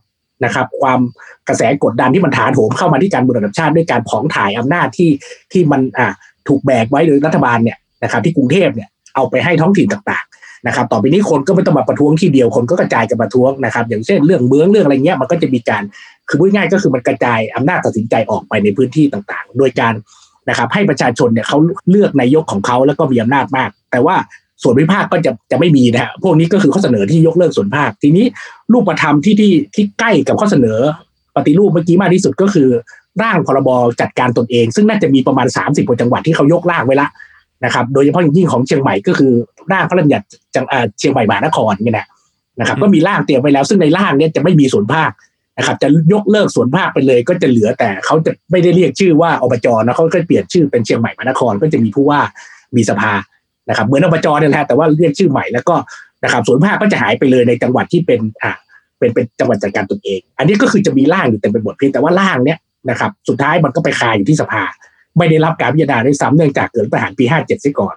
[0.44, 1.00] นะครับ ความ
[1.48, 5.10] กระแสกดดันที่มันถาโถมเข้ามาที่การเมืองระดับชาติด้วยการผองถ่ายอำนาจที่
[5.52, 6.12] ที่มันอ่า
[6.48, 10.24] ถูกแบกไว้โดยรัฐบาลเนี่ยนะครับที่กรุงเทพเนี่ยเอาไปให้ท้องถิ่นต่าง
[10.66, 15.82] นะครับต่อไปนี้คนก็ไม่ต้องมาประท้วงที่เดียวคนก็กระจายกันประท้วงนะครับ อย่างเช่นเรื่องเมืองเรื่องอะไรเงี้ยมันก็จะมีการ
[16.28, 19.94] คือพูดง่ายก็คือมันกระจายอำนาจตัดสินใจออกไปในพื้นที่ต่างๆ โดยการ
[20.48, 21.58] นะครับให้ประชาชนเนี่ยเขา
[21.90, 24.16] เลือกนายกของเขาแล้วก็มีอำนาจมาก แต่ว่า
[24.62, 28.26] ส่วนวิพากษ์ก็จะจะไม่มีนะฮะพวกนี้ก็คือข้อเสนอที่ยกเลิกส่วนภาค ทีนี้
[28.72, 30.78] รูปธรรมที่ที่ที่ใกล้กับข้อเสนอ
[31.36, 32.68] ปฏิรูปเมื่อกี้มากที่สุดก็คือ
[33.22, 33.68] ร่างพรบ
[34.00, 37.08] จัดการตนเอง ซึ่งน่าจะมีประมาณ 30กว่าจังหวัดที่เขายกร่างไว้ละ
[37.64, 39.32] นะครับ โดยเฉพาะอย่างยิ่งของเชียงใหม่ก็คือ
[39.72, 42.06] ร่างพระราชบัญญัติจังอ่าเชียงใหม่มหานครเนี่ยนะ
[42.60, 45.10] นะครับ ก็มีร่างเตรียมไว้แล้ว ซึ่งในร่างเนี้ยจะไม่มีส่วนภาค
[45.58, 52.20] นะครับ จะยกเลิกส่วนภาคไปเลย ก็จะเหลือแต่เขาจะไม่ได้เรียกชื่อว่าอบจนะเขาก็เปลี่ยนชื่อเป็นเชียงใหม่มหานคร ก็จะมีผู้ว่า
[52.76, 53.12] มีสภา
[53.68, 55.76] นะครับ เหมือนอบจเนี่ยแหละแต่ว่าเรียกชื่อใหม่แล้วก็
[56.24, 58.52] นะครับส่วนภาคก็จะหายไปเลยในจังหวัดที่เป็นอ่า
[58.98, 62.58] เป็นเป็นจังหวัดจัดการตนเอง อันนี้ก็คือจะมีร่างอยู่เต็มไปหมดเพียงแต่ว่าร่างเนี้ย
[62.90, 64.62] นะครับ สุดท้ายมันก็ไปคาอยู่ที่สภา
[65.18, 67.94] ไม่ได้รับการพิจารณาด้วยซ้ำเนื่องจากเกิดปัญหารปี 57ซะก่อน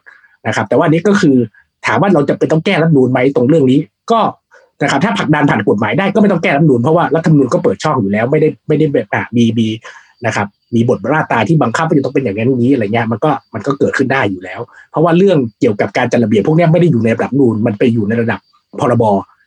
[0.47, 1.37] นะครับ แต่ว่านี้ก็คือ
[1.85, 3.79] ถามว่าเราจะเป็นต้องแก้รัฐมนูนไหมตรงเรื่องนี้
[4.11, 4.19] ก็
[4.83, 9.67] นะครับถ้าผลักดันผ่านกฎหมายได้ก็ไม่ต้องแก้รัฐมนูนเพราะว่ารัฐธรรมนูนก็เปิดช่องอยู่แล้วไม่ได้ไม่ได้แบบอ่ามีมี
[10.25, 14.59] นะครับมีบทมาตาที่บังคับว่าจะต้องเป็นอย่างนั้นอย่างนี้อะไรเงี้ยมันก็มันก็เกิดขึ้นได้อยู่แล้ว
[14.91, 18.39] เพราะว่าเรื่องเกี่ยวกับการจัดระเบียบพวกนี้ไม่ได้อยู่ในระดับนูนมันไปอยู่ในระดับ
[18.79, 19.03] พรบ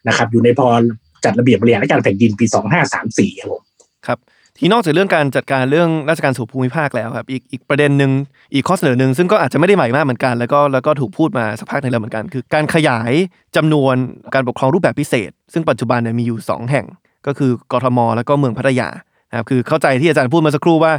[0.09, 0.81] นะครับ อยู่ในพร
[1.25, 3.63] จัดระเบียบ บริหารการแผ่นดินปีสองห้าสามสี่ครับผม
[4.07, 4.19] ครับ
[4.59, 8.11] ทีนอกจากเรื่องการจัดการเรื่องราชการสู่ภูมิภาคแล้วครับอีกอีกประเด็นหนึ่ง
[8.55, 13.13] อีกข้อเสนอหนึ่งซึ่งก็อาจจะไม่ได้ใหม่มากเหมือนกัน แล้วก็แล้วก็ถูกพูดมาสักพักหนึ่งแล้วเหมือนกัน คือการขยาย
[13.57, 13.95] จำนวน
[14.35, 16.87] การปกครองรูปแบบพิเศษ ซึ่งปัจจุบันเนี่ยมีอยู่ 2 แห่ง
[17.27, 18.89] ก็คือกทม แล้วก็เมืองพัทยา
[19.31, 20.93] นะครับคือเข้าใจที่อาจารย์พูดมาสักครู่ว่า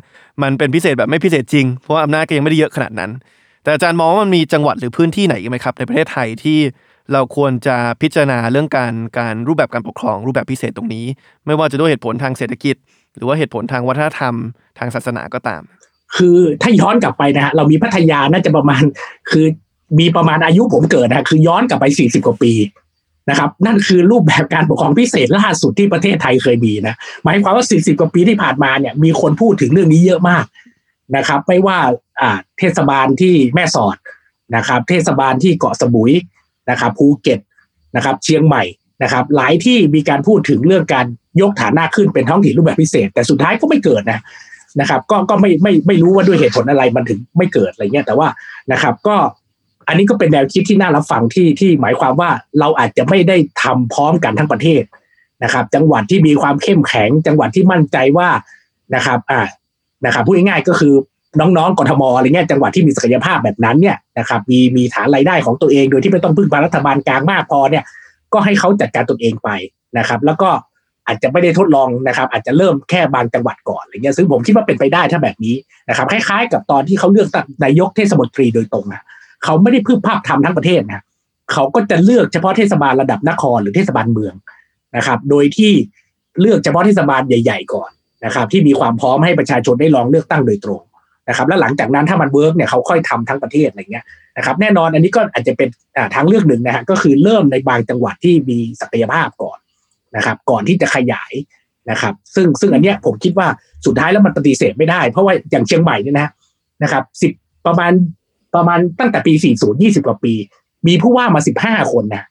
[0.44, 3.12] มันเป็นพิเศษแบบไม่พิเศษจริงเพราะว่าอำนาจก็ยังไม่ได้เยอะขนาดนั้น
[3.64, 6.60] แต่อาจารย์มองว่ามันมีจังหวัดหรือพื้นที่ไหนไหมครับ ในประเทศไทยที่
[7.14, 11.06] เราควรจะพิจารณาเรื่องการการรูปแบบการปกครองรูปแบบพิเศษตรงนี้
[11.46, 12.76] ไม่ว่าจะด้วยเหตุผลทางเศรษฐกิจ
[13.16, 14.34] หรือว่าเหตุผลทางวัฒนธรรม
[14.80, 15.62] ทางศาสนาก็ตาม
[16.18, 18.84] คือถ้าย้อนกลับไปนะฮะเรามีพัทยาน่าจะประมาณ
[19.32, 19.46] คือ
[20.00, 22.54] มีประมาณอายุผมเกิดนะคือย้อนกลับไปสี่สิบกว่าปี
[23.30, 30.46] นะครับ นั่นคือรูปแบบการปกครองพิเศษล่าสุดที่ประเทศไทยเคยมีนะหมายความว่าสี่สิบกว่าปีที่ผ่านมาเนี่ย มีคนพูดถึงเรื่องนี้เยอะมาก
[31.16, 31.78] นะครับ ไม่ว่า
[32.22, 33.98] อ่าเทศบาลที่แม่สอด
[34.56, 36.12] นะครับ เทศบาลที่เกาะสมุย
[36.70, 37.40] นะครับภูเก็ต
[37.96, 38.64] นะครับ เชียงใหม่
[39.04, 41.06] นะครับ หลายที่มีการพูดถึงเรื่องการ
[41.42, 44.20] ยกฐานะขึ้นเป็นท้องถิ่นรูปแบบพิเศษ แต่สุดท้ายก็ไม่เกิดนะ
[44.80, 48.28] นะครับ ก็ก็ไม่ไม่ไม่รู้ว่าด้วยเหตุผลอะไรมันถึงไม่เกิดอะไรเงี้ยแต่ว่า
[48.72, 49.16] นะครับ ก็
[49.88, 52.30] อันนี้ก็เป็นแนวคิดที่น่ารับฟังที่ที่หมายความว่า
[52.60, 54.84] เราอาจจะไม่ได้ทำพร้อมกันทั้งประเทศ
[55.44, 58.30] นะครับ จังหวัดที่มีความเข้มแข็ง จังหวัดที่มั่นใจว่า
[58.96, 59.42] นะครับ อ่า
[60.06, 60.94] นะครับพูดง่ายๆก็คือ
[61.40, 67.84] น้องๆกทมอะไรเงี้ยจังหวัดที่มีศักยภาพแบบนั้นเนี่ยนะครับมีมีฐานรายได้ของตัวเองโดยที่ไม่ต้องพึ่งพารัฐบาลกลางมากพอเนี่ย
[68.34, 69.50] ก็ให้เขาจัดการตนเองไป
[69.98, 70.50] นะครับ แล้วก็
[71.08, 75.56] อาจจะไม่ได้ทดลองนะครับ อาจจะเริ่มแค่บางจังหวัดก่อนอะไรเงี้ยซึ่งผมคิดว่าเป็นไปได้ถ้าแบบนี้
[75.90, 77.28] นะครับคล้ายๆ กับตอนที่เขาเลือก
[77.64, 79.02] นายกเทศมนตรีโดยตรงนะ
[79.44, 81.04] เขาไม่ได้พึ่งภาพทำทั้งประเทศนะ
[81.52, 84.34] เขาก็จะเลือกเฉพาะเทศบาลระดับนครหรือเทศบาลเมือง
[84.98, 85.72] นะครับ โดยที่
[86.42, 87.90] เลือกเฉพาะเทศบาลใหญ่ ๆ ก่อน
[88.26, 90.82] นะครับ ที่มีความพร้อมให้ประชาชนได้ลองเลือกตั้งโดยตรง
[91.30, 94.06] นะครับแล้วหลังจากนั้นถ้ามัน work เนี่ยเขาค่อยทำทั้งประเทศอะไรเงี้ย
[94.38, 95.70] นะครับแน่นอนอันนี้ก็อาจจะเป็น
[96.16, 99.58] ทางเลือกหนึ่งนะฮะก็คือเริ่มในบางจังหวัดที่มีศักยภาพก่อน
[100.16, 101.34] นะครับก่อนที่จะขยาย
[101.92, 103.48] นะครับซึ่งซึ่งอันเนี้ยผมคิดว่า
[103.86, 106.28] สุดท้ายแล้วมันปฏิเสธไม่ได้ เพราะว่าอย่างเชียงใหม่เนี่ยนะ
[106.84, 107.32] นะครับสิบ
[107.66, 107.92] ประมาณ
[108.56, 110.34] ประมาณตั้งแต่ปี 40 20 กว่าปี
[110.88, 112.24] มีผู้ว่ามา 15 คนนะ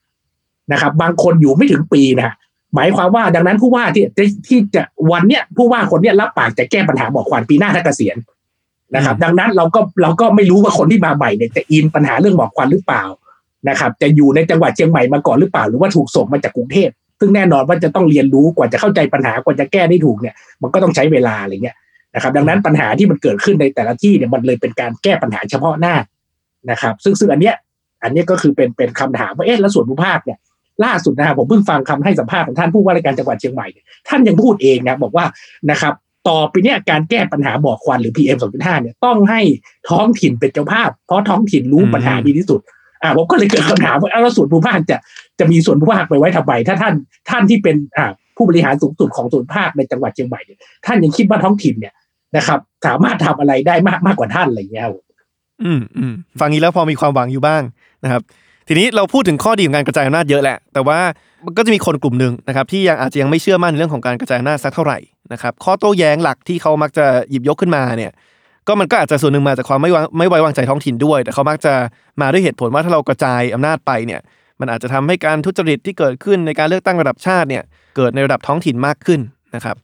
[0.72, 2.34] นะครับ บางคนอยู่ไม่ถึงปีนะ
[2.74, 4.04] หมายความว่าดังนั้นผู้ว่าที่
[4.48, 4.82] ที่จะ
[5.12, 8.16] วันเนี้ยผู้ว่าคนเนี้ยรับปากจะแก้ปัญหาหมอกควันปีหน้าถ้าเกษียณ
[8.94, 13.02] นะครับ ดังนั้นเราก็เราก็ไม่รู้ว่าคนที่มาใหม่เนี่ยจะอินปัญหาเรื่องหมอกควันหรือเปล่า
[13.68, 21.76] นะครับ จะอยู่ในจังหวัดเชียงใหม่มาก่อนหรือเปล่า หรือว่าถูกส่งมาจากกรุงเทพซึ่งแน่นอนว่าจะต้องเรียนรู้กว่าจะเข้าใจปัญหากว่าจะแก้ได้ถูกเนี่ยมันก็ต้องใช้เวลาอะไรเงี้ย
[22.14, 25.96] นะครับ ดังนั้นปัญหาที่มันเกิดขึ้นในแต่ละที่เนี่ยมันเลยเป็นการแก้ปัญหาเฉพาะหน้า
[26.70, 27.54] นะครับ ซึ่งซึ่งอันเนี้ย
[28.02, 30.38] อันนี้ก็คือเป็นเป็นคำถามว่าเอ๊ะแล้วส่วนภูมิภาคเนี่ย
[30.84, 33.66] ล่าสุดนะครับผมเพิ่งฟังคำให้สัมภาษณ์ของท่านผู้ว่าราชการจังหวัดเชียงใหม่
[34.08, 35.24] ท่านยังพูดเองนะบอกว่า
[35.70, 35.94] นะครับ
[36.28, 39.40] ต่อไปเนี่ยการแก้ปัญหาหมอกควันหรือ PM 2.5เนี่ยต้องให้
[39.90, 42.60] ท้องถิ่นเป็นเจ้าภาพ เพราะท้องถิ่นรู้ปัญหาดีที่สุด
[43.02, 44.98] อ่าผมก็เลยเกิดคำถามว่าแล้วส่วนภูมิภาคจะ
[45.38, 46.94] จะมีส่วนภูมิภาคไปไว้ทำไมถ้าท่าน
[47.30, 51.94] ท่านที่เป็นอ่าผู้บริหารสูงสุดของส่วนภาคในจังหวัดเชียงใหม่เนี่ยท่านยังคิดว่าท้องถิ่นเนี่ย
[52.36, 54.86] นะครับ สามารถทำอะไรได้มากมากกว่าท่านอะไรเงี้ย
[55.64, 57.62] อืมอืมฟังนี้แล้วพอมีความหวังอยู่บ้าง
[58.04, 58.22] นะครับ
[58.68, 60.98] ทีนี้เราพูดถึงข้อดีของการกระจายอำนาจเยอะแหละ แต่ว่า
[61.46, 64.98] มันก็จะมีคนกลุ่มหนึ่งนะครับที่ยังอาจจะยังไม่เชื่อมั่นในเรื่องของการกระจายอำนาจสักเท่าไหร่
[65.32, 68.12] นะครับข้อโต้แย้งหลักที่เขามักจะหยิบยกขึ้นมาเนี่ย
[68.68, 71.74] ก็มันก็อาจจะส่วนหนึ่งมาจากความไม่วางไม่ไว้วางใจท้องถิ่นด้วย แต่เขามักจะ
[72.20, 74.20] มาด้วยเหตุผลว่าถ้าเรากระจายอำนาจไปเนี่ย
[74.60, 77.62] มันอาจจะทำให้การทุจริตที่เกิดขึ้นในการเลือกตั้งระดับชาติเนี่ย
[77.96, 79.20] เกิดในระดับท้องถิ่นมากขึ้น
[79.54, 79.76] นะครับ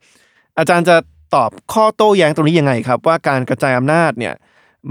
[0.59, 0.97] อาจารย์จะ
[1.35, 4.35] ตอบข้อโต้แย้งตรงนี้ยังไงครับ ว่าการกระจายอำนาจเนี่ย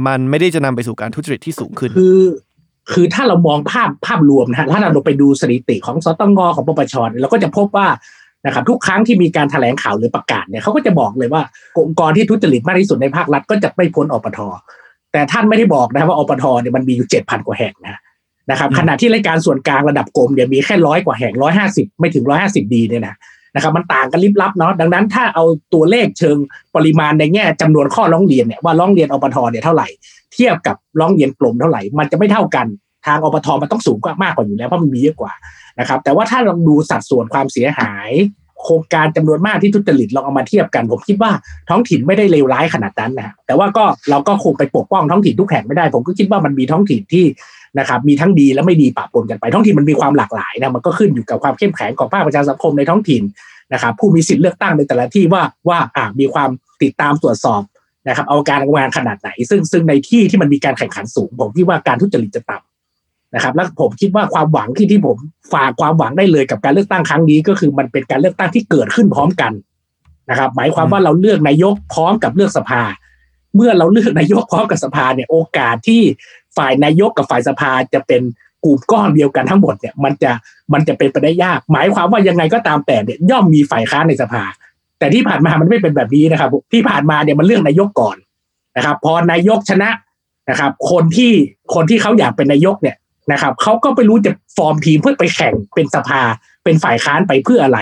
[0.07, 2.19] มันไม่ได้จะนำไปสู่การทุจริตที่สูงขึ้น คือ
[2.93, 7.87] คือถ้าเรามองภาพภาพรวมนะฮะถ้าเราไปดูสถิติของสตงของปปชเราก็จะพบว่า
[8.45, 11.41] นะครับทุกครั้งที่มีการแถลงข่าวหรือประกาศเนี่ยเขาก็จะบอกเลยว่า
[11.79, 14.39] องค์กรที่ทุจริตมากที่สุดในภาครัฐก็จะไม่พ้นอปท
[15.11, 17.99] แต่ท่านไม่ได้บอกนะว่าอปทเนี่ยมันมีอยู่เจ็ดพันกว่าแห่งนะ
[18.51, 23.15] นะครับขณะที่รายการส่วนกลางระดับกรมเนี่ยมีแค่ร้อยกว่าแห่งร้อยห้าสิบไม่ถึงร้อยห้าสิบดีเนี่ยนะ
[23.55, 26.37] นะครับมันต่างกันลิบลับเนาะดังนั้นถ้าเอาตัวเลขเชิง
[26.75, 29.87] ปริมาณในแง่จำนวนข้อร้องเรียนเนี่ยว่าร้องเรียนอปทเนี่ยเท่าไหร่
[30.33, 32.67] เทียบกับร้องเรียนกลมเท่าไหร่ มันจะไม่เท่ากัน
[33.07, 35.33] ทางอปทมันต้องสูงกว่ามากกว่าอยู่แล้วเพราะมันมีเยอะกว่า
[35.79, 38.11] นะครับ แต่ว่าถ้าลองดูสัดส่วนความเสียหาย
[38.63, 41.31] โครงการจำนวนมากที่ทุจริตลองเอามาเทียบกัน ผมคิดว่า
[41.69, 47.25] ท้องถิ่นไม่ได้เลวร้ายขนาดนั้นนะแต่ว่าก็เราก็คงไปปกป้องท้องถิ่นทุกแห่งไม่ได้ ผมก็คิดว่ามันมีท้องถิ่นที่
[47.79, 53.23] นะครับมีทั้งดีและไม่ดีปะปนกันไปท้องถิ่นมันมีความหลากหลายนะมันก็ขึ้นอยู่กับความเข้มแข็งของภาคประชาสังคมในท้องถิ่น
[53.73, 56.49] นะครับผู้มีสิทธิ์เลือกตั้งในแต่ละที่ว่าว่าอ่ามีความ
[56.83, 57.61] ติดตามตรวจสอบ
[58.09, 65.17] นะครับเอาการงานขนาดไหน ซึ่งซึ่งในที่ที่มันมีการแข่งขันสูง ผมคิดว่าการทุจริตจะต่ำนะครับ แล้วผมคิดว่าความหวังที่ที่ผม
[65.53, 69.51] ฝากความหวังได้เลยกับการเลือกตั้งครั้งนี้ก็คือมันเป็นการเลือกตั้งที่เกิดขึ้นพร้อมกัน
[70.29, 72.81] นะครับ หมายความว่าเราเลือกนายกพร้อมกับเลือกสภา
[73.55, 76.01] เมื่อเราเลือกนายกพร้อมกับสภาเนี่ยโอกาสที่
[76.57, 78.21] ฝ่ายนายกกับฝ่ายสภาจะเป็น
[78.63, 80.31] กลุ่มก้อนเดียวกันทั้งหมดเนี่ยมันจะ
[80.73, 84.43] มันจะเป็นไปได้ยาก หมายความว่ายังไงก็ตามแต่เนี่ยย่อมมีฝ่ายค้านในสภา
[84.99, 88.17] แต่ที่ผ่านมามันไม่เป็นแบบนี้นะครับ ที่ผ่านมาเนี่ยมันเลือกนายกก่อน
[88.77, 89.89] นะครับ พอนายกชนะ
[90.49, 91.31] นะครับ คนที่
[91.73, 92.97] คนที่เขาอยากเป็นนายกเนี่ย
[93.31, 96.21] นะครับเขาก็ไม่รู้จะฟอร์มทีมเพื่อไปแข่งเป็นสภา
[96.63, 97.79] เป็นฝ่ายค้านไปเพื่ออะไร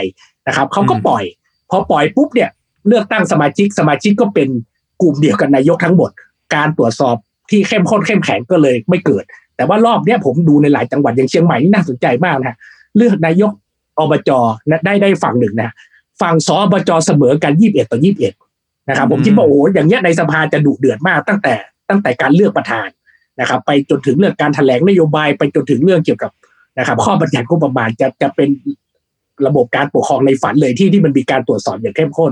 [0.47, 1.23] นะครับเขาก็ปล่อย
[1.69, 2.49] พอปล่อยปุ๊บเนี่ย
[2.87, 4.49] เลือกตั้งสมาชิกสมาชิกก็เป็น
[5.01, 6.11] กลุ่มเดียวกันนายกทั้งหมด
[6.55, 7.15] การตรวจสอบ
[7.49, 9.23] ที่เข้มข้นเข้มแข็งก็เลยไม่เกิด
[9.55, 12.55] แต่ว่ารอบเนี้ยผมดูในหลายจังหวัดอย่างเชียงใหม่นี่น่าสนใจมากนะ
[12.97, 13.51] เลือกนายก
[13.99, 14.29] อบจ
[14.85, 15.71] ได้ได้ฝั่งหนึ่งนะ
[16.21, 18.33] ฝั่งสอบจเสมอกันยี่บเอ็ดต่อยี่บเอ็ด
[18.89, 21.53] นะครับผมคิดว่าโอ้โหอย่างเงี้ยในสภาจะดุเดือดมากตั้งแต่
[21.89, 22.87] ตั้งแต่การเลือกประธาน
[23.41, 26.31] นะครับ ไปจนถึงเรื่องการแถลงนโยบายไปจนถึงเรื่องเกี่ยวกับ
[26.79, 28.49] นะครับ ข้อบัญญัติงบประมาณจะจะเป็น
[29.47, 32.31] ระบบการปกครองในฝันเลยที่ที่มันมีการตรวจสอบอย่างเข้มข้น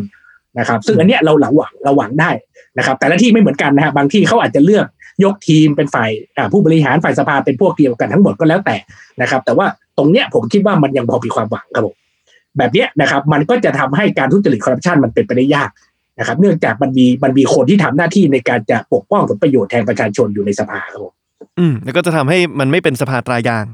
[0.59, 2.31] นะครับ ซึ่งอันเนี้ยเราหลังหวังเราหวังได้
[2.77, 4.85] นะครับ แต่ละที่ไม่เหมือนกันนะฮะบางที่เขาอาจจะเลือก
[5.23, 6.09] ยกทีมเป็นฝ่าย
[6.51, 8.77] ผู้บริหารฝ่ายสภาเป็นพวกเดียวกันทั้งหมดก็แล้วแต่
[9.21, 9.67] นะครับ แต่ว่า
[9.97, 11.95] ตรงเนี้ยผมคิดว่ามันยังพอมีความหวังครับผม
[12.57, 15.69] แบบเนี้ยนะครับ มันก็จะทำให้การทุจริตคอร์รัปชันมันเป็นไปได้ยาก
[16.19, 21.13] นะครับ เนื่องจากมันมีมันมีคนที่ทำหน้าที่ในการจะปกป้องผลประโยชน์แทนประชาชนอยู่ในสภาครับผม
[21.59, 23.65] อืมแล้วก็จะทำให้มันไม่เป็นสภาตรายาง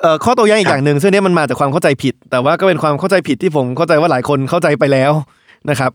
[0.00, 5.12] เอ่อข้อโต้แย้งอีกอย่างหนึ่งซึ่งเนี้ยมันมาจากความเข้าใจผิด แต่ว่าก็เป็นความเข้าใจผิดที่ผมเข้าใจว่าหลายคนเข้าใจไปแล้ว
[5.70, 5.90] นะครับ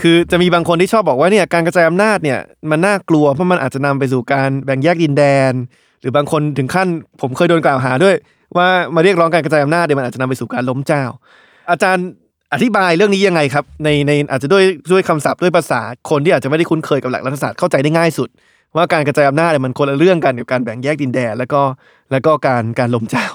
[0.00, 2.38] คือจะมีบางคนที่ชอบบอกว่าเนี่ยการกระจายอำนาจเนี่ย
[2.70, 5.52] มันน่ากลัวเพราะมันอาจจะนำไปสู่การแบ่งแยกดินแดน
[6.00, 6.88] หรือบางคนถึงขั้น
[7.20, 8.14] ผมเคยโดนกล่าวหาด้วย
[8.56, 11.04] ว่ามาเรียกร้องการกระจายอำนาจเนี่ยมันอาจจะนำไปสู่การล้มเจ้า
[11.70, 12.06] อาจารย์
[12.54, 18.28] อธิบายเรื่องนี้ยังไงครับ ในในอาจจะด้วยด้วยคำศัพท์ด้วยภาษาคนที่อาจจะไม่ได้คุ้นเคยกับหลักรัฐศาสตร์เข้าใจได้ง่ายสุด
[18.76, 21.60] ว่าการกระจายอำนาจเนี่ยมันคนละเรื่องกันกับการแบ่งแยกดินแดนแล้วก็
[22.12, 23.26] แล้วก็การการลมเจ้า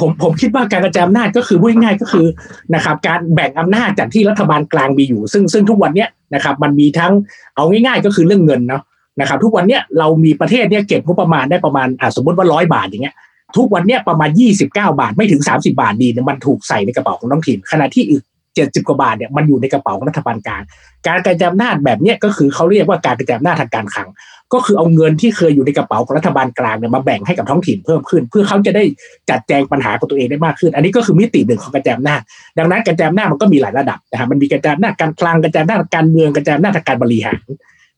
[0.00, 2.26] ผมผมคิดว่าการกระจายอำนาจก็คือพูดง่ายก็คือ
[2.74, 7.12] นะครับการแบ่งอำนาจจากที่รัฐบาลกลางมีอยู่ ซึ่งซึ่งทุกวันเนี้ยนะครับมันมีทั้ง
[7.54, 8.82] เอาง่าย ๆ ก็คือเรื่องเงินเนาะ
[9.20, 13.14] นะครับทุกวันเนี้ยเรามีประเทศเนี้ยเก็บงบประมาณได้ประมาณอ่าสมมติว่าร้อยบาทอย่างเงี้ย
[13.56, 18.22] ทุกวันเนี้ยประมาณ 29 บาทไม่ถึง 30 บาทดีเนี่ยมันถูกใส่ในกระเป๋าของท้องถิ่นขณะที่อีก
[18.56, 20.62] 70กว่าบาทเนี่ยมันอยู่ในกระเป๋าของรัฐบาลกลาง
[21.06, 24.08] การกระจายอำนาจแบบเนี้ยก็คือเขาเรียกว่าการกระจายอำนาจทางการคลัง
[24.54, 28.84] ก็คือเอาเงินที่เคยอยู่ในกระเป๋าของรัฐบาลกลางเนี่ยมาแบ่งให้กับท้องถิ่นเพิ่มขึ้น เพื่อเขาจะได้
[29.30, 32.20] จัดแจงปัญหาของตัวเองได้มากขึ้น อันนี้ก็คือมิติหนึ่งของกระจายอำนาจ
[32.58, 37.42] ดังนั้นกระจายอำนาจมันก็มีหลายระดับนะครับมันมีกระจายอำนาจการคลังกระจายอำนาจการเมืองกระจายอำนาจทางการบริหาร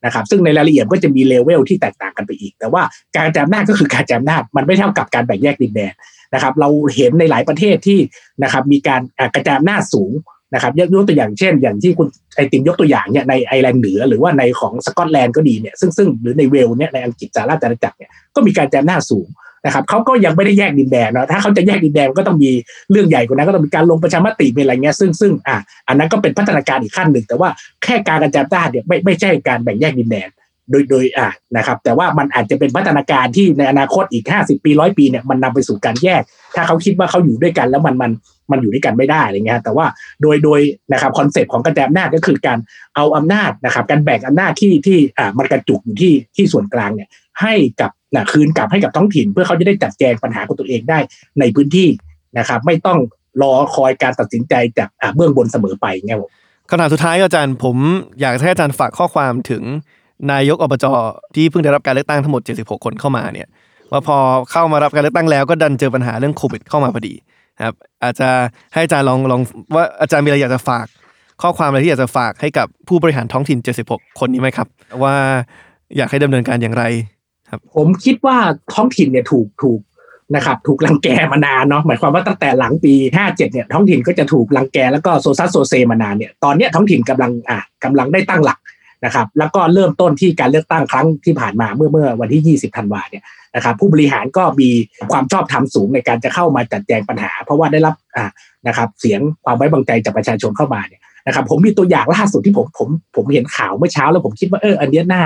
[0.05, 2.82] นะครับซึ่งในรายละเอียดก็จะมีเลเวลที่แตกต่างกันไปอีก แต่ว่า
[3.16, 5.92] การกระจายอำนาก็คือการกระจายอำนามันไม่เท่ากับการแบ่งแยกดินแดน
[6.34, 7.98] นะครับเราเห็นในหลายประเทศที่
[8.42, 9.00] นะครับมีการ
[9.34, 10.12] กระจายอำนาจสูง
[10.55, 19.26] นะครับยกตัวอย่างเช่น อย่างที่คุณไอติมยกตัวอย่างเนี่ยในไอร์แลนด์เหนือหรือว่าในของสกอตแลนด์ก็ดีเนี่ยซึ่งซึ่งหรือในเวลส์เนี่ยในอังกฤษสหราชอาณาจักรเนี่ยก็มีการกระจายอำนาจสูง
[19.64, 22.50] นะครับเขาก็ยังไม่ได้แยกดินแดนเนาะถ้าเขาจะแยกดินแดนก็ต้องมี
[22.90, 25.56] เรื่องใหญ่กว่านั้นก็ต้องมีการลงประชามติเป็นอะไรเงี้ยซึ่งซึ่งอะ
[25.88, 27.48] อันนั้นก็เป็นพัฒนาการอีกขั้นหนึ่ง แต่ว่า
[27.84, 30.30] แค่การกระจายอำนาจเนี่ยไม่ไม่ใช่การแบ่งแยกดินแดน
[30.70, 36.22] โดยโดยอ่านะครับ แต่ว่ามันอาจจะเป็นพัฒนาการที่ในอนาคตอีก 50 ปีร้อยปีเนี่ยมันนำไปสู่การแยก
[36.56, 38.10] ถ้าเขาคิดว่าเขาอยู่ด้วยกันแล้วมันมัน
[38.50, 39.86] มันอยู่ด้วยกันไม่ได้อะไรเงี้ยแต่ว่า
[40.22, 40.60] โดยโดย
[40.92, 42.58] นะครับ concept ของกระจายอำนาจก็คือการ
[42.96, 47.08] เอาอำนาจนะครับ การแบ่งอำนาจที่ที่อ่ามันกระจุกอยู่ที่ที่ส่วนกลางเนี่ย
[47.42, 50.98] ให้กับ นะคืนกลับให้กับท้องถิ่น เพื่อเขาจะได้จัดแจงปัญหาของตัวเองได้
[51.40, 51.88] ในพื้นที่
[52.38, 52.98] นะครับ ไม่ต้อง
[53.42, 56.30] รอคอยการตัดสินใจจากเบื้องบนเสมอไปเงี้ยผม
[56.70, 57.76] คำถามสุดท้ายอาจารย์ผม
[58.20, 59.62] อยากให้อาจารย์ฝากข้อความถึง
[60.32, 60.84] นายกอบจ
[61.34, 63.48] ที่เพิ่งได้รับการเลือกตั้งทั้งหมด 76 คนเข้ามาเนี่ย
[63.90, 64.16] ว่าพอ
[64.52, 67.14] เข้ามารับการเลือกตั้งแล้วก็ดันเจอปัญหาเรื่องโควิดเข้ามาพอดี
[67.66, 68.28] ครับอาจจะ
[68.72, 69.40] ให้อาจารย์ลองลอง
[69.74, 70.86] ว่าอาจารย์มีอะไรอยากจะฝาก
[71.42, 73.58] ข้อความอะไรที่อยากจะฝากให้กับผู้บริหารท้องถิ่น
[73.88, 74.68] 76 คนนี้ไหมครับ
[75.02, 75.14] ว่า
[75.96, 76.84] อยากให้ดำเนินการอย่างไร
[77.76, 78.36] ผมคิดว่า
[78.74, 79.80] ท้องถิ่นเนี่ยถูกถูก
[80.36, 88.59] นะครับถูกรังแกมานานเนาะหมายความว่าตั้งแต่หลังปี 57เนี่ยท้องถิ่นก็จะถูกรังแกแล้วก็โซซัสโซเซมานานเนี่ยตอนเนี้ยท้องถิ่นกำลังอะกำลังได้ตั้งหลัก
[89.05, 93.24] นะครับแล้วก็เริ่มต้นที่การเลือกตั้งครั้งที่ผ่านมาเมื่อเมื่อวันที่ 20ธันวาเนี่ย
[93.57, 94.70] นะครับผู้บริหารก็มี
[95.12, 98.30] ความชอบธรรมสูงในการจะเข้ามาจัดแจงปัญหา เพราะว่าได้รับอ่า
[98.68, 105.24] นะครับเสียงความไว้วางใจจากประชาชนเข้ามาเนี่ยนะครับผมมีตัวอย่างล่าสุดที่ผมผมผมเห็นข่าวเมื่อเช้าแล้วผมคิดว่าเอออันนี้น่า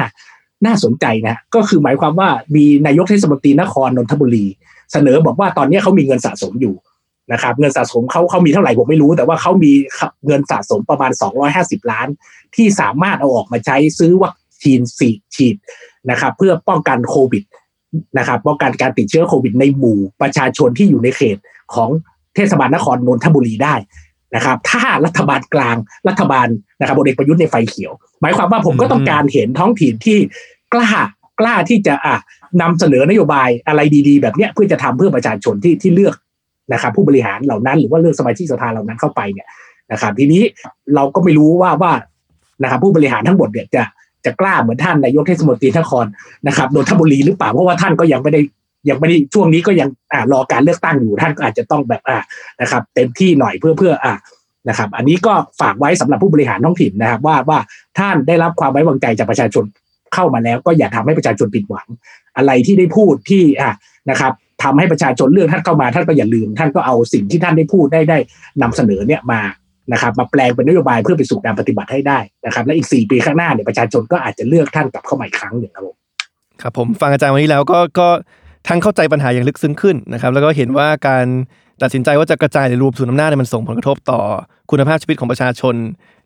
[0.64, 4.46] น่าสนใจนะก็คือหมายความว่ามีนายกเทศมนตรีนครนนทบุรี
[4.92, 6.74] เสนอบอกว่าตอนนี้เขามีเงินสะสมอยู่
[7.32, 9.72] นะครับเงินสะสมเขาเขามีเท่าไหร่ผมไม่รู้ แต่ว่าเขามี
[10.26, 11.12] เงินสะสมประมาณ
[11.50, 12.08] 250 ล้าน
[12.56, 15.56] ที่สามารถเอาออกมาใช้ซื้อวัคซีนสีฉีด
[16.10, 17.44] นะครับ เพื่อป้องกันโควิด
[18.18, 21.36] นะครับป้องกันการติดเชื้อโควิดในหมู่ประชาชนที่อยู่ในเขต
[21.74, 21.90] ของ
[22.34, 23.74] เทศบาลนครนนทบุรีได้
[24.34, 25.76] นะครับ ถ้ารัฐบาลกลาง
[26.08, 26.48] รัฐบาล
[26.80, 30.18] นะครับบนเอกประยุทธ์ในไฟเขียว หมายความว่าผมก็ต้องการเห็นท้องถิ่นที่
[30.74, 30.90] กล้า
[31.40, 32.16] กล้าที่จะอะ
[32.60, 36.14] นำเสนอนโยบายอะไรดี ๆ แบบเนี้ยเพื่อจะทำเพื่อประชาชนที่ที่เลือก
[36.72, 39.48] นะครับ ผู้บริหารเหล่านั้นหรือว่าเลือกสมาชิกสภาเหล่านั้นเข้าไปเนี่ย
[39.92, 40.42] นะครับ ทีนี้
[40.94, 41.92] เราก็ไม่รู้ว่าว่า
[42.62, 43.82] นะครับผู้บริหารทั้งหมดเนี่ยจะ
[44.24, 46.06] จะกล้าเหมือนท่านนายกเทศมนตรีนคร
[46.46, 48.40] นะครับนนทบุรีหรือเปล่าเพราะว่าท่านก็ยังไม่ได้
[48.88, 52.18] ยังไม่ได้ช่วงนี้ก็ยังอ่ารอการเลือกตั้งอยู่ท่านก็อาจจะต้องแบบอ่า
[52.60, 54.14] นะครับ เต็มที่หน่อยเพื่อเพื่ออ่า
[54.68, 57.58] นะครับ อันนี้ก็ฝากไว้สำหรับผู้บริหารท้องถิ่นนะครับ ว่าว่า
[57.98, 59.64] ท่านได้รับความไว้วางใจจากประชาชน
[60.14, 61.86] เข้ามาแล้ว ก็อย่าทำให้ประชาชนผิดหวัง
[62.36, 63.70] อะไรที่ได้พูดที่อ่า
[64.10, 64.32] นะครับ
[64.62, 68.18] ทำให้ประชาชนเลือกท่านเข้ามาท่านก็อย่าลืม ท่านก็เอาสิ่งที่ท่านได้พูดได้ได้
[68.62, 69.40] นำเสนอเนี่ยมา
[69.92, 75.96] นะครับ มาแปลงเป็นนโยบายเพื่อไปสู่การปฏิบัติให้ได้นะครับ และอีก 4 ปีข้างหน้าเนี่ยประชาชนก็อาจจะเลือกท่านกลับเข้ามาอีกครั้งหนึ่งครับผม
[76.62, 78.08] ครับผมฟังอาจารย์วันนี้แล้วก็ก็
[78.68, 81.26] ทั้งเข้าใจปัญหาอย่างลึกซึ้งขึ้นนะครับแล้วก็เห็นว่าการ
[81.82, 84.20] ตัดสินใจว่าจะกระจายหรือรวมศูนย์อำนาจเนี่ยมันส่งผลกระทบต่อ
[84.70, 85.74] คุณภาพชีวิตของประชาชน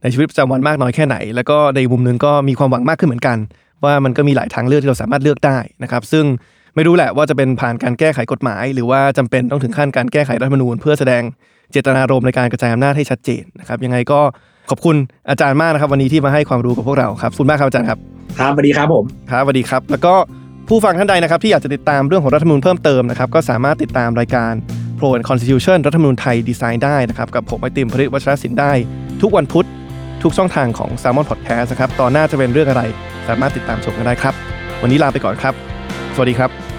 [0.02, 3.38] ในชีวิตประจำวันมากน้อยแค่ไหน แล้วก็ในมุมหนึงก็มีความหวังมากขึ้นเหมือนกัน
[3.84, 6.24] ว่ามันก็มีหลายทางเลือกที่เราสามารถเลือกได้นะครับซึ่ง
[6.74, 11.22] ไม่รู้แหละว่าจะเป็นผ่านการแก้ไขกฎหมาย หรือว่าจำเป็นต้องถึงขั้นการแก้ไขรัฐธรรมนูญ เพื่อแสดง
[11.72, 14.20] เจตนารมณ์ในการกระจายอำนาจให้ชัดเจนนะครับยังไงก็
[14.70, 14.96] ขอบคุณ
[15.30, 17.98] อาจารย์มากนะครับ วันนี้ที่มาให้ความรู้กับพวกเราครับขอบคุณมากครับอาจารย์ครับ
[18.38, 20.14] ครับสวัสดีครับผมครับสวัสดีครับ แล้วก็
[20.72, 24.52] ผู้ฟังท่านใดนะครับที่อยากจะติดตามเรื่องของรัฐธรรมนูญเพิ่มเติมนะครับก็สามารถติดตามรายการ
[24.98, 28.72] Pro and Constitution รัฐธรรมนูญไทยดีไซน์ได้นะครับกับผมไอติมพริตวัชรศิลป์ได้
[29.22, 29.66] ทุกวันพุธ
[30.22, 32.82] ทุกช่องทางของ s ซ l m o n Podcast นะครับตอนหน้าจะเป็นเรื่องอะไร
[33.28, 34.34] สามารถติดตามชมกันได้ครับ
[34.82, 35.54] วันนี้ลาไปก่อนครับ
[36.14, 36.69] สวัสดีครับ